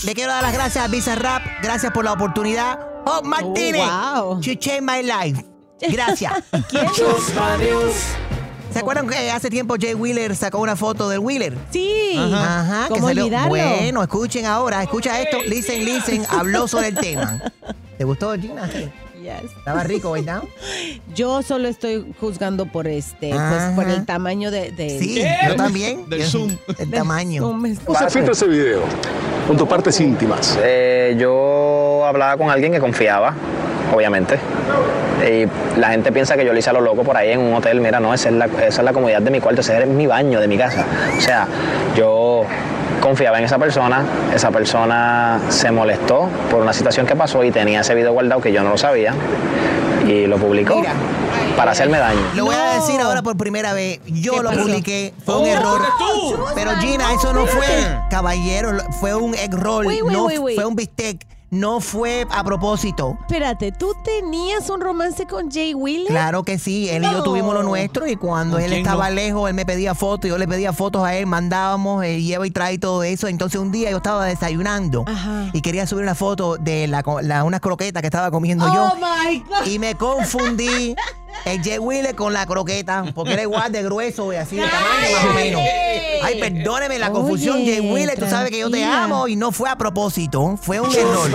Le 0.05 0.15
quiero 0.15 0.33
dar 0.33 0.43
las 0.43 0.53
gracias 0.53 0.85
a 0.85 0.89
Visa 0.89 1.15
Rap. 1.15 1.43
Gracias 1.63 1.93
por 1.93 2.05
la 2.05 2.13
oportunidad. 2.13 2.79
Oh, 3.07 3.23
Martínez. 3.23 3.87
wow. 3.87 4.41
You 4.41 4.55
changed 4.55 4.83
my 4.83 5.03
life. 5.03 5.43
Gracias. 5.81 6.33
¿Se 8.75 8.81
acuerdan 8.81 9.09
que 9.09 9.31
hace 9.31 9.49
tiempo 9.51 9.77
Jay 9.81 9.95
Wheeler 9.95 10.35
sacó 10.37 10.59
una 10.59 10.77
foto 10.77 11.09
del 11.09 11.21
Wheeler? 11.21 11.57
Sí. 11.71 12.17
Ajá. 12.19 12.61
Ajá, 12.61 12.83
que 12.89 12.95
¿Cómo 12.95 13.07
salió- 13.09 13.23
olvidarlo? 13.25 13.49
Bueno, 13.49 14.03
escuchen 14.03 14.45
ahora, 14.47 14.83
escucha 14.83 15.21
esto. 15.21 15.39
Listen, 15.47 15.85
listen, 15.85 16.23
habló 16.29 16.69
sobre 16.69 16.89
el 16.89 16.95
tema. 16.97 17.41
¿Te 17.99 18.05
gustó, 18.05 18.35
Gina? 18.35 18.69
Yes. 18.69 19.53
Estaba 19.57 19.85
rico, 19.85 20.13
¿verdad? 20.13 20.43
Yo 21.15 21.43
solo 21.43 21.69
estoy 21.69 22.05
juzgando 22.21 22.67
por 22.67 22.87
este, 22.87 23.31
pues 23.31 23.63
por 23.75 23.89
el 23.89 24.05
tamaño 24.05 24.51
de. 24.51 24.71
de- 24.73 24.99
Sí, 24.99 25.23
yo 25.49 25.57
también. 25.57 26.07
Del 26.11 26.21
Yo- 26.23 26.27
Zoom. 26.29 26.57
El 26.79 26.91
tamaño. 26.91 27.41
Zoom 27.43 27.65
es- 27.67 27.79
Repite 27.87 28.33
ese 28.33 28.47
video 28.49 28.83
con 29.47 29.57
tus 29.57 29.67
partes 29.69 29.99
íntimas. 30.01 30.59
Eh, 30.63 31.17
yo 31.19 32.05
hablaba 32.05 32.37
con 32.37 32.51
alguien 32.51 32.73
que 32.73 32.81
confiaba, 32.81 33.35
obviamente. 33.95 34.39
Y 35.27 35.47
la 35.79 35.89
gente 35.91 36.13
piensa 36.13 36.37
que 36.37 36.45
yo 36.45 36.53
lo 36.53 36.59
hice 36.59 36.71
a 36.71 36.73
lo 36.73 36.81
loco 36.81 37.03
por 37.03 37.17
ahí 37.17 37.31
en 37.33 37.41
un 37.41 37.55
hotel. 37.55 37.81
Mira, 37.81 38.01
no, 38.01 38.13
esa 38.13 38.29
es 38.29 38.35
la, 38.35 38.47
esa 38.47 38.67
es 38.67 38.85
la 38.85 38.93
comodidad 38.93 39.23
de 39.23 39.31
mi 39.31 39.41
cuarto, 39.41 39.61
ese 39.61 39.79
es 39.83 39.87
mi 39.89 40.07
baño 40.07 40.41
de 40.41 40.49
mi 40.49 40.59
casa. 40.59 40.85
O 41.17 41.21
sea, 41.21 41.47
yo 41.97 42.43
confiaba 43.01 43.39
en 43.39 43.45
esa 43.45 43.59
persona, 43.59 44.03
esa 44.35 44.51
persona 44.51 45.41
se 45.49 45.71
molestó 45.71 46.29
por 46.51 46.61
una 46.63 46.73
situación 46.73 47.07
que 47.07 47.17
pasó 47.17 47.43
y 47.45 47.51
tenía 47.51 47.81
ese 47.81 47.95
video 47.95 48.13
guardado 48.13 48.41
que 48.41 48.53
yo 48.53 48.63
no 48.63 48.71
lo 48.71 48.79
sabía 48.79 49.15
y 50.07 50.27
lo 50.27 50.37
publicó 50.37 50.77
Mira. 50.77 50.93
para 51.57 51.73
hacerme 51.73 51.99
daño. 51.99 52.21
Lo 52.35 52.45
voy 52.47 52.55
a 52.57 52.75
decir 52.75 53.01
ahora 53.01 53.23
por 53.23 53.37
primera 53.37 53.73
vez. 53.73 54.01
Yo 54.07 54.33
¿Qué 54.35 54.43
lo 54.43 54.51
pasó? 54.51 54.63
publiqué. 54.63 55.15
Fue 55.25 55.37
un 55.37 55.43
Oh, 55.45 55.47
error. 55.47 55.81
tú. 55.99 56.45
Pero 56.55 56.71
Gina, 56.81 57.13
eso 57.15 57.33
no 57.33 57.47
fue, 57.47 57.67
caballero, 58.11 58.71
fue 59.01 59.15
un 59.15 59.35
error. 59.35 59.87
Wait, 59.87 60.03
wait, 60.03 60.13
no 60.17 60.29
fue 60.55 60.65
un 60.67 60.75
bistec. 60.77 61.25
No 61.51 61.79
fue 61.81 62.27
a 62.31 62.43
propósito. 62.43 63.17
Espérate, 63.21 63.71
¿tú 63.71 63.93
tenías 64.05 64.69
un 64.71 64.81
romance 64.81 65.25
con 65.27 65.51
Jay 65.53 65.73
Wheeler? 65.73 66.09
Claro 66.09 66.43
que 66.43 66.59
sí, 66.59 66.89
él 66.89 67.05
y 67.05 67.11
yo 67.13 67.23
tuvimos 67.23 67.55
lo 67.55 67.63
nuestro 67.63 68.09
y 68.09 68.17
cuando 68.17 68.57
¿Con 68.57 68.65
él 68.65 68.73
estaba 68.73 69.09
no? 69.09 69.15
lejos, 69.15 69.49
él 69.49 69.55
me 69.55 69.65
pedía 69.65 69.95
fotos, 69.95 70.29
yo 70.29 70.37
le 70.37 70.49
pedía 70.49 70.73
fotos 70.73 71.05
a 71.05 71.15
él, 71.15 71.27
mandábamos, 71.27 72.05
él 72.05 72.25
lleva 72.25 72.45
y 72.47 72.51
trae 72.51 72.79
todo 72.79 73.05
eso. 73.05 73.29
Entonces 73.29 73.61
un 73.61 73.71
día 73.71 73.91
yo 73.93 73.99
estaba 73.99 74.25
desayunando 74.25 75.05
Ajá. 75.07 75.51
y 75.53 75.61
quería 75.61 75.87
subir 75.87 76.03
una 76.03 76.17
foto 76.17 76.57
de 76.57 76.89
la, 76.89 77.05
la- 77.23 77.45
unas 77.45 77.61
croquetas 77.61 78.01
que 78.01 78.09
estaba 78.09 78.33
comiendo 78.33 78.65
Oh 78.67 78.75
yo 78.75 78.93
my 78.97 79.39
God. 79.39 79.67
y 79.67 79.79
me 79.79 79.95
confundí 79.95 80.97
el 81.45 81.63
Jay 81.63 81.79
Wheeler 81.79 82.15
con 82.15 82.33
la 82.33 82.47
croqueta 82.47 83.05
porque 83.15 83.33
era 83.35 83.43
igual 83.43 83.71
de 83.73 83.83
grueso 83.83 84.33
y 84.33 84.37
así 84.37 84.57
de 84.57 84.63
tamaño 84.67 85.11
más 85.13 85.25
o 85.25 85.33
menos. 85.35 85.61
Ay, 86.23 86.41
perdóneme 86.41 86.99
la 86.99 87.11
confusión, 87.11 87.57
Oye, 87.57 87.73
Jay 87.77 87.81
Wheeler, 87.81 88.19
tú 88.19 88.27
sabes 88.29 88.51
que 88.51 88.59
yo 88.61 88.71
te 88.71 88.79
tranquila. 88.79 89.05
amo 89.05 89.29
y 89.29 89.37
no 89.37 89.53
fue 89.53 89.69
a 89.69 89.77
propósito, 89.77 90.57
fue 90.61 90.81
un 90.81 90.95
error. 90.95 91.31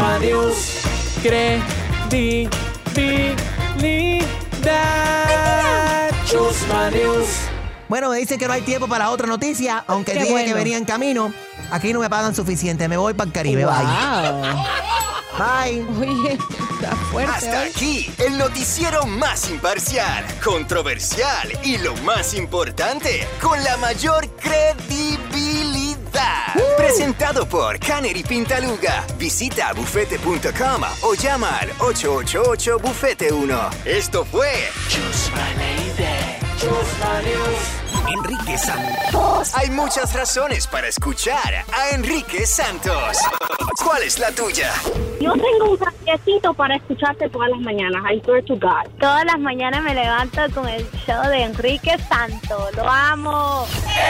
Bueno, 7.87 8.09
me 8.11 8.17
dicen 8.17 8.37
que 8.37 8.47
no 8.47 8.53
hay 8.53 8.61
tiempo 8.61 8.87
para 8.87 9.09
otra 9.09 9.25
noticia, 9.27 9.83
aunque 9.87 10.13
Qué 10.13 10.19
dije 10.23 10.45
que 10.45 10.53
venía 10.53 10.77
en 10.77 10.85
camino. 10.85 11.33
Aquí 11.71 11.91
no 11.93 11.99
me 11.99 12.09
pagan 12.09 12.35
suficiente, 12.35 12.87
me 12.87 12.97
voy 12.97 13.13
para 13.13 13.27
el 13.27 13.33
Caribe, 13.33 13.65
Wow. 13.65 13.73
bye. 13.73 14.98
Bye. 15.39 15.85
Oye, 15.99 16.33
está 16.33 16.95
fuerte. 17.11 17.31
Hasta 17.31 17.61
hoy. 17.61 17.69
aquí 17.69 18.11
el 18.17 18.37
noticiero 18.37 19.05
más 19.05 19.49
imparcial, 19.49 20.25
controversial 20.43 21.57
y 21.63 21.77
lo 21.77 21.95
más 21.97 22.33
importante, 22.33 23.25
con 23.41 23.63
la 23.63 23.77
mayor 23.77 24.27
credibilidad. 24.35 25.99
Presentado 26.77 27.47
por 27.47 27.79
Canary 27.79 28.23
Pintaluga. 28.23 29.05
Visita 29.17 29.71
bufete.com 29.73 30.83
o 31.03 31.13
llama 31.13 31.57
al 31.59 31.69
888 31.79 32.79
Bufete 32.79 33.31
1. 33.31 33.69
Esto 33.85 34.25
fue 34.25 34.69
News. 35.09 35.31
Enrique 36.62 38.57
Santos. 38.57 39.55
Hay 39.55 39.70
muchas 39.70 40.14
razones 40.14 40.68
para 40.68 40.89
escuchar 40.89 41.64
a 41.72 41.95
Enrique 41.95 42.45
Santos. 42.45 43.18
¿Cuál 43.82 44.03
es 44.03 44.20
la 44.20 44.30
tuya? 44.32 44.70
Yo 45.22 45.32
tengo 45.34 45.72
un 45.72 45.80
saquecito 45.80 46.53
para 46.53 46.76
escucharte 46.76 47.30
todas 47.30 47.49
las 47.51 47.62
mañanas. 47.62 48.03
I 48.12 48.22
swear 48.26 48.43
to 48.43 48.55
God. 48.57 48.89
Todas 48.99 49.24
las 49.24 49.39
mañanas 49.39 49.84
me 49.84 49.95
levanto 49.95 50.41
con 50.53 50.68
el 50.68 50.86
show 51.05 51.24
de 51.30 51.43
Enrique 51.43 51.97
Santo. 52.10 52.70
Lo 52.76 52.89
amo. 52.89 53.66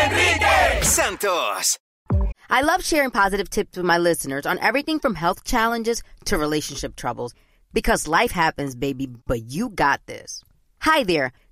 Enrique 0.05 0.83
Santos. 0.83 1.77
I 2.49 2.63
love 2.63 2.83
sharing 2.83 3.11
positive 3.11 3.51
tips 3.51 3.77
with 3.77 3.85
my 3.85 3.99
listeners 3.99 4.47
on 4.47 4.57
everything 4.57 4.97
from 4.97 5.13
health 5.13 5.43
challenges 5.43 6.01
to 6.25 6.35
relationship 6.35 6.95
troubles 6.95 7.35
because 7.73 8.07
life 8.07 8.31
happens, 8.31 8.73
baby, 8.73 9.07
but 9.27 9.51
you 9.51 9.69
got 9.69 9.99
this. 10.07 10.43
Hi 10.79 11.03
there. 11.03 11.31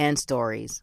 and 0.00 0.18
stories. 0.18 0.82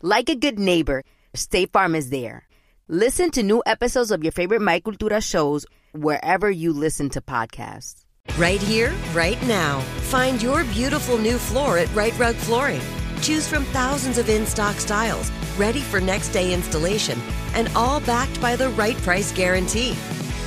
Like 0.00 0.28
a 0.28 0.36
good 0.36 0.58
neighbor, 0.58 1.02
State 1.34 1.72
Farm 1.72 1.94
is 1.94 2.10
there. 2.10 2.46
Listen 2.88 3.30
to 3.32 3.42
new 3.42 3.62
episodes 3.66 4.10
of 4.10 4.22
your 4.22 4.32
favorite 4.32 4.62
My 4.62 4.78
Cultura 4.80 5.22
shows 5.22 5.66
wherever 5.92 6.50
you 6.50 6.72
listen 6.72 7.10
to 7.10 7.20
podcasts. 7.20 8.04
Right 8.38 8.62
here, 8.62 8.94
right 9.12 9.40
now. 9.46 9.80
Find 10.14 10.40
your 10.40 10.64
beautiful 10.64 11.18
new 11.18 11.38
floor 11.38 11.78
at 11.78 11.92
Right 11.94 12.16
Rug 12.18 12.36
Flooring. 12.36 12.80
Choose 13.20 13.48
from 13.48 13.64
thousands 13.66 14.18
of 14.18 14.28
in 14.28 14.46
stock 14.46 14.76
styles, 14.76 15.30
ready 15.58 15.80
for 15.80 16.00
next 16.00 16.28
day 16.30 16.52
installation, 16.52 17.18
and 17.54 17.68
all 17.74 18.00
backed 18.00 18.40
by 18.40 18.54
the 18.56 18.70
right 18.70 18.96
price 18.98 19.32
guarantee. 19.32 19.92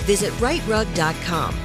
Visit 0.08 0.32
rightrug.com. 0.34 1.65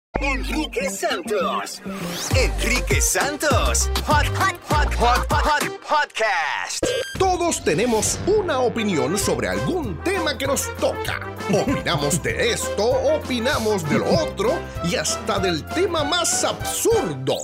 Enrique 0.21 0.87
Santos. 0.87 1.81
Enrique 2.35 3.01
Santos. 3.01 3.89
Hot, 4.05 4.27
hot, 4.37 4.55
hot, 4.69 4.93
hot, 4.93 5.27
hot, 5.27 5.43
hot 5.43 5.63
podcast. 5.81 6.85
Todos 7.17 7.63
tenemos 7.63 8.19
una 8.27 8.59
opinión 8.59 9.17
sobre 9.17 9.47
algún 9.47 10.01
tema 10.03 10.37
que 10.37 10.45
nos 10.45 10.73
toca. 10.77 11.19
Opinamos 11.51 12.21
de 12.21 12.51
esto, 12.51 12.85
opinamos 12.85 13.87
de 13.89 13.97
lo 13.97 14.09
otro 14.23 14.53
y 14.83 14.95
hasta 14.95 15.39
del 15.39 15.65
tema 15.65 16.03
más 16.03 16.43
absurdo. 16.43 17.37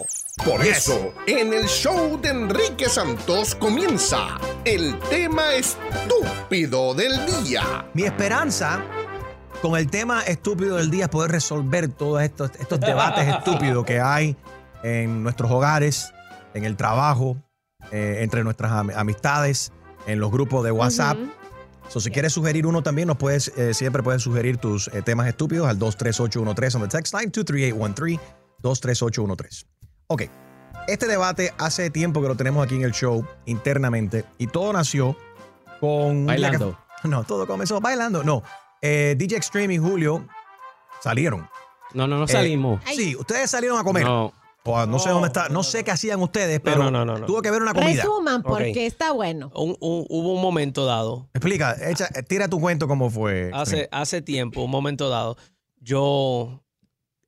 Por 0.46 0.64
eso, 0.64 1.16
en 1.26 1.54
el 1.54 1.66
show 1.68 2.20
de 2.22 2.30
Enrique 2.30 2.88
Santos 2.88 3.56
comienza 3.56 4.38
el 4.66 5.00
tema 5.10 5.56
estúpido 5.56 6.94
del 6.94 7.26
día. 7.26 7.88
Mi 7.96 8.04
esperanza 8.04 8.84
con 9.62 9.76
el 9.78 9.90
tema 9.90 10.22
estúpido 10.22 10.78
del 10.78 10.90
día 10.92 11.10
poder 11.10 11.32
resolver 11.32 11.88
todos 11.90 12.22
estos, 12.22 12.52
estos 12.60 12.80
debates 12.80 13.28
estúpidos 13.28 13.86
que 13.86 14.00
hay 14.00 14.36
en 14.84 15.24
nuestros 15.24 15.50
hogares, 15.52 16.14
en 16.54 16.64
el 16.64 16.76
trabajo, 16.78 17.38
eh, 17.92 18.20
entre 18.22 18.44
nuestras 18.44 18.72
am- 18.72 18.92
amistades, 18.96 19.72
en 20.06 20.20
los 20.20 20.32
grupos 20.32 20.64
de 20.64 20.72
WhatsApp. 20.72 21.18
So, 21.90 22.00
si 22.00 22.12
quieres 22.12 22.34
sugerir 22.34 22.68
uno 22.68 22.84
también, 22.84 23.08
nos 23.08 23.18
puedes, 23.18 23.48
eh, 23.58 23.74
siempre 23.74 24.04
puedes 24.04 24.22
sugerir 24.22 24.58
tus 24.58 24.90
eh, 24.90 25.02
temas 25.02 25.28
estúpidos 25.28 25.68
al 25.68 25.80
23813 25.80 26.78
on 26.78 26.84
the 26.84 26.90
text 26.90 27.14
line, 27.14 27.32
23813, 27.32 28.20
23813. 28.62 29.66
Ok, 30.08 30.24
este 30.88 31.08
debate 31.08 31.54
hace 31.58 31.90
tiempo 31.90 32.22
que 32.22 32.28
lo 32.28 32.36
tenemos 32.36 32.64
aquí 32.66 32.76
en 32.76 32.84
el 32.84 32.92
show 32.92 33.26
internamente 33.46 34.26
y 34.38 34.48
todo 34.48 34.72
nació 34.74 35.16
con... 35.80 36.26
Bailando. 36.26 36.78
no, 37.04 37.24
todo 37.24 37.48
comenzó 37.48 37.80
bailando. 37.82 38.24
No, 38.24 38.44
eh, 38.82 39.16
DJ 39.18 39.38
Extreme 39.38 39.74
y 39.74 39.78
Julio 39.78 40.28
salieron. 41.02 41.48
No, 41.94 42.08
no, 42.08 42.18
no 42.18 42.26
Eh, 42.26 42.30
salimos. 42.30 42.82
sí, 42.94 43.16
ustedes 43.16 43.50
salieron 43.50 43.80
a 43.80 43.84
comer. 43.84 44.04
No. 44.06 44.34
O 44.70 44.78
a- 44.78 44.86
no 44.86 45.00
sé 45.00 45.10
dónde 45.10 45.28
está, 45.28 45.48
no 45.48 45.64
sé 45.64 45.86
qué 45.86 45.92
hacían 45.92 46.22
ustedes, 46.22 46.60
pero 46.60 46.84
no, 46.84 46.92
no, 46.92 47.06
no, 47.06 47.18
no. 47.20 47.26
tuvo 47.26 47.42
que 47.42 47.50
ver 47.52 47.62
una 47.62 47.74
comida. 47.74 48.02
Resuman 48.04 48.44
porque 48.44 48.86
está 48.86 49.12
bueno. 49.14 49.50
Un- 49.56 49.78
un- 49.80 50.06
hubo 50.10 50.34
un 50.34 50.42
momento 50.42 50.86
dado, 50.86 51.30
Explica, 51.34 51.78
echa- 51.90 52.10
tira 52.28 52.50
tu 52.50 52.60
cuento 52.60 52.86
cómo 52.86 53.10
fue. 53.10 53.50
hace, 53.54 53.88
hace 53.94 54.22
tiempo, 54.22 54.62
un 54.62 54.70
momento 54.72 55.08
dado, 55.08 55.38
yo 55.80 56.66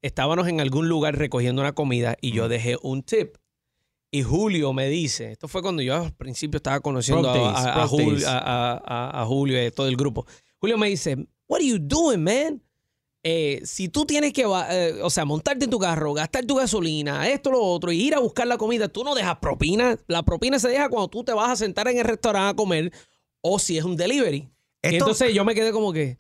estábamos 0.02 0.50
en 0.50 0.60
algún 0.60 0.89
lugar 0.89 1.18
recogiendo 1.18 1.62
una 1.62 1.72
comida 1.72 2.18
y 2.20 2.34
yo 2.34 2.50
dejé 2.50 2.78
un 2.82 3.04
tip. 3.04 3.38
Y 4.12 4.24
Julio 4.24 4.74
me 4.74 4.88
dice, 4.89 5.32
esto 5.32 5.47
fue 5.47 5.62
cuando 5.62 5.82
yo 5.82 5.95
al 5.95 6.12
principio 6.12 6.58
estaba 6.58 6.82
conociendo 6.82 7.30
a, 7.30 7.52
a- 7.52 7.84
a 7.84 7.88
Julio, 7.88 8.28
a 8.28 9.24
Julio 9.26 9.66
y 9.66 9.72
todo 9.72 9.88
el 9.88 9.95
grupo. 9.95 10.26
Julio 10.58 10.78
me 10.78 10.89
dice, 10.89 11.26
what 11.50 11.60
are 11.60 11.68
you 11.68 11.80
doing, 11.80 12.24
man? 12.24 12.62
Eh, 13.22 13.62
si 13.66 13.89
tú 13.89 14.06
tienes 14.06 14.32
que, 14.32 14.43
eh, 14.43 15.02
o 15.02 15.10
sea, 15.10 15.26
montarte 15.26 15.66
en 15.66 15.72
tu 15.72 15.78
carro, 15.78 16.14
gastar 16.14 16.45
tu 16.45 16.56
gasolina, 16.56 17.28
esto, 17.28 17.52
lo 17.52 17.62
otro, 17.62 17.91
y 17.91 18.02
ir 18.02 18.16
a 18.16 18.20
buscar 18.20 18.47
la 18.47 18.58
comida, 18.58 18.88
tú 18.88 19.04
no 19.04 19.14
dejas 19.14 19.39
propina. 19.39 19.97
La 20.08 20.24
propina 20.24 20.58
se 20.58 20.70
deja 20.70 20.88
cuando 20.88 21.10
tú 21.10 21.26
te 21.26 21.34
vas 21.34 21.50
a 21.50 21.56
sentar 21.58 21.89
en 21.89 21.97
el 21.97 22.06
restaurante 22.06 22.52
a 22.52 22.56
comer 22.56 22.93
o 23.41 23.60
si 23.60 23.78
es 23.78 23.84
un 23.84 23.97
delivery. 23.97 24.47
Y 24.82 24.95
entonces 24.95 25.34
yo 25.34 25.43
me 25.43 25.54
quedé 25.54 25.74
como 25.74 25.91
que, 25.91 26.18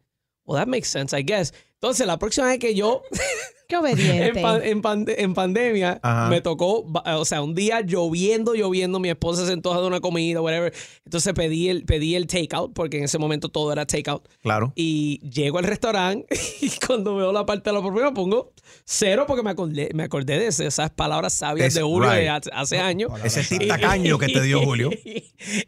well, 0.49 0.57
that 0.59 0.67
makes 0.67 0.87
sense, 0.89 1.17
I 1.17 1.23
guess. 1.23 1.53
Entonces, 1.75 2.05
la 2.07 2.17
próxima 2.19 2.47
vez 2.47 2.59
que 2.59 2.75
yo 2.75 3.03
Qué 3.69 3.77
obediente. 3.77 4.39
en, 4.39 4.41
pan- 4.41 4.61
en 4.63 4.81
pande- 4.81 5.15
en 5.19 5.33
pandemia 5.35 5.99
Ajá. 6.01 6.27
me 6.27 6.41
tocó, 6.41 6.91
o 7.05 7.23
sea, 7.25 7.43
un 7.43 7.53
día 7.53 7.81
lloviendo, 7.81 8.55
lloviendo, 8.55 8.99
mi 8.99 9.09
esposa 9.09 9.45
se 9.45 9.53
antoja 9.53 9.79
de 9.79 9.85
una 9.85 9.99
comida, 9.99 10.41
whatever. 10.41 10.73
Entonces 11.05 11.31
pedí 11.33 11.69
el, 11.69 11.85
pedí 11.85 12.15
el 12.15 12.25
takeout, 12.25 12.73
porque 12.73 12.97
en 12.97 13.03
ese 13.03 13.19
momento 13.19 13.47
todo 13.49 13.71
era 13.71 13.85
takeout. 13.85 14.27
Claro. 14.41 14.73
Y 14.75 15.19
llego 15.29 15.59
al 15.59 15.65
restaurante 15.65 16.25
y 16.61 16.71
cuando 16.85 17.15
veo 17.15 17.31
la 17.31 17.45
parte 17.45 17.69
de 17.69 17.75
la 17.75 17.81
propina 17.83 18.11
pongo 18.11 18.53
cero 18.85 19.25
porque 19.27 19.43
me 19.43 19.51
acordé, 19.51 19.91
me 19.93 20.01
acordé 20.03 20.39
de 20.39 20.47
esas 20.47 20.89
palabras 20.89 21.33
sabias 21.33 21.67
Es- 21.67 21.73
de 21.75 21.83
Julio 21.83 22.09
right. 22.09 22.21
de 22.21 22.29
hace, 22.29 22.49
hace 22.51 22.77
años. 22.79 23.11
Ese 23.23 23.59
tacaño 23.67 24.17
que 24.17 24.29
te 24.29 24.41
dio 24.41 24.61
Julio. 24.65 24.89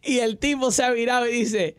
Y 0.04 0.18
el 0.18 0.40
tipo 0.40 0.72
se 0.72 0.84
ha 0.84 0.90
virado 0.90 1.28
y 1.28 1.34
dice, 1.34 1.76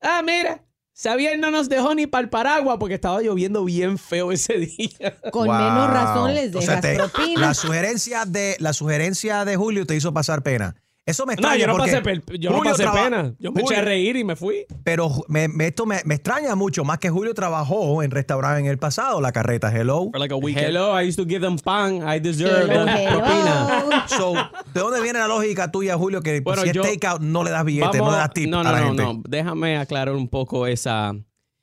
ah, 0.00 0.22
mira, 0.24 0.64
Xavier 1.00 1.38
no 1.38 1.50
nos 1.52 1.68
dejó 1.68 1.94
ni 1.94 2.06
para 2.08 2.22
el 2.24 2.28
paraguas 2.28 2.76
porque 2.80 2.94
estaba 2.96 3.22
lloviendo 3.22 3.64
bien 3.64 3.98
feo 3.98 4.32
ese 4.32 4.54
día. 4.58 5.16
Con 5.30 5.48
menos 5.48 5.88
razón 5.90 6.34
les 6.34 6.54
O 6.54 6.60
sea, 6.60 6.80
dejas 6.80 6.82
te- 6.82 6.94
propina. 6.96 7.40
la 7.40 7.54
sugerencia 7.54 8.24
de 8.24 8.56
la 8.58 8.72
sugerencia 8.72 9.44
de 9.44 9.56
Julio 9.56 9.86
te 9.86 9.94
hizo 9.94 10.12
pasar 10.12 10.42
pena. 10.42 10.74
Eso 11.08 11.24
me 11.24 11.32
No, 11.32 11.40
extraña 11.40 11.56
yo 11.60 11.66
no 11.68 11.72
porque 11.72 11.90
pasé, 11.92 12.02
pe- 12.02 12.38
yo 12.38 12.50
no 12.50 12.56
Julio 12.58 12.72
pasé 12.72 12.82
traba- 12.82 13.04
pena. 13.04 13.34
Yo 13.38 13.50
me 13.50 13.62
eché 13.62 13.74
a 13.74 13.78
Julio- 13.78 13.84
reír 13.88 14.16
y 14.16 14.24
me 14.24 14.36
fui. 14.36 14.66
Pero 14.84 15.10
me, 15.28 15.48
me- 15.48 15.68
esto 15.68 15.86
me, 15.86 16.02
me 16.04 16.14
extraña 16.16 16.54
mucho, 16.54 16.84
más 16.84 16.98
que 16.98 17.08
Julio 17.08 17.32
trabajó 17.32 18.02
en 18.02 18.10
restaurante 18.10 18.60
en 18.60 18.66
el 18.66 18.76
pasado, 18.78 19.20
la 19.22 19.32
carreta 19.32 19.74
Hello. 19.74 20.10
For 20.12 20.20
like 20.20 20.34
a 20.34 20.36
weekend. 20.36 20.66
Hello, 20.66 20.92
I 21.00 21.08
used 21.08 21.16
to 21.16 21.24
give 21.26 21.40
them 21.40 21.56
pan. 21.58 22.02
I 22.06 22.20
deserve 22.20 22.70
Hello, 22.70 22.84
propina. 22.84 24.04
So, 24.08 24.34
¿de 24.74 24.80
dónde 24.80 25.00
viene 25.00 25.18
la 25.18 25.28
lógica 25.28 25.72
tuya, 25.72 25.96
Julio, 25.96 26.20
que 26.20 26.40
Bueno, 26.42 26.60
si 26.62 26.68
es 26.70 26.76
takeout 26.78 27.22
no 27.22 27.42
le 27.42 27.50
das 27.52 27.64
billete, 27.64 27.98
no 27.98 28.10
le 28.10 28.16
das 28.18 28.30
tip 28.34 28.48
no, 28.50 28.60
a 28.60 28.62
no, 28.64 28.72
la 28.72 28.80
no, 28.80 28.86
gente? 28.88 29.02
no. 29.02 29.22
Déjame 29.26 29.78
aclarar 29.78 30.14
un 30.14 30.28
poco 30.28 30.66
esa. 30.66 31.14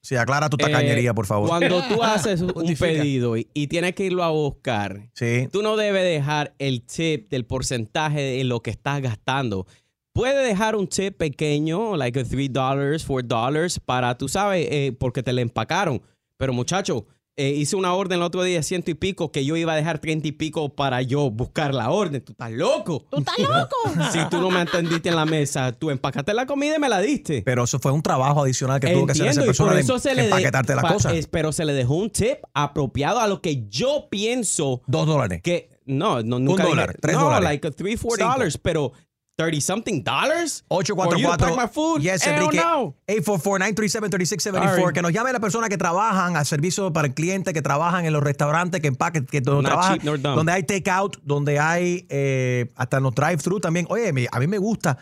Sí, 0.05 0.15
aclara 0.15 0.49
tu 0.51 0.57
tacañería, 0.57 1.09
Eh, 1.09 1.13
por 1.15 1.25
favor. 1.25 1.49
Cuando 1.49 1.81
tú 1.87 2.03
haces 2.03 2.41
un 2.41 2.49
Justifica. 2.49 2.85
pedido 2.85 3.37
y, 3.37 3.47
y 3.55 3.65
tienes 3.67 3.95
que 3.95 4.05
irlo 4.05 4.23
a 4.23 4.29
buscar, 4.29 5.09
Sí. 5.13 5.47
tú 5.51 5.63
no 5.63 5.75
debes 5.77 6.03
dejar 6.03 6.53
el 6.59 6.83
tip 6.83 7.29
del 7.31 7.45
porcentaje 7.45 8.21
de 8.21 8.43
lo 8.43 8.61
que 8.61 8.69
estás 8.69 9.01
gastando. 9.01 9.65
Puedes 10.13 10.45
dejar 10.47 10.75
un 10.75 10.87
tip 10.87 11.17
pequeño, 11.17 11.97
like 11.97 12.19
a 12.19 12.23
$3, 12.23 13.03
$4, 13.03 13.79
para, 13.83 14.15
tú 14.17 14.27
sabes, 14.29 14.67
eh, 14.71 14.95
porque 14.97 15.23
te 15.23 15.33
le 15.33 15.41
empacaron. 15.41 16.01
Pero 16.37 16.53
muchacho, 16.53 17.07
eh, 17.37 17.49
hice 17.49 17.75
una 17.75 17.93
orden 17.93 18.19
el 18.19 18.23
otro 18.23 18.43
día, 18.43 18.63
ciento 18.63 18.91
y 18.91 18.93
pico, 18.93 19.31
que 19.31 19.43
yo 19.43 19.57
iba 19.57 19.73
a 19.73 19.75
dejar 19.75 19.99
treinta 19.99 20.27
y 20.27 20.31
pico 20.31 20.69
para 20.69 21.01
yo 21.01 21.29
buscar 21.29 21.73
la 21.73 21.89
orden. 21.91 22.21
¿Tú 22.23 22.31
estás 22.31 22.51
loco? 22.51 23.05
¿Tú 23.09 23.17
estás 23.19 23.37
loco? 23.39 23.75
Si 24.13 24.19
tú 24.29 24.39
no 24.39 24.49
me 24.49 24.59
atendiste 24.59 25.09
en 25.09 25.15
la 25.17 25.25
mesa, 25.25 25.71
tú 25.73 25.89
empacaste 25.89 26.33
la 26.33 26.45
comida 26.45 26.77
y 26.77 26.79
me 26.79 26.87
la 26.87 27.01
diste. 27.01 27.41
Pero 27.43 27.65
eso 27.65 27.77
fue 27.79 27.91
un 27.91 28.01
trabajo 28.01 28.41
adicional 28.43 28.79
que 28.79 28.87
tuvo 28.93 29.05
que 29.05 29.11
hacer 29.11 29.23
esa 29.27 29.41
Entiendo, 29.41 29.45
y 29.45 29.47
persona 29.47 29.69
por 29.69 29.75
de 29.75 29.81
eso 29.81 29.99
se 29.99 30.15
le 30.15 30.21
de- 30.21 30.27
empaquetarte 30.29 30.75
las 30.75 30.83
pa- 30.83 30.93
cosas. 30.93 31.13
es- 31.13 31.27
pero 31.27 31.51
se 31.51 31.65
le 31.65 31.73
dejó 31.73 31.95
un 31.95 32.09
tip 32.09 32.37
apropiado 32.53 33.19
a 33.19 33.27
lo 33.27 33.41
que 33.41 33.67
yo 33.67 34.07
pienso 34.09 34.81
Dos 34.87 35.05
dólares. 35.05 35.41
que 35.43 35.69
no, 35.85 36.23
no 36.23 36.39
nunca 36.39 36.63
dije- 36.63 36.69
dólar, 36.75 36.95
tres 37.01 37.15
no, 37.15 37.23
dólares. 37.25 37.43
like 37.43 37.71
three, 37.71 37.97
four 37.97 38.17
dollars, 38.17 38.57
pero 38.57 38.93
30 39.37 39.61
something 39.61 40.01
dollars. 40.03 40.63
For 40.69 40.81
you 40.83 40.95
to 40.95 41.37
pack 41.37 41.55
my 41.55 41.65
844 41.65 41.67
food? 41.67 42.01
Yes, 42.01 42.25
Enrique. 42.25 42.57
no. 42.57 42.95
844-937-3674. 43.07 44.75
Sorry. 44.79 44.93
Que 44.93 45.01
nos 45.01 45.11
llame 45.11 45.33
la 45.33 45.39
persona 45.39 45.67
que 45.67 45.77
trabajan 45.77 46.37
al 46.37 46.45
servicio 46.45 46.93
para 46.93 47.07
el 47.07 47.13
cliente, 47.13 47.53
que 47.53 47.61
trabajan 47.61 48.05
en 48.05 48.13
los 48.13 48.23
restaurantes, 48.23 48.81
que 48.81 48.87
empaquen, 48.87 49.25
que 49.25 49.41
donde 49.41 49.69
trabajan, 49.69 49.99
cheap 49.99 50.21
donde 50.21 50.51
hay 50.51 50.63
takeout, 50.63 51.17
donde 51.23 51.59
hay 51.59 52.05
eh, 52.09 52.71
hasta 52.75 52.99
los 52.99 53.13
drive-thru 53.13 53.59
también. 53.59 53.85
Oye, 53.89 54.09
a 54.31 54.39
mí 54.39 54.47
me 54.47 54.57
gusta 54.57 54.97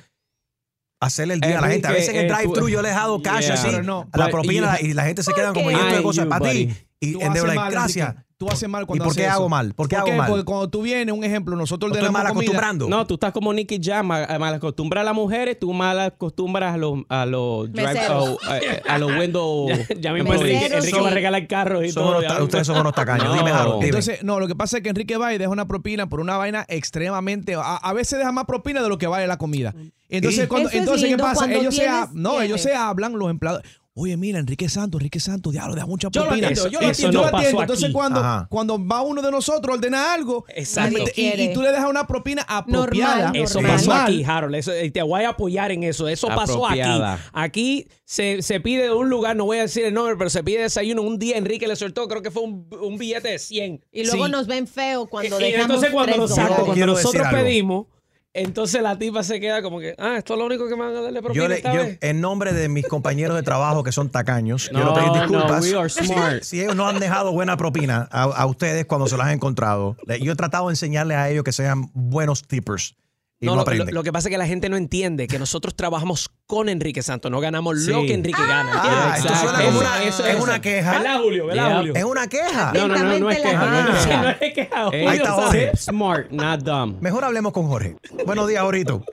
hacerle 0.99 1.35
el 1.35 1.41
día 1.41 1.59
a 1.59 1.61
la 1.61 1.67
gente. 1.67 1.87
A 1.87 1.91
veces 1.91 2.09
en 2.09 2.15
el 2.15 2.25
eh, 2.25 2.33
drive-thru 2.33 2.69
yo 2.69 2.81
le 2.81 2.87
he 2.89 2.91
dejado 2.91 3.21
cash 3.21 3.43
Yeah. 3.43 3.53
así, 3.53 3.67
Pero 3.69 3.83
no, 3.83 4.09
a 4.11 4.17
la 4.17 4.29
propina, 4.29 4.79
you- 4.79 4.87
y 4.87 4.93
la 4.93 5.03
gente 5.05 5.21
se 5.21 5.33
queda 5.33 5.53
como 5.53 5.69
Ay, 5.69 5.75
lleno 5.75 5.95
de 5.95 6.01
cosas 6.03 6.25
para 6.27 6.49
ti. 6.49 6.73
Y 6.99 7.13
like, 7.15 7.53
mal, 7.53 7.69
gracias. 7.71 8.15
Tú 8.37 8.49
haces 8.49 8.67
mal 8.67 8.83
¿Y 8.83 8.85
cuando 8.87 9.05
por 9.05 9.15
qué 9.15 9.21
haces 9.21 9.33
hago 9.35 9.43
eso. 9.45 9.49
mal? 9.49 9.73
¿Por 9.73 9.87
qué 9.87 9.95
¿Por 9.95 10.09
hago 10.09 10.17
mal? 10.17 10.29
Porque 10.29 10.43
cuando 10.43 10.69
tú 10.69 10.81
vienes, 10.81 11.15
un 11.15 11.23
ejemplo, 11.23 11.55
nosotros 11.55 11.89
Estoy 11.91 11.99
ordenamos 12.07 12.23
mal 12.23 12.33
comida. 12.33 12.41
acostumbrando. 12.51 12.89
No, 12.89 13.07
tú 13.07 13.13
estás 13.13 13.31
como 13.31 13.53
Nicky 13.53 13.79
Jam, 13.81 14.07
mal 14.07 14.27
mal 14.39 14.53
acostumbras 14.55 15.01
a 15.01 15.05
las 15.05 15.13
mujeres, 15.15 15.57
tú 15.59 15.71
mal 15.71 15.99
acostumbras 15.99 16.73
a 16.73 16.77
los 16.77 16.99
a 17.09 17.25
los 17.25 17.71
drive 17.71 17.93
Meseros. 17.93 18.37
a, 18.43 18.53
a- 18.91 18.95
a 18.95 18.97
los 18.97 19.11
window. 19.17 19.67
Ya, 19.89 19.95
ya 19.99 20.13
mismo. 20.13 20.33
Enrique, 20.33 20.65
Enrique 20.65 20.99
va 20.99 21.07
a 21.07 21.11
regalar 21.11 21.47
carros 21.47 21.85
y 21.85 21.91
Son 21.91 22.03
todo. 22.03 22.11
unos 22.11 22.21
ya 22.23 22.27
ta- 22.27 22.33
mismo. 22.35 22.45
ustedes 22.45 22.67
son 22.67 22.77
unos 22.79 22.93
tacaños. 22.93 23.25
No. 23.27 23.33
Dime, 23.35 23.51
Harold, 23.51 23.75
dime. 23.75 23.85
Entonces, 23.87 24.23
no, 24.23 24.39
lo 24.39 24.47
que 24.47 24.55
pasa 24.55 24.77
es 24.77 24.83
que 24.83 24.89
Enrique 24.89 25.15
va 25.17 25.33
y 25.33 25.37
deja 25.37 25.49
una 25.49 25.67
propina 25.67 26.07
por 26.09 26.19
una 26.19 26.35
vaina 26.35 26.65
extremadamente. 26.67 27.55
A, 27.55 27.77
a 27.77 27.93
veces 27.93 28.19
deja 28.19 28.31
más 28.31 28.45
propina 28.45 28.81
de 28.81 28.89
lo 28.89 28.97
que 28.97 29.07
vale 29.07 29.27
la 29.27 29.37
comida. 29.37 29.73
Entonces, 30.09 30.45
¿Y? 30.45 30.47
cuando, 30.47 30.69
Eso 30.69 30.77
es 30.77 30.81
entonces 30.81 31.03
¿qué 31.03 31.07
lindo, 31.09 31.23
pasa? 31.23 31.35
cuando 31.45 31.59
Ellos 31.59 31.75
se, 31.75 31.87
ha- 31.87 32.05
tienes, 32.07 32.13
no, 32.21 32.41
ellos 32.41 32.61
tienes. 32.61 32.61
se 32.63 32.75
hablan, 32.75 33.13
los 33.17 33.29
empleados. 33.29 33.61
Oye, 33.95 34.17
mira, 34.17 34.39
Enrique 34.39 34.67
Santos, 34.69 34.99
Enrique 35.01 35.19
Santos, 35.19 35.53
diablo, 35.53 35.75
deja 35.75 35.85
mucha 35.85 36.09
Yo 36.09 36.21
lo 36.21 36.27
propina. 36.29 36.47
atiendo, 36.47 36.67
yo 36.71 36.79
lo 36.81 36.87
Y 36.87 36.89
atiendo. 36.89 37.09
Eso 37.19 37.21
no 37.21 37.27
atiendes. 37.27 37.51
pasó 37.51 37.61
Entonces, 37.61 37.83
aquí. 37.85 37.93
cuando, 37.93 38.19
Ajá. 38.21 38.47
cuando 38.49 38.87
va 38.87 39.01
uno 39.03 39.21
de 39.21 39.29
nosotros, 39.29 39.75
ordena 39.75 40.13
algo. 40.15 40.45
Exacto. 40.49 41.03
Y, 41.15 41.21
y- 41.21 41.41
y 41.43 41.53
tú 41.53 41.61
le 41.61 41.71
dejas 41.71 41.87
una 41.87 42.07
propina 42.07 42.41
apropiada. 42.47 43.25
Normal, 43.25 43.35
Eso 43.43 43.61
normal. 43.61 43.71
pasó 43.77 43.89
normal. 43.91 44.05
aquí, 44.07 44.23
Harold. 44.23 44.55
Eso, 44.55 44.71
te 44.91 45.01
voy 45.03 45.23
a 45.23 45.29
apoyar 45.29 45.71
en 45.71 45.83
eso. 45.83 46.07
Eso 46.07 46.27
pasó 46.27 46.65
aquí. 46.67 46.79
Apropiada. 46.79 47.19
Aquí 47.33 47.87
se, 48.03 48.41
se 48.41 48.59
pide 48.59 48.83
de 48.85 48.93
un 48.93 49.09
lugar, 49.11 49.35
no 49.35 49.45
voy 49.45 49.59
a 49.59 49.61
decir 49.61 49.85
el 49.85 49.93
nombre, 49.93 50.15
pero 50.17 50.31
se 50.31 50.43
pide 50.43 50.63
desayuno. 50.63 51.03
Un 51.03 51.19
día 51.19 51.37
Enrique 51.37 51.67
le 51.67 51.75
soltó, 51.75 52.07
creo 52.07 52.23
que 52.23 52.31
fue 52.31 52.41
un, 52.41 52.67
un 52.81 52.97
billete 52.97 53.27
de 53.27 53.37
100. 53.37 53.85
Y 53.91 54.05
luego 54.05 54.25
Sí. 54.25 54.31
nos 54.31 54.47
ven 54.47 54.65
feo 54.65 55.05
cuando 55.05 55.39
y, 55.39 55.43
y 55.43 55.51
dejamos 55.51 55.65
entonces 55.69 55.91
cuando, 55.91 56.05
tres 56.13 56.17
nos 56.17 56.65
cuando 56.65 56.85
nosotros 56.87 57.27
algo. 57.27 57.37
pedimos, 57.43 57.85
entonces 58.33 58.81
la 58.81 58.97
tipa 58.97 59.21
se 59.23 59.39
queda 59.39 59.61
como 59.61 59.79
que, 59.79 59.93
ah, 59.97 60.15
esto 60.17 60.33
es 60.33 60.39
lo 60.39 60.45
único 60.45 60.67
que 60.67 60.75
me 60.75 60.81
van 60.85 60.95
a 60.95 61.01
darle 61.01 61.21
propina 61.21 61.43
Yo, 61.43 61.47
le- 61.49 61.55
esta 61.57 61.73
yo, 61.73 61.81
vez. 61.83 61.97
en 62.01 62.19
nombre 62.21 62.53
de 62.53 62.67
mis 62.69 62.87
compañeros 62.87 63.35
de 63.35 63.43
trabajo 63.43 63.83
que 63.83 63.91
son 63.91 64.09
tacaños, 64.09 64.69
quiero 64.69 64.85
No, 64.85 64.93
pedir 64.93 65.07
no, 65.09 65.21
disculpas. 65.21 65.63
we 65.63 65.75
are 65.77 65.89
Si- 65.89 66.05
smart. 66.07 66.41
Si, 66.43 66.59
ellos 66.61 66.75
no 66.75 66.87
han 66.87 66.99
dejado 66.99 67.31
buena 67.31 67.57
propina 67.57 68.07
a, 68.11 68.23
a 68.23 68.45
ustedes 68.45 68.85
cuando 68.85 69.07
se 69.07 69.17
las 69.17 69.27
han 69.27 69.33
encontrado, 69.33 69.95
yo 70.21 70.31
he 70.31 70.35
tratado 70.35 70.67
de 70.67 70.73
enseñarles 70.73 71.17
a 71.17 71.29
ellos 71.29 71.43
que 71.43 71.51
sean 71.51 71.91
buenos 71.93 72.43
tippers 72.47 72.95
y 73.43 73.45
no, 73.45 73.55
No, 73.57 73.63
lo, 73.65 73.73
lo- 73.85 73.91
lo 73.91 74.03
que 74.03 74.11
pasa 74.13 74.29
es 74.29 74.31
que 74.31 74.37
la 74.37 74.47
gente 74.47 74.69
no 74.69 74.77
entiende 74.77 75.27
que 75.27 75.37
nosotros 75.37 75.75
trabajamos 75.75 76.29
con 76.47 76.69
Enrique 76.69 77.01
Santos, 77.03 77.29
no 77.29 77.39
ganamos 77.41 77.83
Sí. 77.83 77.91
lo 77.91 78.01
que 78.03 78.13
Enrique 78.13 78.41
gana. 78.41 78.71
Ah, 78.73 79.13
esto 79.17 79.35
suena 79.35 79.63
como 79.65 79.79
una, 79.79 80.03
Eso- 80.03 80.25
es 80.25 80.35
eso- 80.35 80.43
una 80.43 80.61
queja. 80.61 80.91
¿Verdad, 80.93 81.19
Julio? 81.21 81.45
¿Verdad, 81.47 81.67
Yeah. 81.67 81.77
Julio? 81.77 81.93
Es 81.95 82.03
una 82.05 82.27
queja. 82.27 82.71
No, 82.73 82.87
no, 82.87 82.95
no, 82.97 83.19
no 83.19 83.29
es 83.29 83.39
queja, 83.41 83.65
no 83.65 83.77
es 83.77 83.85
no 84.07 84.29
es 84.29 84.53
Julio, 84.91 85.09
Ahí 85.09 85.17
está 85.17 85.75
smart, 85.77 86.31
not 86.31 86.61
dumb. 86.61 87.01
Mejor 87.01 87.25
hablemos 87.25 87.51
con 87.51 87.67
Jorge. 87.67 87.95
Buenos 88.25 88.47
días, 88.47 88.63
Jorito. 88.63 89.03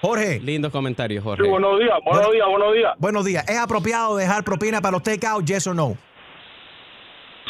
Jorge, 0.00 0.38
Lindo 0.40 0.70
comentario, 0.70 1.20
Jorge. 1.22 1.42
Sí, 1.42 1.50
buenos 1.50 1.78
días, 1.80 1.92
buenos 2.04 2.32
días, 2.32 2.46
buenos 2.48 2.72
días. 2.74 2.92
buenos 2.98 3.24
días. 3.24 3.44
¿Es 3.48 3.58
apropiado 3.58 4.16
dejar 4.16 4.44
propina 4.44 4.80
para 4.80 4.92
los 4.92 5.02
takeout, 5.02 5.44
yes 5.44 5.66
or 5.66 5.74
no? 5.74 5.96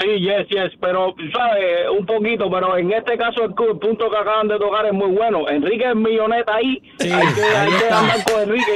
Sí, 0.00 0.20
yes, 0.20 0.46
yes, 0.48 0.72
pero, 0.80 1.14
¿sabes? 1.32 1.90
Un 1.98 2.06
poquito, 2.06 2.50
pero 2.50 2.76
en 2.76 2.92
este 2.92 3.18
caso 3.18 3.44
el, 3.44 3.54
punto 3.54 4.10
que 4.10 4.16
acaban 4.16 4.48
de 4.48 4.58
tocar 4.58 4.86
es 4.86 4.92
muy 4.92 5.10
bueno. 5.10 5.48
Enrique 5.48 5.88
es 5.88 5.96
milloneta 5.96 6.54
ahí. 6.54 6.80
Sí, 6.98 7.10
hay 7.10 7.34
que, 7.34 7.42
hay 7.42 7.56
ahí 7.56 7.70
que 7.70 7.76
está. 7.76 7.98
andar 7.98 8.24
con 8.24 8.42
Enrique. 8.42 8.72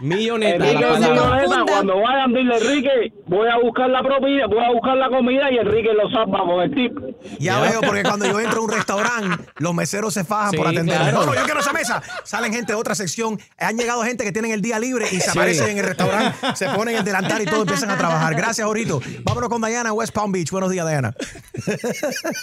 Milloneta, 0.00 0.66
Enrique 0.66 0.80
la 0.84 0.98
milloneta. 0.98 1.64
Cuando 1.66 2.00
vayan, 2.00 2.32
dile 2.32 2.56
Enrique, 2.56 3.12
voy 3.26 3.48
a 3.48 3.58
buscar 3.58 3.90
la 3.90 4.02
propina, 4.02 4.46
voy 4.46 4.64
a 4.64 4.70
buscar 4.72 4.96
la 4.96 5.08
comida 5.08 5.50
y 5.50 5.58
Enrique 5.58 5.90
lo 5.92 6.08
salva 6.10 6.40
con 6.44 6.60
el 6.62 6.74
tip. 6.74 6.92
Ya 7.38 7.60
veo, 7.60 7.80
porque 7.82 8.02
cuando 8.02 8.26
yo 8.26 8.40
entro 8.40 8.60
a 8.60 8.64
un 8.64 8.70
restaurante, 8.70 9.44
los 9.58 9.74
meseros 9.74 10.14
se 10.14 10.24
fajan 10.24 10.50
Sí, 10.52 10.56
por 10.56 10.66
atenderme. 10.68 11.10
claro. 11.10 11.20
No, 11.20 11.26
no, 11.26 11.34
yo 11.34 11.44
quiero 11.44 11.60
esa 11.60 11.72
mesa. 11.72 12.02
Salen 12.24 12.52
gente 12.52 12.72
de 12.72 12.78
otra 12.78 12.94
sección. 12.94 13.38
Han 13.58 13.76
llegado 13.76 14.02
gente 14.02 14.24
que 14.24 14.32
tienen 14.32 14.52
el 14.52 14.62
día 14.62 14.78
libre 14.78 15.06
y 15.10 15.16
se 15.20 15.30
Sí. 15.30 15.38
aparecen 15.38 15.70
en 15.70 15.78
el 15.78 15.84
restaurante, 15.86 16.36
se 16.54 16.68
ponen 16.70 16.96
el 16.96 17.04
delantal 17.04 17.42
y 17.42 17.44
todo 17.46 17.62
empiezan 17.62 17.90
a 17.90 17.96
trabajar. 17.98 18.34
Gracias, 18.34 18.66
Jorito. 18.66 19.00
Vámonos 19.24 19.48
con 19.48 19.60
Diana, 19.62 19.92
West 19.92 20.14
Palm 20.14 20.32
Beach. 20.32 20.50
Buenos 20.50 20.70
días, 20.70 20.88
Diana. 20.88 21.14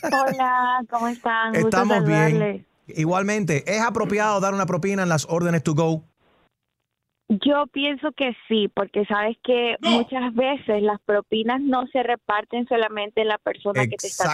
Hola, 0.04 0.82
¿cómo 0.90 1.08
están? 1.08 1.54
Gusto 1.54 1.68
Estamos 1.68 2.06
bien. 2.06 2.66
Igualmente, 2.88 3.64
¿es 3.68 3.82
apropiado 3.82 4.40
dar 4.40 4.54
una 4.54 4.66
propina 4.66 5.04
en 5.04 5.10
las 5.10 5.26
órdenes 5.30 5.64
to 5.64 5.74
go? 5.74 6.04
Yo 7.30 7.68
pienso 7.68 8.14
que 8.14 8.34
sí, 8.48 8.70
porque 8.70 9.06
sabes 9.06 9.38
que 9.44 9.76
muchas 9.82 10.34
veces 10.34 10.82
las 10.82 11.02
propinas 11.02 11.60
no 11.60 11.86
se 11.88 12.02
reparten 12.02 12.66
solamente 12.68 13.22
en 13.22 13.28
la 13.28 13.38
persona 13.38 13.86
que 13.86 13.98
te 13.98 14.08
está 14.08 14.34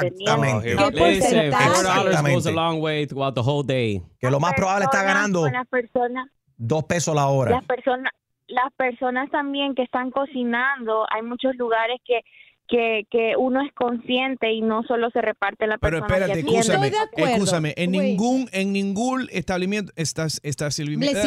day. 3.65 4.03
Que 4.19 4.29
lo 4.29 4.39
más 4.39 4.53
probable 4.53 4.85
está 4.85 5.03
ganando 5.03 5.43
personas, 5.71 6.29
dos 6.55 6.83
pesos 6.83 7.15
la 7.15 7.27
hora. 7.27 7.51
las 7.51 7.65
personas, 7.65 8.13
las 8.47 8.71
personas 8.73 9.31
también 9.31 9.73
que 9.73 9.81
están 9.81 10.11
cocinando, 10.11 11.07
hay 11.09 11.23
muchos 11.23 11.55
lugares 11.55 11.99
que 12.05 12.21
que, 12.67 13.05
que 13.11 13.33
uno 13.37 13.61
es 13.61 13.71
consciente 13.73 14.51
y 14.51 14.61
no 14.61 14.83
solo 14.83 15.09
se 15.11 15.21
reparte 15.21 15.67
la 15.67 15.77
Pero 15.77 15.99
persona 15.99 16.15
espérate, 16.25 16.43
que 16.43 16.57
atiende. 16.59 16.87
escúchame, 16.87 17.31
escúchame, 17.33 17.73
en 17.77 17.91
ningún, 17.91 18.49
en 18.51 18.73
ningún 18.73 19.27
establecimiento, 19.31 19.91
estás, 19.95 20.39
establecimiento. 20.43 21.19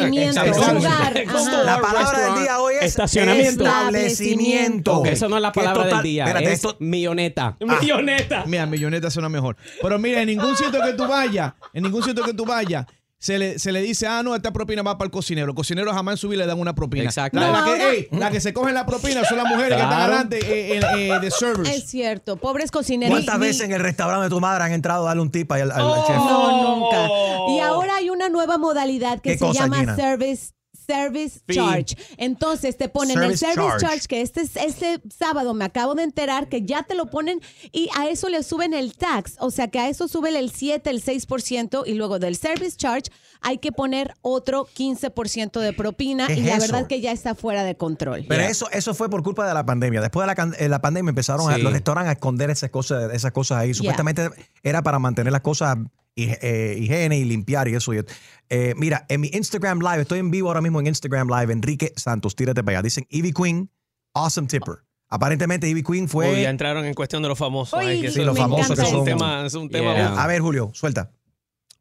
La 1.65 1.79
palabra 1.81 2.33
del 2.33 2.43
día 2.43 2.59
hoy 2.59 2.75
es 2.79 2.85
Estacionamiento. 2.85 3.63
establecimiento. 3.65 5.03
Eso 5.05 5.29
no 5.29 5.35
es 5.37 5.41
la 5.41 5.51
palabra 5.51 5.83
total- 5.83 5.97
del 5.97 6.03
día. 6.11 6.23
espérate, 6.25 6.45
es 6.47 6.53
esto- 6.53 6.77
milloneta. 6.79 7.55
Ah, 7.67 8.43
Mira, 8.45 8.65
milloneta 8.65 9.09
suena 9.09 9.29
mejor. 9.29 9.57
Pero 9.81 9.99
mira, 9.99 10.21
en 10.21 10.27
ningún 10.27 10.55
sitio 10.55 10.81
que 10.81 10.93
tú 10.93 11.07
vayas, 11.07 11.53
en 11.73 11.83
ningún 11.83 12.03
sitio 12.03 12.23
que 12.23 12.33
tú 12.33 12.45
vayas, 12.45 12.85
se 13.19 13.39
le, 13.39 13.57
se 13.57 13.71
le 13.71 13.81
dice, 13.81 14.05
ah, 14.05 14.21
no, 14.23 14.35
esta 14.35 14.53
propina 14.53 14.83
va 14.83 14.97
para 14.97 15.07
el 15.07 15.11
cocinero. 15.11 15.47
El 15.49 15.55
cocinero 15.55 15.91
jamás 15.91 16.13
en 16.13 16.17
su 16.17 16.29
vida 16.29 16.41
le 16.41 16.47
dan 16.47 16.59
una 16.59 16.75
propina. 16.75 17.03
Exacto. 17.05 17.39
La, 17.39 17.47
No, 17.47 17.53
la 17.53 17.65
que, 17.65 18.07
la 18.11 18.29
que 18.31 18.39
se 18.39 18.53
cogen 18.53 18.75
la 18.75 18.85
propina 18.85 19.23
son 19.25 19.37
las 19.37 19.47
mujeres 19.47 19.75
que 19.75 19.83
están 19.83 20.01
adelante 20.01 20.37
eh, 20.39 20.77
eh, 20.77 21.09
eh, 21.15 21.19
de 21.19 21.31
servers. 21.31 21.69
Es 21.69 21.85
cierto, 21.89 22.37
pobres 22.37 22.69
cocineros. 22.69 23.11
¿Cuántas 23.15 23.39
Ni- 23.39 23.47
veces 23.47 23.61
en 23.63 23.71
el 23.71 23.79
restaurante 23.81 24.25
de 24.25 24.29
tu 24.29 24.39
madre 24.39 24.63
han 24.65 24.71
entrado 24.73 25.05
a 25.05 25.07
darle 25.07 25.23
un 25.23 25.31
tip 25.31 25.51
ahí 25.51 25.61
al, 25.61 25.71
al- 25.71 25.81
al 25.93 26.05
chef? 26.05 26.15
No, 26.15 26.75
nunca. 26.75 27.07
Y 27.49 27.59
ahora 27.59 27.95
hay 27.95 28.09
una 28.11 28.29
nueva 28.29 28.57
modalidad 28.59 29.19
que 29.19 29.31
¿Qué 29.31 29.37
se 29.37 29.45
cosa, 29.45 29.61
llama 29.61 29.77
Gina? 29.79 29.95
service 29.95 30.51
service 30.97 31.39
Fee. 31.45 31.55
charge. 31.55 31.97
Entonces 32.17 32.77
te 32.77 32.87
ponen 32.89 33.13
Service 33.17 33.45
el 33.45 33.53
service 33.53 33.69
charge. 33.79 33.85
charge. 33.85 34.07
que 34.07 34.21
este 34.21 34.41
este 34.41 35.01
sábado 35.15 35.53
me 35.53 35.65
acabo 35.65 35.95
de 35.95 36.03
enterar 36.03 36.47
que 36.47 36.61
ya 36.63 36.83
te 36.83 36.95
lo 36.95 37.07
ponen 37.07 37.41
y 37.71 37.89
a 37.97 38.07
eso 38.07 38.29
le 38.29 38.41
suben 38.43 38.73
el 38.73 38.95
tax, 38.95 39.35
o 39.39 39.51
sea 39.51 39.67
que 39.67 39.79
a 39.79 39.89
eso 39.89 40.07
suben 40.07 40.35
el 40.35 40.49
7, 40.51 40.89
el 40.89 41.03
6% 41.03 41.83
y 41.85 41.93
luego 41.93 42.19
del 42.19 42.35
service 42.37 42.77
charge 42.77 43.11
hay 43.41 43.57
que 43.57 43.71
poner 43.71 44.13
otro 44.21 44.65
15% 44.65 45.59
de 45.59 45.73
propina 45.73 46.27
¿Qué 46.27 46.35
y 46.35 46.39
es 46.39 46.45
la 46.45 46.55
eso? 46.57 46.71
verdad 46.73 46.87
que 46.87 47.01
ya 47.01 47.11
está 47.11 47.35
fuera 47.35 47.63
de 47.63 47.75
control. 47.75 48.25
Pero 48.27 48.43
eso, 48.43 48.69
eso 48.71 48.93
fue 48.95 49.09
por 49.09 49.21
culpa 49.23 49.47
de 49.47 49.53
la 49.53 49.65
pandemia. 49.65 50.01
Después 50.01 50.25
de 50.27 50.33
la, 50.33 50.55
eh, 50.57 50.69
la 50.69 50.79
pandemia 50.81 51.09
empezaron 51.09 51.51
a- 51.51 51.57
los 51.57 51.71
restaurantes 51.73 52.09
a 52.09 52.13
esconder 52.13 52.49
esas 52.49 52.69
cosas, 52.69 53.13
esas 53.13 53.31
cosas 53.31 53.59
ahí. 53.59 53.73
Supuestamente 53.73 54.29
era 54.63 54.81
para 54.81 54.99
mantener 54.99 55.31
las 55.33 55.41
cosas 55.41 55.77
higiene 56.21 57.17
y 57.19 57.25
limpiar 57.25 57.67
y 57.67 57.75
eso. 57.75 57.93
y- 57.93 58.03
eh, 58.49 58.73
mira, 58.77 59.05
en 59.09 59.21
mi 59.21 59.27
Instagram 59.33 59.79
Live, 59.81 60.01
estoy 60.01 60.19
en 60.19 60.31
vivo 60.31 60.47
ahora 60.49 60.61
mismo 60.61 60.79
en 60.79 60.87
Instagram 60.87 61.27
Live, 61.29 61.51
Enrique 61.53 61.93
Santos, 61.95 62.35
tírate 62.35 62.63
para 62.63 62.77
allá. 62.77 62.83
Dicen 62.83 63.05
Ivy 63.09 63.33
Queen, 63.33 63.69
awesome 64.13 64.47
tipper. 64.47 64.75
Aparentemente 65.09 65.67
Ivy 65.69 65.83
Queen 65.83 66.09
fue... 66.09 66.33
Uy, 66.33 66.41
ya 66.41 66.49
entraron 66.49 66.83
en 66.85 66.93
cuestión 66.93 67.21
de 67.23 67.29
los 67.29 67.37
famosos. 67.37 67.79
Uy, 67.79 67.85
Ay, 67.85 68.01
que 68.01 68.11
Sí, 68.11 68.23
los 68.23 68.35
es 68.35 68.41
famosos 68.41 68.67
que 68.75 68.81
es 68.83 68.89
un 68.89 68.95
son- 68.95 69.05
tema, 69.05 69.45
es 69.45 69.53
un 69.53 69.69
tema 69.69 69.93
Yeah. 69.95 70.21
A 70.21 70.27
ver, 70.27 70.41
Julio, 70.41 70.71
suelta. 70.73 71.11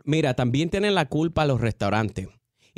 Mira, 0.05 0.35
también 0.35 0.71
tienen 0.71 0.95
la 0.95 1.07
culpa 1.07 1.45
los 1.47 1.61
restaurantes. 1.61 2.29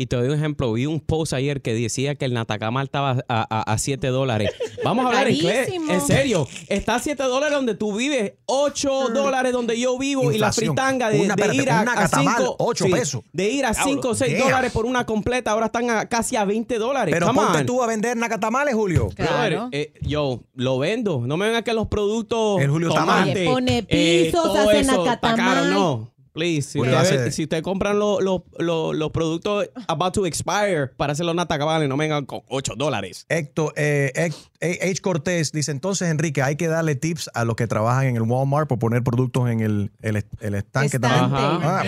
Y 0.01 0.07
te 0.07 0.15
doy 0.15 0.29
un 0.29 0.35
ejemplo. 0.35 0.73
Vi 0.73 0.87
un 0.87 1.01
post 1.01 1.33
ayer 1.33 1.61
que 1.61 1.75
decía 1.75 2.15
que 2.15 2.25
el 2.25 2.33
Natacamal 2.33 2.85
estaba 2.85 3.17
a, 3.29 3.73
a, 3.73 3.79
7 3.79 4.07
dólares. 4.07 4.53
Vamos 4.85 5.05
a 5.05 5.09
hablar 5.09 5.29
inglés. 5.29 5.67
Carísimo. 5.67 5.93
En 5.93 6.01
serio. 6.01 6.47
Está 6.69 6.95
a 6.95 6.99
7 7.01 7.21
dólares 7.25 7.53
donde 7.57 7.75
tú 7.75 7.97
vives, 7.97 8.35
8 8.47 9.09
dólares 9.13 9.53
donde 9.53 9.77
yo 9.79 9.99
vivo 9.99 10.23
y 10.31 10.39
la 10.39 10.47
Inflación. 10.47 10.77
fritanga 10.77 11.11
de, 11.11 11.21
Una, 11.21 11.35
de 11.35 11.43
espérate, 11.43 11.63
ir 11.63 11.71
a, 11.71 11.81
a 11.81 11.85
catamal, 11.97 12.37
cinco- 12.39 12.57
ocho 12.61 12.85
sí, 12.85 12.93
pesos. 12.93 13.23
De 13.33 13.51
ir 13.51 13.67
a 13.67 13.73
Diablo, 13.73 13.93
5 13.93 14.09
o 14.09 14.15
6 14.15 14.33
damn. 14.35 14.43
dólares 14.45 14.71
por 14.73 14.87
una 14.87 15.05
completa, 15.05 15.51
ahora 15.51 15.67
están 15.67 15.91
a, 15.91 16.07
casi 16.09 16.37
a 16.37 16.45
20 16.45 16.79
dólares. 16.79 17.13
Pero 17.13 17.27
Come 17.27 17.41
ponte 17.43 17.59
on. 17.59 17.67
tú 17.67 17.83
a 17.83 17.89
vender 17.89 18.17
nacatamales, 18.17 18.75
Julio. 18.77 19.09
Brother, 19.17 19.59
eh, 19.73 19.93
yo 20.03 20.45
lo 20.55 20.79
vendo. 20.79 21.23
No 21.27 21.37
me 21.37 21.47
vengan 21.47 21.65
que 21.65 21.73
los 21.75 21.89
productos. 21.89 22.61
El 22.61 22.71
Julio 22.71 22.91
está 22.91 23.05
mal. 23.05 23.23
tomate, 23.25 23.41
Oye, 23.41 23.51
pone 23.53 23.79
eh, 23.89 24.27
pisos, 24.31 24.45
todo 24.45 24.59
hace 24.69 24.79
eso, 24.79 24.91
está 24.93 25.05
nacatamal. 25.33 25.55
caro. 25.57 25.71
No, 25.75 26.13
please. 26.39 26.63
Si 26.71 26.81
ustedes 26.81 27.35
si 27.35 27.43
ustedes 27.43 27.63
compran 27.63 27.99
los 27.99 28.23
los- 28.23 28.43
los- 28.59 28.95
los 28.97 29.11
productos 29.11 29.69
about 29.89 30.15
to 30.15 30.25
expire 30.27 30.89
para 30.97 31.13
hacer 31.13 31.27
los 31.27 31.35
natacabales, 31.35 31.89
no 31.89 31.97
me 31.97 32.05
vengan 32.05 32.25
con 32.27 32.41
8 32.49 32.75
dólares. 32.77 33.27
Héctor, 33.29 33.73
eh, 33.77 34.13
H. 34.17 34.37
H. 34.61 35.01
Cortés 35.03 35.53
dice, 35.53 35.71
entonces, 35.71 36.09
Enrique, 36.11 36.43
hay 36.43 36.57
que 36.57 36.69
darle 36.69 36.95
tips 36.97 37.31
a 37.35 37.45
los 37.45 37.55
que 37.57 37.67
trabajan 37.67 38.07
en 38.07 38.17
el 38.17 38.23
Walmart 38.23 38.69
por 38.69 38.79
poner 38.79 39.03
productos 39.03 39.49
en 39.51 39.61
el, 39.61 39.91
el, 40.03 40.25
el 40.41 40.55
estanque 40.55 40.97
Estante, 40.97 40.99
también. 41.01 41.61
Ah. 41.65 41.83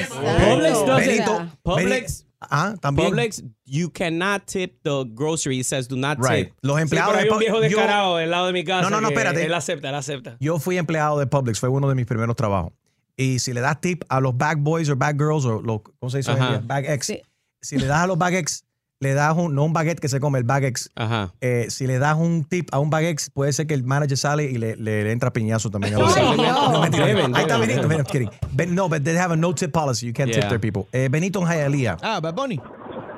Publix 0.48 0.78
doesn't- 0.78 0.96
Benito, 0.96 1.48
Publix, 1.62 2.26
Ah, 2.42 2.74
también. 2.80 3.10
Publix, 3.10 3.42
you 3.66 3.90
cannot 3.92 4.46
tip 4.46 4.78
the 4.82 5.04
grocery. 5.10 5.60
It 5.60 5.66
says 5.66 5.86
do 5.88 5.96
not 5.96 6.16
Right. 6.18 6.46
tip. 6.48 6.54
Los 6.62 6.76
Sí, 6.76 6.82
empleados 6.82 7.10
pero 7.10 7.18
hay 7.20 7.24
de 7.26 7.30
un 7.32 7.36
Pu- 7.36 7.40
viejo 7.40 7.56
yo- 7.56 7.60
descarado 7.62 8.16
del 8.16 8.30
lado 8.30 8.46
de 8.46 8.52
mi 8.54 8.64
casa. 8.64 8.82
No, 8.82 8.88
no, 8.90 9.00
no, 9.02 9.08
espérate. 9.08 9.44
Él 9.44 9.52
acepta, 9.52 9.90
él 9.90 9.94
acepta. 9.94 10.36
Yo 10.40 10.58
fui 10.58 10.78
empleado 10.78 11.18
de 11.18 11.26
Publix, 11.26 11.60
fue 11.60 11.68
uno 11.68 11.86
de 11.90 11.94
mis 11.94 12.06
primeros 12.06 12.34
trabajos. 12.36 12.72
Y 13.16 13.38
si 13.38 13.52
le 13.52 13.60
das 13.60 13.80
tip 13.80 14.04
a 14.08 14.20
los 14.20 14.36
bag 14.36 14.58
boys 14.58 14.88
o 14.88 14.96
bag 14.96 15.16
girls 15.18 15.44
o 15.44 15.60
los, 15.62 15.80
¿cómo 15.98 16.10
se 16.10 16.18
dice? 16.18 16.32
Bag 16.64 16.86
ex. 16.88 17.06
Sí. 17.06 17.22
Si 17.60 17.76
le 17.78 17.86
das 17.86 18.00
a 18.00 18.06
los 18.06 18.16
bag 18.18 18.34
ex, 18.34 18.64
le 19.00 19.14
das 19.14 19.34
un, 19.36 19.54
no 19.54 19.64
un 19.64 19.72
baguette 19.72 19.98
que 20.00 20.08
se 20.08 20.20
come, 20.20 20.38
el 20.38 20.44
bag 20.44 20.64
ex. 20.64 20.90
Ajá. 20.94 21.32
Eh, 21.40 21.66
si 21.70 21.86
le 21.86 21.98
das 21.98 22.16
un 22.18 22.44
tip 22.44 22.68
a 22.72 22.78
un 22.78 22.90
bag 22.90 23.04
ex, 23.04 23.30
puede 23.30 23.52
ser 23.52 23.66
que 23.66 23.74
el 23.74 23.82
manager 23.82 24.16
sale 24.18 24.44
y 24.44 24.58
le, 24.58 24.76
le, 24.76 25.04
le 25.04 25.12
entra 25.12 25.32
piñazo 25.32 25.70
también. 25.70 25.94
a 25.94 25.98
los- 25.98 26.16
Ay, 26.16 26.36
no. 26.36 26.72
No, 26.72 26.80
mentira. 26.82 27.06
Deben, 27.06 27.34
Ahí 27.34 27.42
está 27.42 27.56
Benito. 27.58 27.82
deben. 27.82 27.98
I'm 27.98 28.06
kidding. 28.06 28.30
Ben- 28.52 28.74
no, 28.74 28.88
but 28.88 29.02
they 29.02 29.16
have 29.16 29.32
a 29.32 29.36
no 29.36 29.54
tip 29.54 29.72
policy. 29.72 30.06
You 30.06 30.12
can't 30.12 30.30
tip 30.32 30.48
their 30.48 30.60
people. 30.60 30.84
Eh, 30.92 31.08
Benito 31.10 31.40
en 31.40 31.46
Hialeah. 31.48 31.96
Ah, 32.02 32.20
Bad 32.20 32.34
Bunny. 32.34 32.60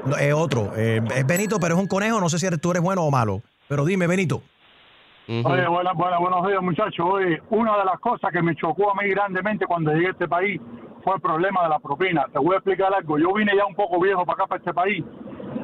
No, 0.06 0.16
es 0.16 0.32
otro. 0.34 0.72
Eh, 0.76 1.00
es 1.16 1.26
Benito, 1.26 1.58
pero 1.60 1.74
es 1.76 1.80
un 1.80 1.86
conejo. 1.88 2.20
No 2.20 2.28
sé 2.28 2.38
si 2.38 2.46
eres, 2.46 2.60
tú 2.60 2.70
eres 2.72 2.82
bueno 2.82 3.02
o 3.02 3.10
malo. 3.10 3.42
Pero 3.68 3.84
dime, 3.84 4.06
Benito. 4.06 4.42
Oye, 5.28 5.68
buenas, 5.68 5.94
buenas, 5.94 6.18
buenos 6.18 6.46
días, 6.46 6.62
muchachos. 6.62 7.06
Oye, 7.08 7.40
una 7.50 7.78
de 7.78 7.84
las 7.84 8.00
cosas 8.00 8.32
que 8.32 8.42
me 8.42 8.56
chocó 8.56 8.90
a 8.90 9.00
mí 9.00 9.08
grandemente 9.10 9.66
cuando 9.66 9.92
llegué 9.92 10.08
a 10.08 10.10
este 10.10 10.26
país 10.26 10.60
fue 11.04 11.14
el 11.14 11.20
problema 11.20 11.62
de 11.62 11.68
la 11.68 11.78
propina. 11.78 12.26
Te 12.32 12.38
voy 12.38 12.54
a 12.54 12.58
explicar 12.58 12.92
algo. 12.92 13.18
Yo 13.18 13.32
vine 13.32 13.52
ya 13.56 13.64
un 13.64 13.74
poco 13.74 14.00
viejo 14.00 14.24
para 14.26 14.34
acá, 14.34 14.46
para 14.46 14.58
este 14.58 14.74
país, 14.74 15.04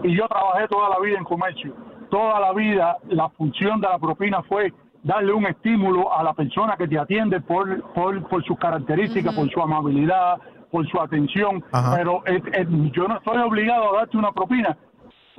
y 0.04 0.16
yo 0.16 0.28
trabajé 0.28 0.68
toda 0.68 0.88
la 0.88 1.00
vida 1.00 1.18
en 1.18 1.24
comercio. 1.24 1.74
Toda 2.09 2.38
la 2.40 2.52
vida 2.52 2.96
la 3.09 3.28
función 3.30 3.80
de 3.80 3.88
la 3.88 3.98
propina 3.98 4.42
fue 4.44 4.72
darle 5.02 5.32
un 5.32 5.46
estímulo 5.46 6.12
a 6.16 6.22
la 6.22 6.34
persona 6.34 6.76
que 6.76 6.86
te 6.86 6.98
atiende 6.98 7.40
por, 7.40 7.82
por, 7.94 8.28
por 8.28 8.44
sus 8.44 8.59
características, 8.59 9.34
por 9.34 9.50
su 9.50 9.61
amabilidad, 9.61 10.38
por 10.70 10.88
su 10.88 11.00
atención. 11.00 11.64
Ajá. 11.72 11.96
Pero 11.96 12.22
eh, 12.26 12.40
eh, 12.52 12.66
yo 12.92 13.09
no 13.09 13.16
estoy 13.16 13.38
obligado 13.38 13.94
a 13.94 13.98
darte 13.98 14.16
una 14.16 14.32
propina 14.32 14.76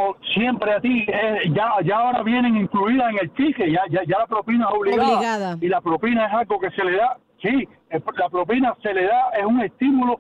o 0.02 0.16
siempre 0.34 0.72
a 0.74 0.80
ti, 0.80 1.06
eh, 1.08 1.52
ya, 1.54 1.72
ya 1.86 1.98
ahora 1.98 2.24
vienen 2.24 2.56
incluidas 2.56 3.12
en 3.12 3.18
el 3.20 3.30
ticket, 3.32 3.68
ya, 3.70 3.82
ya, 3.92 4.02
ya 4.08 4.20
la 4.20 4.28
propina 4.28 4.66
es 4.70 4.76
obligada, 4.80 5.18
Obligada. 5.18 5.58
Y 5.62 5.68
la 5.68 5.82
propina 5.82 6.26
es 6.28 6.34
algo 6.34 6.60
que 6.60 6.72
se 6.72 6.84
le 6.86 6.96
da, 6.98 7.18
sí, 7.42 7.68
la 7.92 8.30
propina 8.30 8.74
se 8.82 8.94
le 8.94 9.04
da, 9.06 9.30
es 9.38 9.46
un 9.46 9.62
estímulo 9.62 10.20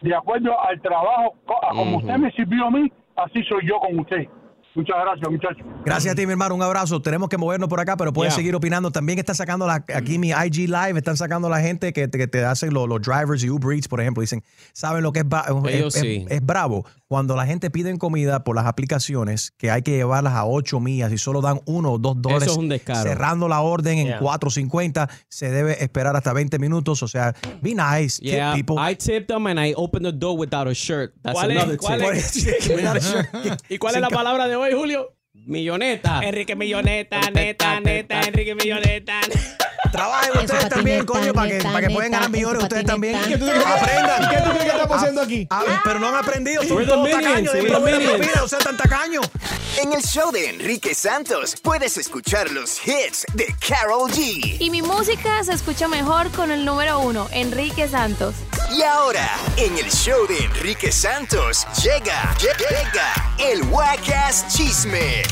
de 0.00 0.14
acuerdo 0.14 0.60
al 0.60 0.80
trabajo, 0.82 1.34
como 1.70 1.98
usted 1.98 2.16
me 2.16 2.30
sirvió 2.32 2.66
a 2.66 2.70
mí, 2.70 2.90
así 3.16 3.42
soy 3.44 3.66
yo 3.68 3.78
con 3.78 3.98
usted. 4.00 4.26
Muchas 4.74 4.96
gracias, 5.00 5.28
muchachos. 5.30 5.66
Gracias 5.84 6.12
a 6.12 6.16
ti, 6.16 6.24
mi 6.26 6.32
hermano. 6.32 6.54
Un 6.54 6.62
abrazo. 6.62 7.02
Tenemos 7.02 7.28
que 7.28 7.36
movernos 7.36 7.68
por 7.68 7.80
acá, 7.80 7.96
pero 7.96 8.12
puedes 8.12 8.32
Yeah. 8.32 8.36
seguir 8.38 8.54
opinando. 8.54 8.92
También 8.92 9.18
está 9.18 9.34
sacando 9.34 9.66
la, 9.66 9.84
aquí 9.96 10.16
mi 10.16 10.28
IG 10.30 10.68
Live, 10.68 10.96
están 10.96 11.16
sacando 11.16 11.48
la 11.48 11.58
gente 11.60 11.92
que, 11.92 12.06
te- 12.06 12.18
que 12.18 12.28
te 12.28 12.44
hacen 12.44 12.72
los, 12.72 12.88
los 12.88 13.00
drivers 13.02 13.42
y 13.42 13.50
Uber 13.50 13.74
Eats, 13.76 13.88
por 13.88 14.00
ejemplo. 14.00 14.20
Dicen, 14.20 14.42
¿saben 14.72 15.02
lo 15.02 15.10
que 15.12 15.20
es, 15.20 15.28
ba- 15.28 15.44
es- 15.48 15.74
Ellos 15.74 15.96
es- 15.96 16.00
sí. 16.00 16.24
es 16.30 16.46
bravo? 16.46 16.84
Cuando 17.10 17.34
la 17.34 17.44
gente 17.44 17.70
pide 17.70 17.98
comida 17.98 18.44
por 18.44 18.54
las 18.54 18.66
aplicaciones, 18.66 19.52
que 19.58 19.68
hay 19.72 19.82
que 19.82 19.90
llevarlas 19.90 20.34
a 20.34 20.44
8 20.46 20.78
millas 20.78 21.10
y 21.10 21.18
solo 21.18 21.40
dan 21.40 21.60
uno 21.66 21.90
o 21.94 21.98
dos 21.98 22.22
dólares. 22.22 22.46
es 22.52 22.56
un 22.56 22.68
descaro. 22.68 23.02
Cerrando 23.02 23.48
la 23.48 23.62
orden 23.62 23.98
en 23.98 24.06
Yeah. 24.06 24.20
4.50, 24.20 25.08
se 25.28 25.50
debe 25.50 25.82
esperar 25.82 26.14
hasta 26.14 26.32
20 26.32 26.60
minutos. 26.60 27.02
O 27.02 27.08
sea, 27.08 27.34
be 27.60 27.74
nice, 27.74 28.20
tip 28.22 28.30
Yeah, 28.30 28.54
people. 28.54 28.76
I 28.78 28.94
tipped 28.94 29.26
them 29.26 29.44
and 29.48 29.58
I 29.58 29.74
opened 29.76 30.06
the 30.06 30.12
door 30.16 30.38
without 30.38 30.68
a 30.68 30.72
shirt. 30.72 31.12
That's 31.22 31.34
¿Cuál 31.36 31.50
es- 31.50 31.56
another 31.56 31.78
cuál 31.78 32.00
tip. 32.00 32.12
es- 32.12 32.68
Without 32.76 32.96
a 32.96 33.00
shirt. 33.00 33.28
¿Y 33.68 33.78
cuál 33.78 33.96
es 33.96 34.00
la 34.02 34.08
palabra 34.10 34.46
de 34.46 34.54
hoy, 34.54 34.72
Julio? 34.72 35.16
Milloneta. 35.34 36.20
Enrique 36.22 36.54
Milloneta, 36.54 37.28
neta, 37.32 37.80
neta, 37.80 38.20
Enrique 38.22 38.54
Milloneta. 38.54 39.20
Trabajen 39.92 40.38
ustedes 40.38 40.68
también, 40.68 41.04
coño, 41.04 41.32
para 41.32 41.48
que, 41.50 41.62
para 41.62 41.80
que 41.80 41.90
puedan 41.94 42.10
ganar 42.12 42.30
millones 42.30 42.62
ustedes 42.62 42.84
también. 42.84 43.20
¿Qué 43.26 43.36
tú 43.36 43.46
crees 43.46 43.64
que- 43.64 43.70
Aprendan. 43.70 44.28
¿Qué 44.30 44.36
tú 44.36 44.50
crees 44.50 44.64
que 44.64 44.70
estamos 44.70 44.96
haciendo 44.96 45.20
aquí? 45.22 45.46
Ah, 45.50 45.80
pero 45.84 45.98
no 45.98 46.08
han 46.08 46.14
aprendido. 46.16 46.62
Son 46.64 46.86
todos 46.86 47.10
tacaños. 47.10 47.52
sea, 48.48 48.58
tan 48.58 48.76
tacaños. 48.76 49.28
En 49.82 49.92
el 49.92 50.02
show 50.02 50.30
de 50.32 50.50
Enrique 50.50 50.94
Santos 50.94 51.54
puedes 51.62 51.96
escuchar 51.96 52.50
los 52.50 52.86
hits 52.86 53.24
de 53.34 53.54
Carol 53.66 54.10
G. 54.10 54.56
Y 54.60 54.70
mi 54.70 54.82
música 54.82 55.42
se 55.44 55.52
escucha 55.52 55.88
mejor 55.88 56.30
con 56.32 56.50
el 56.50 56.64
número 56.64 57.00
uno, 57.00 57.28
Enrique 57.32 57.88
Santos. 57.88 58.34
Y 58.72 58.82
ahora, 58.82 59.28
en 59.56 59.76
el 59.78 59.90
show 59.90 60.26
de 60.28 60.44
Enrique 60.44 60.92
Santos, 60.92 61.66
llega, 61.82 62.36
llega 62.38 63.36
el 63.38 63.64
Wacas 63.64 64.46
Chisme 64.48 65.22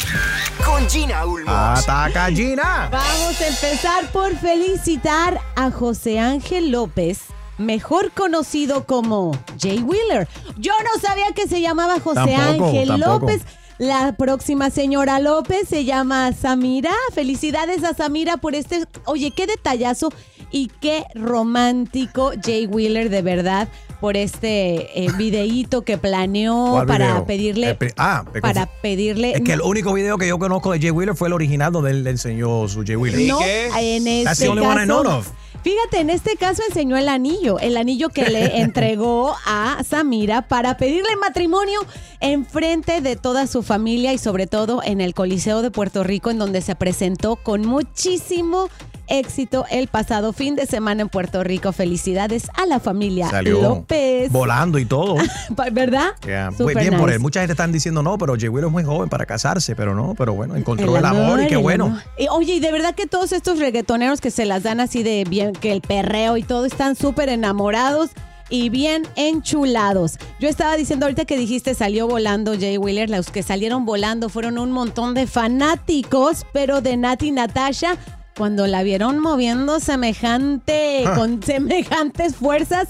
con 0.65 0.89
Gina 0.91 1.25
Ulmos. 1.25 1.55
Ataca 1.55 2.27
Gina. 2.31 2.89
Vamos 2.91 3.41
a 3.41 3.47
empezar 3.47 4.11
por 4.11 4.37
felicitar 4.37 5.41
a 5.55 5.71
José 5.71 6.19
Ángel 6.19 6.73
López, 6.73 7.21
mejor 7.59 8.11
conocido 8.11 8.87
como 8.87 9.39
Jay 9.61 9.79
Wheeler. 9.83 10.27
Yo 10.57 10.73
no 10.83 11.01
sabía 11.01 11.33
que 11.33 11.47
se 11.47 11.61
llamaba 11.61 12.01
José 12.01 12.35
Tampoco, 12.37 12.67
Ángel 12.71 12.89
tampoco. 12.89 13.21
López. 13.21 13.43
La 13.79 14.15
próxima 14.17 14.71
señora 14.71 15.21
López 15.21 15.69
se 15.69 15.85
llama 15.85 16.33
Samira. 16.33 16.91
Felicidades 17.15 17.85
a 17.85 17.95
Samira 17.95 18.37
por 18.37 18.55
este. 18.57 18.85
Oye, 19.05 19.31
qué 19.31 19.47
detallazo 19.47 20.13
y 20.51 20.69
qué 20.81 21.05
romántico 21.15 22.33
Jay 22.45 22.67
Wheeler, 22.67 23.09
de 23.11 23.23
verdad. 23.23 23.69
por 24.01 24.17
este 24.17 25.05
eh, 25.05 25.09
videíto 25.17 25.83
que 25.83 25.99
planeó 25.99 26.69
¿Cuál 26.71 26.87
para 26.87 27.07
video? 27.09 27.27
pedirle 27.27 27.75
pri- 27.75 27.93
ah, 27.97 28.25
para 28.41 28.67
pedirle 28.81 29.33
Es 29.33 29.41
que 29.41 29.55
el 29.55 29.61
único 29.61 29.93
video 29.93 30.17
que 30.19 30.29
yo 30.29 30.39
conozco 30.39 30.71
de 30.71 30.79
Jay 30.81 30.93
Wheeler 30.93 31.17
fue 31.17 31.27
el 31.27 31.35
original 31.35 31.73
donde 31.73 31.91
él 31.91 32.05
le 32.05 32.11
enseñó 32.11 32.69
su 32.69 32.85
Jay 32.87 32.95
Wheeler. 32.95 33.21
No, 33.27 33.41
en 33.43 34.07
este 34.07 34.25
That's 34.25 34.39
the 34.39 34.49
only 34.49 34.65
one 34.65 34.81
I 34.81 34.87
know 34.87 35.01
of. 35.01 35.29
Fíjate, 35.63 36.01
en 36.01 36.11
este 36.11 36.37
caso 36.37 36.63
enseñó 36.69 36.97
el 36.97 37.09
anillo, 37.09 37.59
el 37.59 37.77
anillo 37.77 38.09
que 38.09 38.29
le 38.29 38.61
entregó 38.61 39.35
a 39.47 39.83
Samira 39.89 40.43
para 40.43 40.77
pedirle 40.77 41.17
matrimonio 41.21 41.81
en 42.21 42.47
frente 42.47 43.01
de 43.01 43.17
toda 43.17 43.47
su 43.47 43.63
familia 43.63 44.13
y 44.13 44.19
sobre 44.19 44.47
todo 44.47 44.81
en 44.85 45.01
el 45.01 45.15
Coliseo 45.15 45.63
de 45.63 45.71
Puerto 45.71 46.05
Rico, 46.05 46.31
en 46.31 46.39
donde 46.39 46.63
se 46.63 46.75
presentó 46.75 47.37
con 47.37 47.67
muchísimo 47.67 48.69
éxito 49.09 49.65
el 49.71 49.89
pasado 49.89 50.33
fin 50.33 50.55
de 50.55 50.67
semana 50.67 51.03
en 51.03 51.09
Puerto 51.09 51.43
Rico. 51.43 51.73
Felicidades 51.73 52.51
a 52.55 52.67
la 52.67 52.79
familia 52.79 53.29
Salió 53.31 53.63
López. 53.63 54.31
volando 54.31 54.79
y 54.79 54.85
todo. 54.85 55.17
¿Verdad? 55.73 56.11
Yeah. 56.27 56.51
Muy 56.59 56.75
bien 56.75 56.97
por 56.97 57.11
él. 57.11 57.19
Mucha 57.19 57.41
gente 57.41 57.53
están 57.53 57.73
diciendo 57.73 58.03
no, 58.03 58.19
pero 58.19 58.35
Jay 58.39 58.49
Wheeler 58.49 58.67
es 58.69 58.73
muy 58.73 58.85
joven 58.85 59.09
para 59.09 59.27
casarse, 59.27 59.75
pero 59.75 59.95
no, 59.95 60.15
pero 60.15 60.35
bueno, 60.35 60.57
encontró 60.57 60.93
El 60.93 60.99
el, 60.99 61.05
amor, 61.07 61.43
y 61.43 61.47
qué 61.47 61.57
bueno. 61.57 61.87
amor. 61.87 62.03
Oye, 62.31 62.57
y 62.57 62.61
de 62.61 62.71
verdad 62.71 62.95
que 62.95 63.07
todos 63.07 63.33
estos 63.33 63.59
reggaetoneros 63.59 64.21
que 64.21 64.31
se 64.31 64.45
las 64.45 64.63
dan 64.63 64.81
así 64.81 65.03
de 65.03 65.25
bien, 65.29 65.48
que 65.53 65.73
el 65.73 65.81
perreo 65.81 66.37
y 66.37 66.43
todo, 66.43 66.65
están 66.65 66.97
súper 66.97 67.29
enamorados 67.29 68.11
y 68.51 68.71
bien 68.71 69.03
enchulados. 69.17 70.19
Yo 70.41 70.49
estaba 70.49 70.77
diciendo 70.77 71.07
ahorita 71.07 71.25
que 71.27 71.37
dijiste 71.37 71.75
salió 71.75 72.07
volando 72.09 72.55
Jay 72.59 72.79
Wheeler, 72.79 73.11
los 73.11 73.31
que 73.31 73.43
salieron 73.43 73.85
volando 73.85 74.29
fueron 74.29 74.59
un 74.59 74.71
montón 74.73 75.15
de 75.15 75.27
fanáticos, 75.27 76.47
pero 76.53 76.81
de 76.81 76.97
Nati 76.97 77.31
Natasha. 77.31 77.97
Cuando 78.37 78.67
la 78.67 78.83
vieron 78.85 79.19
moviendo 79.19 79.81
semejante, 79.81 81.03
Ah. 81.07 81.15
con 81.17 81.43
semejantes 81.43 82.37
fuerzas, 82.37 82.89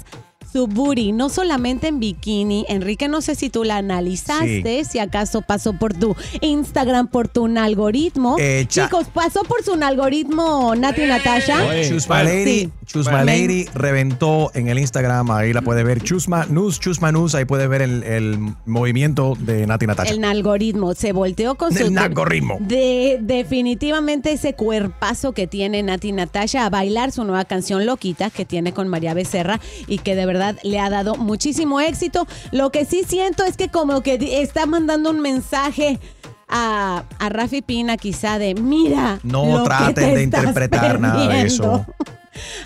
su 0.50 0.66
booty, 0.66 1.12
no 1.12 1.28
solamente 1.28 1.88
en 1.88 2.00
bikini. 2.00 2.64
Enrique, 2.68 3.08
no 3.08 3.20
sé 3.20 3.34
si 3.34 3.50
tú 3.50 3.64
la 3.64 3.76
analizaste, 3.78 4.84
si 4.84 4.98
acaso 4.98 5.42
pasó 5.42 5.72
por 5.74 5.94
tu 5.94 6.16
Instagram, 6.40 7.08
por 7.08 7.28
tu 7.28 7.46
algoritmo. 7.58 8.36
Eh, 8.38 8.64
Chicos, 8.68 9.06
pasó 9.12 9.42
por 9.44 9.62
su 9.62 9.74
algoritmo 9.74 10.74
Nati 10.74 11.02
Natasha. 11.02 11.58
Chusma 11.88 12.22
Lady, 12.22 12.44
Sí. 12.48 12.70
Chusma 12.86 13.22
Lady 13.22 13.66
reventó 13.74 14.50
en 14.54 14.68
el 14.68 14.78
Instagram, 14.78 15.30
ahí 15.30 15.52
la 15.52 15.60
puede 15.60 15.84
ver. 15.84 16.00
Chusma 16.02 16.46
News, 16.46 16.80
Chusma 16.80 17.12
News, 17.12 17.34
ahí 17.34 17.44
puede 17.44 17.66
ver 17.66 17.82
el, 17.82 18.02
el 18.02 18.38
movimiento 18.64 19.36
de 19.38 19.66
Nati 19.66 19.86
Natasha. 19.86 20.12
El 20.14 20.24
algoritmo 20.24 20.94
se 20.94 21.12
volteó 21.12 21.56
con 21.56 21.74
su. 21.74 21.84
El 21.86 21.98
algoritmo. 21.98 22.56
De, 22.60 23.18
definitivamente 23.20 24.32
ese 24.32 24.54
cuerpazo 24.54 25.32
que 25.32 25.46
tiene 25.46 25.82
Nati 25.82 26.12
Natasha 26.12 26.64
a 26.64 26.70
bailar 26.70 27.12
su 27.12 27.24
nueva 27.24 27.44
canción 27.44 27.84
Loquita 27.84 28.30
que 28.30 28.46
tiene 28.46 28.72
con 28.72 28.88
María 28.88 29.12
Becerra 29.12 29.60
y 29.86 29.98
que 29.98 30.14
de 30.14 30.24
verdad 30.24 30.37
le 30.62 30.80
ha 30.80 30.90
dado 30.90 31.16
muchísimo 31.16 31.80
éxito. 31.80 32.26
Lo 32.52 32.70
que 32.70 32.84
sí 32.84 33.04
siento 33.06 33.44
es 33.44 33.56
que 33.56 33.68
como 33.68 34.02
que 34.02 34.40
está 34.42 34.66
mandando 34.66 35.10
un 35.10 35.20
mensaje 35.20 35.98
a, 36.48 37.04
a 37.18 37.28
Rafi 37.28 37.62
Pina 37.62 37.96
quizá 37.96 38.38
de 38.38 38.54
mira. 38.54 39.20
No 39.22 39.62
traten 39.64 39.94
te 39.94 40.14
de 40.16 40.22
interpretar 40.22 40.98
nada 40.98 41.20
de 41.20 41.28
perdiendo". 41.28 41.84
eso. 41.84 41.86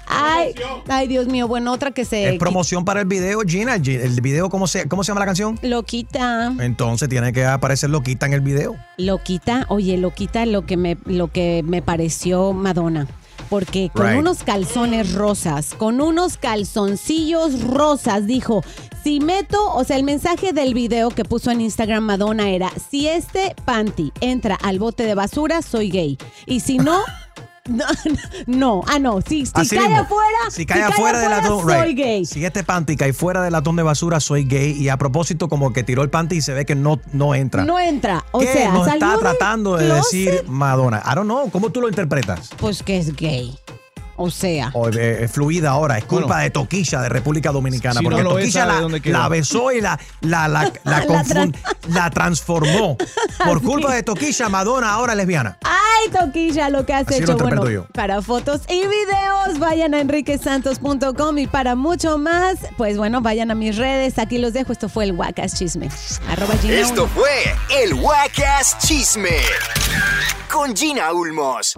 Ay, 0.06 0.54
ay, 0.88 1.08
Dios 1.08 1.26
mío. 1.26 1.48
Bueno, 1.48 1.72
otra 1.72 1.92
que 1.92 2.04
se. 2.04 2.34
Es 2.34 2.38
promoción 2.38 2.84
para 2.84 3.00
el 3.00 3.06
video, 3.06 3.40
Gina. 3.40 3.76
El, 3.76 3.88
el 3.88 4.20
video, 4.20 4.50
¿cómo 4.50 4.66
se, 4.66 4.88
¿cómo 4.88 5.04
se 5.04 5.08
llama 5.08 5.20
la 5.20 5.26
canción? 5.26 5.58
Loquita. 5.62 6.52
Entonces 6.60 7.08
tiene 7.08 7.32
que 7.32 7.44
aparecer 7.44 7.90
loquita 7.90 8.26
en 8.26 8.34
el 8.34 8.40
video. 8.40 8.76
Loquita, 8.98 9.64
oye, 9.68 9.96
Loquita, 9.96 10.46
lo 10.46 10.66
que 10.66 10.76
me, 10.76 10.98
lo 11.06 11.28
que 11.28 11.62
me 11.64 11.82
pareció 11.82 12.52
Madonna. 12.52 13.06
Porque 13.52 13.90
con 13.92 14.06
Right. 14.06 14.18
unos 14.18 14.44
calzones 14.44 15.12
rosas, 15.12 15.74
con 15.74 16.00
unos 16.00 16.38
calzoncillos 16.38 17.60
rosas, 17.60 18.26
dijo, 18.26 18.64
si 19.04 19.20
meto, 19.20 19.74
o 19.74 19.84
sea, 19.84 19.96
el 19.96 20.04
mensaje 20.04 20.54
del 20.54 20.72
video 20.72 21.10
que 21.10 21.22
puso 21.26 21.50
en 21.50 21.60
Instagram 21.60 22.02
Madonna 22.02 22.48
era, 22.48 22.72
si 22.90 23.08
este 23.08 23.54
panty 23.66 24.10
entra 24.22 24.54
al 24.54 24.78
bote 24.78 25.04
de 25.04 25.14
basura, 25.14 25.60
soy 25.60 25.90
gay. 25.90 26.16
Y 26.46 26.60
si 26.60 26.78
no, 26.78 26.98
no, 27.68 27.84
no, 28.46 28.82
ah, 28.88 28.98
no, 28.98 29.20
si, 29.20 29.46
si 29.46 29.52
Así 29.54 29.76
cae 29.76 29.88
mismo. 29.88 30.02
afuera, 30.02 30.38
Si 30.50 30.66
cae 30.66 30.82
afuera 30.82 31.20
del 31.20 31.30
latón, 31.30 31.62
soy 31.62 31.88
right. 31.88 31.96
gay. 31.96 32.26
Si 32.26 32.44
este 32.44 32.64
panty 32.64 32.96
cae 32.96 33.12
fuera 33.12 33.42
del 33.42 33.52
latón 33.52 33.76
de 33.76 33.82
basura, 33.82 34.20
soy 34.20 34.44
gay. 34.44 34.72
Y 34.72 34.88
a 34.88 34.96
propósito, 34.96 35.48
como 35.48 35.72
que 35.72 35.82
tiró 35.82 36.02
el 36.02 36.10
panty 36.10 36.36
y 36.36 36.42
se 36.42 36.52
ve 36.54 36.66
que 36.66 36.74
no, 36.74 37.00
no 37.12 37.34
entra. 37.34 37.64
No 37.64 37.78
entra, 37.78 38.24
o 38.32 38.40
¿Qué 38.40 38.46
sea, 38.52 38.72
nos 38.72 38.88
está 38.88 39.16
tratando 39.18 39.76
de 39.76 39.86
closet, 39.86 40.24
decir 40.32 40.44
Madonna? 40.48 41.02
I 41.04 41.14
don't 41.14 41.26
know. 41.26 41.50
¿Cómo 41.50 41.70
tú 41.70 41.80
lo 41.80 41.88
interpretas? 41.88 42.50
Pues 42.58 42.82
que 42.82 42.98
es 42.98 43.14
gay. 43.14 43.56
O 44.16 44.30
sea. 44.30 44.70
O, 44.74 44.88
eh, 44.88 45.24
es 45.24 45.32
fluida 45.32 45.70
ahora, 45.70 45.98
es 45.98 46.04
culpa 46.04 46.26
Bueno. 46.28 46.42
de 46.42 46.50
Toquilla 46.50 47.00
de 47.00 47.08
República 47.08 47.50
Dominicana. 47.50 48.00
Si 48.00 48.04
porque 48.04 48.22
Toquilla 48.22 48.66
la, 49.04 49.28
besó 49.28 49.72
y 49.72 49.80
la, 49.80 49.98
la, 50.20 50.48
la, 50.48 50.72
la, 50.84 50.98
La 51.00 51.06
confun- 51.06 51.56
la 51.88 52.10
transformó. 52.10 52.96
Por 53.44 53.62
culpa 53.62 53.94
de 53.94 54.02
Toquilla, 54.02 54.48
Madonna 54.48 54.92
ahora 54.92 55.12
es 55.12 55.16
lesbiana. 55.18 55.58
Ay, 55.64 56.10
Toquilla, 56.10 56.68
lo 56.68 56.84
que 56.86 56.92
has 56.94 57.08
Así 57.08 57.22
hecho. 57.22 57.36
Bueno, 57.36 57.68
yo. 57.70 57.86
para 57.92 58.20
fotos 58.22 58.62
y 58.68 58.80
videos, 58.86 59.58
vayan 59.58 59.94
a 59.94 60.00
enriquesantos.com 60.00 61.38
y 61.38 61.46
para 61.46 61.74
mucho 61.74 62.18
más, 62.18 62.58
pues 62.76 62.96
bueno, 62.98 63.20
vayan 63.22 63.50
a 63.50 63.54
mis 63.54 63.76
redes. 63.76 64.18
Aquí 64.18 64.38
los 64.38 64.52
dejo. 64.52 64.72
Esto 64.72 64.88
fue 64.88 65.04
el 65.04 65.12
Wacas 65.12 65.54
Chisme. 65.58 65.88
Arroba 66.28 66.54
Gina 66.58 66.74
Esto 66.80 67.04
Ulmos. 67.04 67.10
fue 67.14 67.82
el 67.82 67.94
Wacas 67.94 68.76
Chisme 68.78 69.36
con 70.50 70.76
Gina 70.76 71.12
Ulmos. 71.12 71.74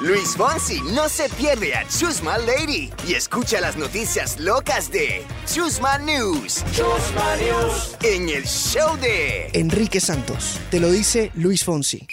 Luis 0.00 0.36
Fonsi 0.36 0.80
no 0.94 1.08
se 1.08 1.28
pierde 1.30 1.65
a 1.74 1.86
Chusma 1.88 2.38
Lady 2.38 2.92
y 3.06 3.14
escucha 3.14 3.60
las 3.60 3.76
noticias 3.76 4.38
locas 4.38 4.90
de 4.90 5.24
Chusma 5.52 5.98
News. 5.98 6.64
Chusma 6.72 7.36
News. 7.36 7.96
En 8.02 8.28
el 8.28 8.44
show 8.44 8.96
de 8.98 9.50
Enrique 9.52 10.00
Santos, 10.00 10.60
te 10.70 10.80
lo 10.80 10.90
dice 10.90 11.30
Luis 11.34 11.64
Fonsi. 11.64 12.06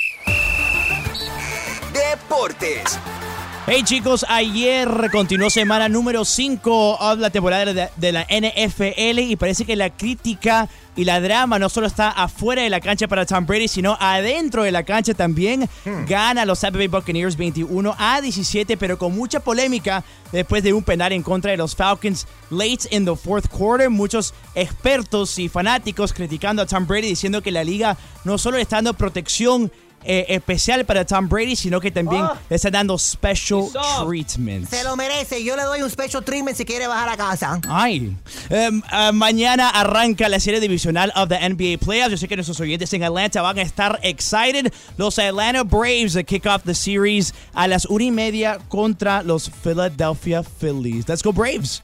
Deportes. 1.94 3.00
Hey 3.66 3.84
chicos, 3.86 4.26
ayer 4.28 4.90
continuó 5.10 5.50
semana 5.50 5.88
número 5.88 6.26
5 6.26 7.16
de 7.16 7.22
la 7.22 7.30
temporada 7.30 7.74
de, 7.74 7.90
de 7.96 8.12
la 8.12 8.24
NFL 8.24 9.20
y 9.20 9.38
parece 9.38 9.64
que 9.64 9.78
la 9.78 9.90
crítica 9.90 10.68
y 10.98 11.06
la 11.06 11.22
drama 11.22 11.58
no 11.60 11.70
solo 11.70 11.88
está 11.88 12.10
afuera 12.10 12.62
de 12.62 12.70
la 12.70 12.82
cancha 12.82 13.08
para 13.08 13.26
Tom 13.26 13.46
Brady, 13.46 13.70
sino 13.70 13.98
adentro 14.02 14.64
de 14.64 14.72
la 14.74 14.84
cancha 14.84 15.14
también. 15.14 15.70
Gana 16.08 16.44
los 16.44 16.60
Tampa 16.60 16.78
Bay 16.78 16.88
Buccaneers 16.88 17.38
21 17.38 17.96
a 17.98 18.20
17, 18.20 18.76
pero 18.76 18.98
con 18.98 19.16
mucha 19.16 19.40
polémica 19.40 20.04
después 20.34 20.62
de 20.62 20.74
un 20.74 20.84
penal 20.84 21.14
en 21.14 21.24
contra 21.24 21.52
de 21.52 21.58
los 21.58 21.74
Falcons 21.74 22.28
late 22.52 22.90
in 22.92 23.06
the 23.06 23.16
fourth 23.16 23.48
quarter. 23.48 23.90
Muchos 23.90 24.34
expertos 24.56 25.40
y 25.40 25.48
fanáticos 25.48 26.12
criticando 26.12 26.62
a 26.62 26.66
Tom 26.66 26.86
Brady 26.86 27.08
diciendo 27.08 27.42
que 27.42 27.52
la 27.52 27.64
liga 27.64 27.98
no 28.26 28.38
solo 28.38 28.58
le 28.58 28.64
está 28.64 28.76
dando 28.76 28.94
protección 28.94 29.72
eh, 30.06 30.26
especial 30.30 30.86
para 30.86 31.06
Tom 31.06 31.28
Brady, 31.30 31.56
sino 31.56 31.80
que 31.80 31.92
también 31.92 32.24
Oh. 32.24 32.38
le 32.50 32.56
está 32.56 32.70
dando 32.70 32.98
special 32.98 33.68
treatment. 34.06 34.70
Se 34.70 34.84
lo 34.84 34.96
merece. 34.96 35.44
Yo 35.44 35.56
le 35.56 35.64
doy 35.64 35.82
un 35.82 35.90
special 35.90 36.24
treatment 36.24 36.56
si 36.58 36.66
quiere 36.66 36.88
bajar 36.88 37.10
a 37.10 37.18
casa. 37.18 37.60
Ay. 37.68 38.16
Em, 38.50 38.82
ah, 38.92 39.12
mañana 39.14 39.70
arranca 39.70 40.30
la 40.30 40.40
serie 40.40 40.60
divisional 40.60 41.12
of 41.16 41.30
the 41.30 41.36
NBA 41.38 41.78
Playoffs. 41.80 42.12
Yo 42.12 42.18
sé 42.18 42.28
que 42.28 42.36
nuestros 42.36 42.60
oyentes 42.60 42.92
en 42.94 43.04
Atlanta 43.04 43.42
van 43.42 43.58
a 43.60 43.62
estar 43.62 44.00
excited. 44.04 44.72
Los 44.98 45.20
Atlanta 45.20 45.64
Braves 45.64 46.18
kick 46.26 46.46
off 46.46 46.64
the 46.64 46.76
series 46.76 47.34
a 47.54 47.68
las 47.68 47.86
una 47.86 48.04
y 48.06 48.12
media 48.12 48.60
contra 48.70 49.24
los 49.24 49.50
Philadelphia 49.50 50.44
Phillies. 50.44 51.08
Let's 51.08 51.24
go 51.24 51.32
Braves. 51.34 51.82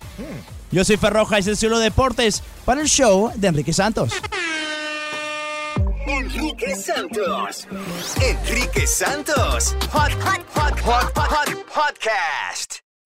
Yo 0.72 0.84
soy 0.86 0.98
Ferroja 0.98 1.38
y 1.40 1.50
es 1.50 1.64
el 1.64 1.80
Deportes 1.80 2.44
para 2.66 2.82
el 2.82 2.88
show 2.88 3.32
de 3.36 3.48
Enrique 3.48 3.74
Santos. 3.74 4.12
Enrique 6.10 6.74
Santos. 6.76 7.68
Enrique 8.20 8.86
Santos. 8.88 9.74
Hot, 9.92 10.12
hot, 10.12 10.44
hot, 10.56 10.80
hot, 10.80 11.12
hot, 11.16 11.50
podcast. 11.70 12.82